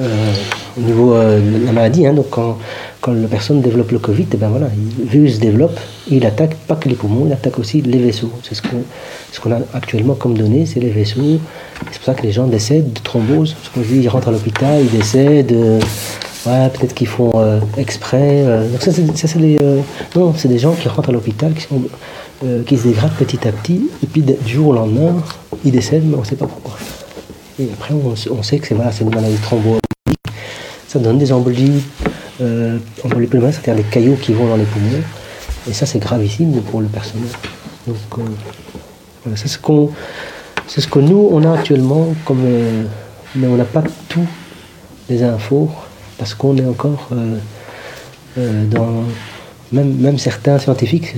euh, 0.00 0.32
au 0.76 0.80
niveau 0.80 1.14
euh, 1.14 1.40
de 1.40 1.66
la 1.66 1.72
maladie. 1.72 2.06
Hein. 2.06 2.12
donc 2.12 2.30
quand, 2.30 2.58
quand, 3.00 3.12
la 3.12 3.28
personne 3.28 3.60
développe 3.60 3.90
le 3.92 3.98
Covid, 3.98 4.24
et 4.24 4.28
eh 4.34 4.36
ben 4.36 4.48
voilà, 4.48 4.66
le 4.98 5.08
virus 5.08 5.36
se 5.36 5.40
développe, 5.40 5.78
il 6.10 6.26
attaque 6.26 6.56
pas 6.56 6.76
que 6.76 6.88
les 6.88 6.94
poumons, 6.94 7.26
il 7.26 7.32
attaque 7.32 7.58
aussi 7.58 7.80
les 7.80 7.98
vaisseaux. 7.98 8.30
C'est 8.42 8.54
ce 8.54 8.62
qu'on 8.62 8.82
ce 9.32 9.40
qu'on 9.40 9.52
a 9.52 9.58
actuellement 9.72 10.14
comme 10.14 10.36
données, 10.36 10.66
c'est 10.66 10.80
les 10.80 10.90
vaisseaux. 10.90 11.38
C'est 11.90 11.98
pour 11.98 12.04
ça 12.06 12.14
que 12.14 12.22
les 12.22 12.32
gens 12.32 12.46
décèdent 12.46 12.92
de 12.92 13.00
thrombose. 13.00 13.54
Parce 13.54 13.68
qu'on 13.70 13.80
dit, 13.80 14.00
ils 14.02 14.08
rentrent 14.08 14.28
à 14.28 14.32
l'hôpital, 14.32 14.80
ils 14.80 14.90
décèdent. 14.90 15.54
voilà, 16.44 16.68
peut-être 16.68 16.94
qu'ils 16.94 17.06
font 17.06 17.32
exprès. 17.78 18.44
donc 18.70 18.80
c'est 18.80 18.92
c'est 20.36 20.48
des 20.48 20.58
gens 20.58 20.72
qui 20.72 20.88
rentrent 20.88 21.08
à 21.08 21.12
l'hôpital, 21.12 21.52
qui 21.54 21.62
sont 21.62 21.82
euh, 22.44 22.62
qui 22.64 22.76
se 22.76 22.88
dégrade 22.88 23.12
petit 23.12 23.48
à 23.48 23.52
petit, 23.52 23.88
et 24.02 24.06
puis 24.06 24.22
du 24.22 24.52
jour 24.52 24.68
au 24.68 24.72
lendemain, 24.74 25.14
il 25.64 25.72
décède, 25.72 26.02
mais 26.04 26.16
on 26.16 26.20
ne 26.20 26.24
sait 26.24 26.36
pas 26.36 26.46
pourquoi. 26.46 26.76
Et 27.58 27.68
après, 27.72 27.94
on, 27.94 28.42
sait 28.42 28.58
que 28.58 28.66
c'est 28.66 28.74
voilà, 28.74 28.90
une 29.00 29.14
maladie 29.14 29.36
thromboembolique, 29.36 29.80
ça 30.88 30.98
donne 30.98 31.18
des 31.18 31.32
embolies, 31.32 31.82
euh, 32.40 32.78
embolies 33.04 33.28
pulmonaires, 33.28 33.54
c'est-à-dire 33.54 33.84
des 33.84 33.90
caillots 33.90 34.16
qui 34.16 34.32
vont 34.32 34.46
dans 34.46 34.56
les 34.56 34.64
poumons, 34.64 35.02
et 35.68 35.72
ça 35.72 35.86
c'est 35.86 36.00
gravissime 36.00 36.60
pour 36.62 36.80
le 36.80 36.88
personnel. 36.88 37.28
Donc 37.86 37.96
euh, 38.18 38.22
voilà, 39.22 39.36
c'est 39.36 39.48
ce 39.48 39.58
qu'on, 39.58 39.90
c'est 40.66 40.80
ce 40.80 40.88
que 40.88 40.98
nous 40.98 41.28
on 41.30 41.44
a 41.44 41.56
actuellement, 41.56 42.08
comme, 42.24 42.42
euh, 42.44 42.84
mais 43.36 43.46
on 43.46 43.56
n'a 43.56 43.64
pas 43.64 43.84
tout 44.08 44.26
les 45.08 45.22
infos 45.22 45.70
parce 46.18 46.34
qu'on 46.34 46.56
est 46.56 46.66
encore 46.66 47.10
dans, 48.36 49.04
même, 49.72 50.18
certains 50.18 50.58
scientifiques 50.58 51.14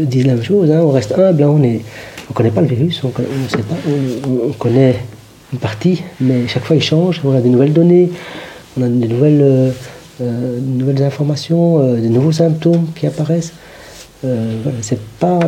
disent 0.00 0.26
la 0.26 0.34
même 0.34 0.44
chose. 0.44 0.70
Hein. 0.70 0.80
on 0.82 0.90
reste 0.90 1.12
humble, 1.18 1.42
hein. 1.42 1.48
on 1.48 1.58
ne 1.58 1.78
on 2.30 2.32
connaît 2.32 2.50
pas 2.50 2.60
le 2.60 2.66
virus, 2.66 3.02
on, 3.04 3.08
on, 3.08 3.48
sait 3.48 3.62
pas, 3.62 3.76
on, 3.86 4.52
connaît 4.52 4.96
une 5.52 5.58
partie, 5.58 6.02
mais 6.20 6.46
chaque 6.48 6.64
fois 6.64 6.76
il 6.76 6.82
change. 6.82 7.20
On 7.24 7.36
a 7.36 7.40
des 7.40 7.50
nouvelles 7.50 7.72
données, 7.72 8.10
on 8.78 8.82
a 8.82 8.88
des 8.88 9.08
nouvelles, 9.08 9.72
nouvelles 10.20 11.02
informations, 11.02 11.94
des 11.94 12.08
nouveaux 12.08 12.32
symptômes 12.32 12.86
qui 12.94 13.06
apparaissent. 13.06 13.52
voilà, 14.22 14.78
c'est 14.80 15.00
pas, 15.18 15.40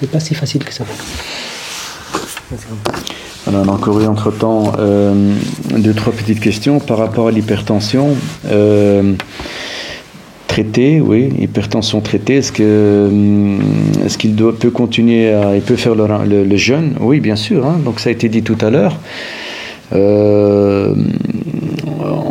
c'est 0.00 0.10
pas 0.10 0.20
si 0.20 0.34
facile 0.34 0.64
que 0.64 0.72
ça 0.72 0.84
on 3.46 3.54
a 3.54 3.72
encore 3.72 4.00
eu 4.00 4.06
entre-temps 4.06 4.72
euh, 4.78 5.34
deux, 5.76 5.94
trois 5.94 6.12
petites 6.12 6.40
questions 6.40 6.78
par 6.78 6.98
rapport 6.98 7.28
à 7.28 7.30
l'hypertension. 7.30 8.16
Euh, 8.46 9.14
traitée, 10.50 11.00
oui, 11.00 11.28
hypertension 11.38 12.00
traitée, 12.00 12.38
est-ce 12.38 12.50
que 12.50 12.64
euh, 12.64 13.58
est-ce 14.04 14.18
qu'il 14.18 14.34
peut 14.34 14.70
continuer 14.70 15.32
à, 15.32 15.54
il 15.54 15.62
peut 15.62 15.76
faire 15.76 15.94
le, 15.94 16.56
jeûne? 16.56 16.94
Oui, 16.98 17.20
bien 17.20 17.36
sûr. 17.36 17.64
Hein. 17.66 17.78
donc 17.84 18.00
ça 18.00 18.08
a 18.08 18.12
été 18.12 18.28
dit 18.28 18.42
tout 18.42 18.58
à 18.60 18.68
l'heure. 18.68 18.98
Euh, 19.92 20.92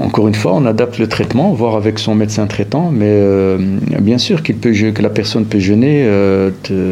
encore 0.09 0.27
une 0.27 0.33
fois, 0.33 0.55
on 0.55 0.65
adapte 0.65 0.97
le 0.97 1.05
traitement, 1.05 1.51
voire 1.53 1.75
avec 1.75 1.99
son 1.99 2.15
médecin 2.15 2.47
traitant, 2.47 2.89
mais 2.91 3.05
euh, 3.07 3.59
bien 4.01 4.17
sûr 4.17 4.41
que 4.41 5.01
la 5.03 5.09
personne 5.11 5.45
peut 5.45 5.59
jeûner, 5.59 6.01
euh, 6.03 6.49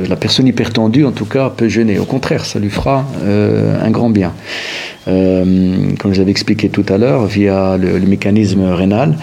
la 0.08 0.16
personne 0.16 0.46
hypertendue 0.46 1.04
en 1.04 1.12
tout 1.12 1.26
cas 1.26 1.50
peut 1.50 1.68
jeûner. 1.68 1.98
Au 1.98 2.06
contraire, 2.06 2.46
ça 2.46 2.60
lui 2.60 2.70
fera 2.70 3.08
euh, 3.24 3.84
un 3.84 3.90
grand 3.90 4.12
bien. 4.12 4.34
comme 5.06 6.14
je 6.14 6.20
l'avais 6.20 6.30
expliqué 6.30 6.70
tout 6.70 6.86
à 6.90 7.00
l'heure, 7.00 7.26
via 7.26 7.76
le, 7.78 8.00
mécanisme 8.02 8.66
rénal, 8.66 9.18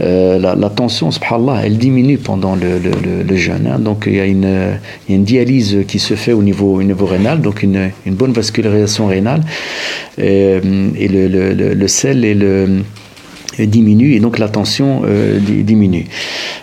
la, 0.00 0.70
tension, 0.74 1.12
subhanallah, 1.12 1.60
elle 1.66 1.78
diminue 1.78 2.18
pendant 2.18 2.56
le, 2.56 3.36
jeûne. 3.36 3.68
Hein. 3.72 3.78
donc 3.78 4.08
il 4.08 4.16
y, 4.16 4.20
a 4.20 4.26
une, 4.26 5.24
dialyse 5.24 5.84
qui 5.86 6.00
se 6.00 6.14
fait 6.14 6.32
au 6.32 6.42
niveau, 6.42 6.74
au 6.80 6.82
niveau 6.82 7.06
rénal, 7.06 7.42
donc 7.42 7.62
une, 7.62 7.92
bonne 8.06 8.32
vascularisation 8.32 9.06
rénale, 9.06 9.42
et 10.18 10.58
le, 10.62 11.86
sel 11.86 12.24
et 12.24 12.34
le 12.34 12.82
diminue 13.64 14.14
et 14.14 14.20
donc 14.20 14.38
la 14.38 14.48
tension 14.48 15.02
euh, 15.04 15.38
diminue. 15.38 16.06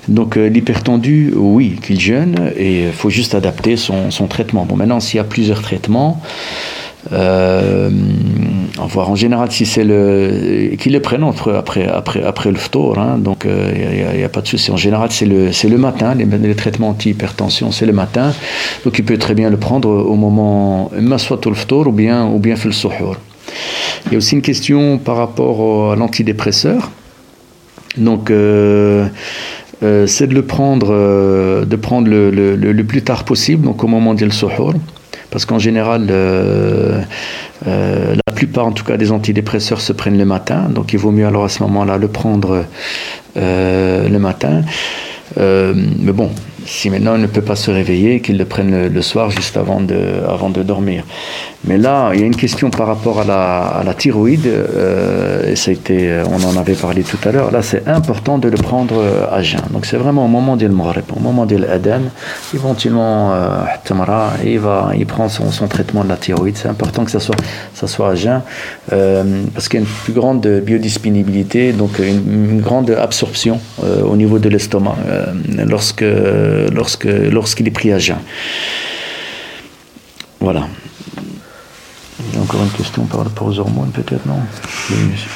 Donc 0.08 0.38
euh, 0.38 0.48
l'hypertendu, 0.48 1.34
oui, 1.36 1.78
qu'il 1.82 2.00
jeûne 2.00 2.52
et 2.56 2.84
il 2.84 2.92
faut 2.92 3.10
juste 3.10 3.36
adapter 3.36 3.78
son, 3.78 4.10
traitement. 4.28 4.66
Bon, 4.66 4.76
maintenant, 4.76 5.00
s'il 5.00 5.18
y 5.18 5.20
a 5.20 5.24
plusieurs 5.24 5.62
traitements, 5.62 6.22
euh, 7.12 7.90
voir 8.88 9.10
en 9.10 9.16
général 9.16 9.52
si 9.52 9.66
c'est 9.66 9.84
le 9.84 10.76
qu'il 10.80 10.94
le 10.94 11.02
prenne 11.02 11.24
après 11.24 11.86
après 11.86 12.24
après 12.24 12.50
le 12.50 12.56
phtor 12.56 12.98
hein, 12.98 13.18
donc 13.18 13.42
il 13.44 13.52
euh, 13.52 14.18
n'y 14.18 14.24
a, 14.24 14.30
pas 14.30 14.40
de 14.40 14.48
souci 14.48 14.72
en 14.72 14.78
général 14.78 15.10
c'est 15.12 15.26
le 15.26 15.52
c'est 15.52 15.68
le 15.68 15.78
matin 15.78 16.16
les, 16.16 16.56
traitements 16.56 16.90
anti-hypertension 16.90 17.72
c'est 17.72 17.86
le 17.86 17.92
matin 17.92 18.32
donc 18.86 19.00
il 19.00 19.04
peut 19.04 19.18
très 19.18 19.34
bien 19.34 19.50
le 19.50 19.58
prendre 19.58 19.90
au 19.90 20.16
moment 20.16 20.92
soit 21.18 21.46
le 21.46 21.56
phtor 21.56 21.88
ou 21.88 21.92
bien 21.92 22.26
ou 22.26 22.40
bien 22.40 22.56
le 22.64 22.72
il 24.06 24.12
y 24.12 24.16
a 24.16 24.18
aussi 24.18 24.36
une 24.36 24.42
question 24.42 24.98
par 24.98 25.18
rapport 25.18 25.92
à 25.92 25.96
l'antidépresseur. 25.96 26.92
Donc, 27.98 28.32
euh, 28.32 29.08
euh, 29.84 30.08
c'est 30.08 30.28
de 30.28 30.34
le 30.34 30.44
prendre, 30.44 30.88
euh, 30.92 31.66
de 31.66 31.76
prendre 31.76 32.08
le, 32.08 32.30
le, 32.32 32.84
plus 32.84 33.02
tard 33.02 33.24
possible, 33.24 33.66
donc 33.66 33.84
au 33.84 33.88
moment 33.88 34.14
du 34.14 34.30
suhour. 34.32 34.74
Parce 35.30 35.46
qu'en 35.46 35.60
général, 35.60 36.08
la 37.66 38.34
plupart 38.36 38.68
en 38.68 38.72
tout 38.72 38.84
cas 38.84 38.98
des 38.98 39.12
antidépresseurs 39.12 39.82
se 39.82 39.92
prennent 39.92 40.18
le 40.18 40.26
matin, 40.26 40.70
donc 40.70 40.94
il 40.94 41.00
vaut 41.00 41.12
mieux 41.12 41.26
alors 41.26 41.44
à 41.44 41.50
ce 41.50 41.64
moment-là 41.64 41.98
le 41.98 42.08
prendre 42.08 42.66
le 43.36 44.18
matin. 44.20 44.62
mais 45.38 46.12
bon, 46.14 46.30
si 46.66 46.90
maintenant 46.90 47.16
il 47.16 47.22
ne 47.22 47.28
peut 47.28 47.42
pas 47.42 47.56
se 47.56 47.72
réveiller, 47.72 48.20
qu'il 48.20 48.38
le 48.38 48.46
prenne 48.46 48.88
le, 48.88 49.02
soir 49.02 49.32
juste 49.32 49.58
avant 49.58 49.82
de, 49.82 50.00
avant 50.28 50.50
de 50.50 50.64
dormir. 50.64 51.04
Mais 51.66 51.78
là, 51.78 52.12
il 52.14 52.20
y 52.20 52.24
a 52.24 52.26
une 52.26 52.36
question 52.36 52.70
par 52.70 52.88
rapport 52.88 53.22
à 53.22 53.24
la, 53.24 53.62
à 53.62 53.84
la 53.84 53.94
thyroïde, 53.94 54.48
euh, 54.48 55.52
et 55.52 55.56
ça 55.56 55.72
a 55.72 55.74
été, 55.74 56.22
on 56.30 56.44
en 56.46 56.58
avait 56.60 56.76
parlé 56.76 57.04
tout 57.04 57.18
à 57.28 57.32
l'heure. 57.32 57.52
Là, 57.52 57.62
c'est 57.62 57.88
important 57.88 58.38
de 58.38 58.50
le 58.50 58.58
prendre 58.58 58.96
euh, 58.98 59.26
à 59.32 59.42
jeun. 59.42 59.62
Donc, 59.72 59.86
c'est 59.86 59.98
vraiment 59.98 60.26
au 60.26 60.28
moment 60.28 60.56
du 60.56 60.66
au 60.66 61.20
moment 61.20 61.46
de 61.46 61.58
l'Aden, 61.58 62.10
éventuellement, 62.54 63.34
euh, 63.34 63.66
il, 64.46 64.60
va, 64.60 64.92
il 64.98 65.06
prend 65.06 65.30
son, 65.30 65.52
son, 65.52 65.68
traitement 65.68 66.04
de 66.04 66.10
la 66.10 66.18
thyroïde. 66.18 66.58
C'est 66.58 66.68
important 66.68 67.04
que 67.06 67.12
ça 67.12 67.20
soit, 67.20 67.36
ça 67.74 67.88
soit 67.88 68.10
à 68.10 68.16
jeun, 68.16 68.42
euh, 68.92 69.44
parce 69.54 69.68
qu'il 69.68 69.80
y 69.80 69.84
a 69.84 69.86
une 69.86 69.92
plus 70.04 70.14
grande 70.14 70.46
biodisponibilité, 70.48 71.74
donc 71.74 72.00
une, 72.00 72.62
grande 72.62 72.92
absorption 72.92 73.60
au 73.82 74.16
niveau 74.16 74.40
de 74.40 74.48
l'estomac 74.48 74.96
lorsque, 75.68 76.04
lorsque, 76.74 77.06
lorsqu'il 77.06 77.68
est 77.68 77.72
pris 77.72 77.92
à 77.92 78.00
jeun. 78.00 78.18
Voilà. 80.40 80.68
Il 82.20 82.36
y 82.36 82.38
a 82.38 82.42
encore 82.42 82.62
une 82.64 82.70
question 82.70 83.04
par 83.06 83.24
rapport 83.24 83.48
aux 83.48 83.60
hormones, 83.60 83.92
peut-être, 83.92 84.26
non? 84.26 84.40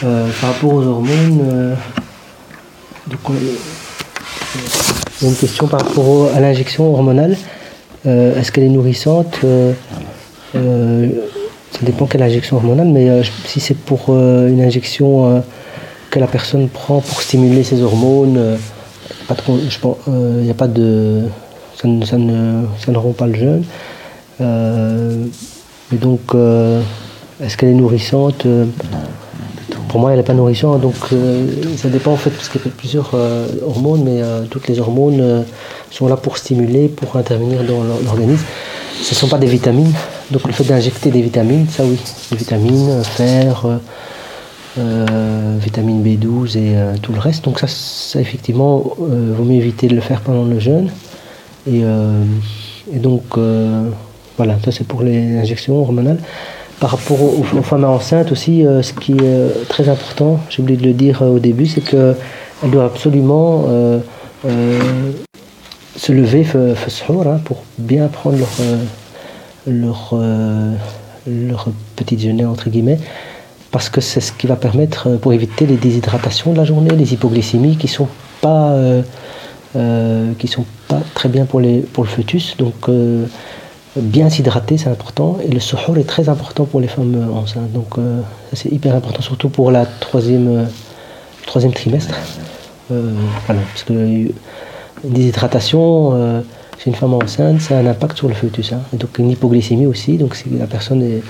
Euh, 0.04 0.28
Par 0.42 0.54
rapport 0.54 0.74
aux 0.74 0.84
hormones, 0.84 1.40
euh, 1.44 1.76
il 3.10 3.16
y 5.22 5.26
a 5.26 5.30
une 5.30 5.36
question 5.36 5.68
par 5.68 5.82
rapport 5.82 6.30
à 6.36 6.40
l'injection 6.40 6.94
hormonale. 6.94 7.38
Euh, 8.06 8.40
est-ce 8.40 8.52
qu'elle 8.52 8.66
est 8.66 8.70
nourrissante? 8.70 9.40
Ça 10.54 11.80
dépend 11.84 12.06
quelle 12.06 12.24
injection 12.24 12.58
hormonale, 12.58 12.88
mais 12.88 13.22
si 13.46 13.60
c'est 13.60 13.78
pour 13.78 14.10
une 14.10 14.62
injection 14.62 15.44
que 16.10 16.20
la 16.20 16.28
personne 16.28 16.70
prend 16.70 17.02
pour 17.02 17.22
stimuler 17.22 17.64
ses 17.64 17.82
hormones, 17.82 18.58
il 19.30 20.44
n'y 20.44 20.52
a 20.52 20.54
pas 20.54 20.68
de. 20.68 21.24
Ça 21.76 21.88
ne, 21.88 22.04
ça, 22.06 22.18
ne, 22.18 22.64
ça 22.80 22.92
ne 22.92 23.14
pas 23.14 23.28
le 23.28 23.36
jeûne. 23.36 23.64
Et 25.94 25.96
donc, 25.96 26.20
euh, 26.36 26.82
est-ce 27.42 27.56
qu'elle 27.56 27.70
est 27.70 27.74
nourrissante 27.74 28.46
euh, 28.46 28.66
Pour 29.88 30.02
moi, 30.02 30.12
elle 30.12 30.18
n'est 30.18 30.24
pas 30.24 30.34
nourrissante. 30.34 30.82
Donc, 30.82 30.96
euh, 31.14 31.46
ça 31.78 31.88
dépend 31.88 32.12
en 32.12 32.18
fait, 32.18 32.30
parce 32.32 32.50
qu'il 32.50 32.62
y 32.62 32.68
a 32.68 32.72
plusieurs 32.76 33.12
hormones, 33.66 34.04
mais 34.04 34.22
toutes 34.50 34.68
les 34.68 34.80
hormones 34.80 35.46
sont 35.90 36.08
là 36.08 36.18
pour 36.18 36.38
stimuler, 36.38 36.90
pour 36.90 37.16
intervenir 37.16 37.64
dans 37.64 37.84
l'organisme. 38.06 38.46
Ce 39.02 39.14
ne 39.14 39.16
sont 39.16 39.28
pas 39.28 39.38
des 39.38 39.48
vitamines. 39.48 39.94
Donc, 40.32 40.46
le 40.46 40.52
fait 40.52 40.66
d'injecter 40.66 41.10
des 41.10 41.22
vitamines, 41.22 41.68
ça 41.70 41.84
oui, 41.86 41.98
des 42.32 42.38
vitamines, 42.38 43.02
fer. 43.04 43.66
Vitamine 44.78 46.04
B12 46.04 46.58
et 46.58 46.76
tout 47.02 47.14
le 47.14 47.20
reste. 47.20 47.44
Donc 47.46 47.60
ça, 47.60 47.68
ça 47.68 48.20
effectivement, 48.20 48.96
vaut 48.98 49.44
mieux 49.44 49.56
éviter 49.56 49.88
de 49.88 49.96
le 49.96 50.02
faire 50.02 50.22
pendant 50.22 50.46
le 50.46 50.60
jeûne. 50.60 50.92
Et, 51.66 51.84
donc, 52.94 53.24
voilà, 54.38 54.56
ça 54.64 54.72
c'est 54.72 54.88
pour 54.88 55.02
les 55.02 55.38
injections 55.38 55.80
hormonales. 55.82 56.20
Par 56.80 56.92
rapport 56.92 57.18
aux, 57.22 57.64
femmes 57.64 57.86
enceintes 57.86 58.32
aussi, 58.32 58.64
euh, 58.64 58.84
ce 58.84 58.94
qui 58.94 59.14
est 59.14 59.24
euh, 59.24 59.50
très 59.68 59.90
important, 59.90 60.40
j'ai 60.48 60.62
oublié 60.62 60.78
de 60.78 60.86
le 60.86 60.94
dire 60.94 61.24
euh, 61.24 61.36
au 61.36 61.40
début, 61.40 61.66
c'est 61.66 61.82
qu'elles 61.82 62.16
doivent 62.64 62.86
absolument 62.86 63.66
se 65.96 66.12
lever 66.12 66.46
hein, 66.54 67.40
pour 67.44 67.64
bien 67.80 68.08
prendre 68.08 68.38
leur, 68.38 68.50
leur, 69.66 70.16
leur 71.26 71.68
petit 71.96 72.16
déjeuner 72.16 72.46
entre 72.46 72.70
guillemets 72.70 73.00
parce 73.78 73.90
que 73.90 74.02
c'est 74.02 74.22
ce 74.22 74.32
qui 74.32 74.48
va 74.48 74.56
permettre 74.56 75.18
pour 75.18 75.34
éviter 75.34 75.66
les 75.66 75.78
déshydratations 75.78 76.52
de 76.54 76.58
la 76.58 76.66
journée, 76.66 76.90
les 76.90 77.14
hypoglycémies 77.14 77.78
qui 77.78 77.88
sont 77.88 78.08
pas 78.42 78.76
qui 80.40 80.48
sont 80.48 80.66
pas 80.88 81.02
très 81.14 81.30
bien 81.30 81.46
pour 81.46 81.62
pour 81.94 82.04
le 82.04 82.10
fœtus 82.10 82.58
donc 82.58 82.90
bien 84.02 84.30
s'hydrater, 84.30 84.78
c'est 84.78 84.90
important. 84.90 85.38
Et 85.44 85.50
le 85.50 85.60
suhour 85.60 85.98
est 85.98 86.08
très 86.08 86.30
important 86.30 86.66
pour 86.66 86.80
les 86.80 86.88
femmes 86.88 87.30
enceintes. 87.34 87.72
Donc, 87.74 87.98
euh, 87.98 88.22
c'est 88.54 88.72
hyper 88.72 88.96
important, 88.96 89.22
surtout 89.22 89.50
pour 89.50 89.72
la 89.72 89.86
troisième, 89.86 90.48
euh, 90.48 90.66
troisième 91.46 91.74
trimestre. 91.74 92.16
Euh, 92.92 93.14
parce 93.48 93.84
que 93.84 93.94
une 93.94 94.34
déshydratation 95.04 96.44
chez 96.78 96.90
une 96.90 96.96
femme 96.96 97.14
enceinte, 97.14 97.60
ça 97.60 97.78
a 97.78 97.82
un 97.82 97.88
impact 97.88 98.18
sur 98.18 98.28
le 98.28 98.34
fœtus. 98.34 98.72
Hein. 98.72 98.82
Et 98.94 98.98
donc, 98.98 99.18
une 99.18 99.32
hypoglycémie 99.32 99.88
aussi. 99.88 100.18
Donc, 100.18 100.36
si 100.36 100.50
la 100.50 100.68
personne 100.68 101.04
est 101.04 101.22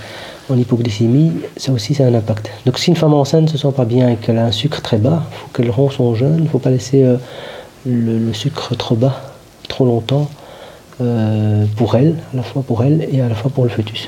en 0.50 0.58
hypoglycémie, 0.58 1.34
ça 1.58 1.72
aussi, 1.72 1.94
c'est 1.94 2.04
un 2.04 2.14
impact. 2.14 2.50
Donc, 2.66 2.80
si 2.80 2.90
une 2.90 2.96
femme 2.96 3.14
enceinte 3.14 3.44
ne 3.44 3.48
se 3.48 3.58
sent 3.58 3.74
pas 3.76 3.86
bien 3.86 4.10
et 4.10 4.16
qu'elle 4.16 4.38
a 4.38 4.46
un 4.46 4.52
sucre 4.52 4.82
très 4.82 4.98
bas, 4.98 5.24
il 5.30 5.36
faut 5.36 5.48
qu'elle 5.54 5.72
rompe 5.72 5.92
son 5.92 6.16
jeûne. 6.16 6.36
Il 6.38 6.44
ne 6.44 6.50
faut 6.50 6.60
pas 6.60 6.70
laisser 6.70 7.06
le 7.86 8.34
sucre 8.34 8.76
trop 8.76 8.96
bas 8.96 9.28
trop 9.68 9.86
longtemps. 9.86 10.30
Euh, 11.00 11.66
pour 11.76 11.96
elle, 11.96 12.16
à 12.34 12.38
la 12.38 12.44
fois 12.44 12.64
pour 12.64 12.84
elle 12.84 13.08
et 13.12 13.22
à 13.22 13.30
la 13.30 13.36
fois 13.36 13.52
pour 13.52 13.64
le 13.64 13.70
fœtus. 13.70 14.08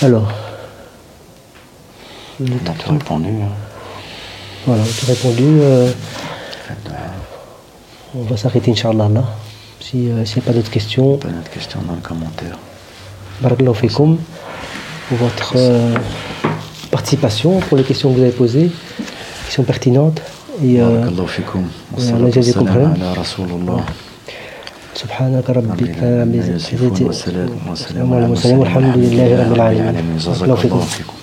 Alors. 0.00 0.32
On 2.40 2.44
a 2.44 2.92
répondu. 2.92 3.28
Hein. 3.28 3.52
Voilà, 4.66 4.82
on 4.82 5.04
a 5.04 5.06
répondu. 5.06 5.44
Euh, 5.60 5.90
on 8.14 8.22
va 8.22 8.36
s'arrêter, 8.38 8.70
Inch'Allah, 8.70 9.08
là. 9.10 9.24
S'il 9.80 10.14
n'y 10.14 10.22
a 10.22 10.40
pas 10.44 10.52
d'autres 10.52 10.70
questions. 10.70 11.18
Pas 11.18 11.28
d'autres 11.28 11.50
questions 11.50 11.80
dans 11.86 11.94
le 11.94 12.00
commentaire 12.00 12.58
pour 15.07 15.17
votre 15.17 15.53
euh, 15.57 15.93
participation, 16.91 17.59
pour 17.67 17.77
les 17.77 17.83
questions 17.83 18.09
que 18.11 18.15
vous 18.17 18.23
avez 18.23 18.31
posées, 18.31 18.69
qui 19.47 19.53
sont 19.53 19.63
pertinentes. 19.63 20.21
Et, 20.63 20.79
euh, 20.79 20.85
بارك 20.85 21.07
الله 21.11 21.25
فيكم 21.25 21.59
الله 21.59 22.13
والصلاة 22.13 22.27
يجزيكم 22.27 22.59
والسلام 22.59 22.93
خير. 22.93 23.07
على 23.07 23.13
رسول 23.21 23.49
الله 23.49 23.83
سبحانك 24.95 25.49
ربك 25.49 25.81
ربنا 25.81 26.23
رب 26.23 26.35
يصفون 26.35 26.87
العزة 26.87 27.05
والسلام 27.05 27.49
والسلام 27.69 28.13
على 28.13 28.25
المرسلين 28.25 28.57
والحمد 28.57 28.97
لله 28.97 29.29
رب 29.43 29.53
العالمين 29.55 30.17
جزاك 30.17 30.37
بارك 30.39 30.41
الله 30.43 30.55
فيكم 30.55 30.75
الله 30.75 30.85
فيكم 30.85 31.13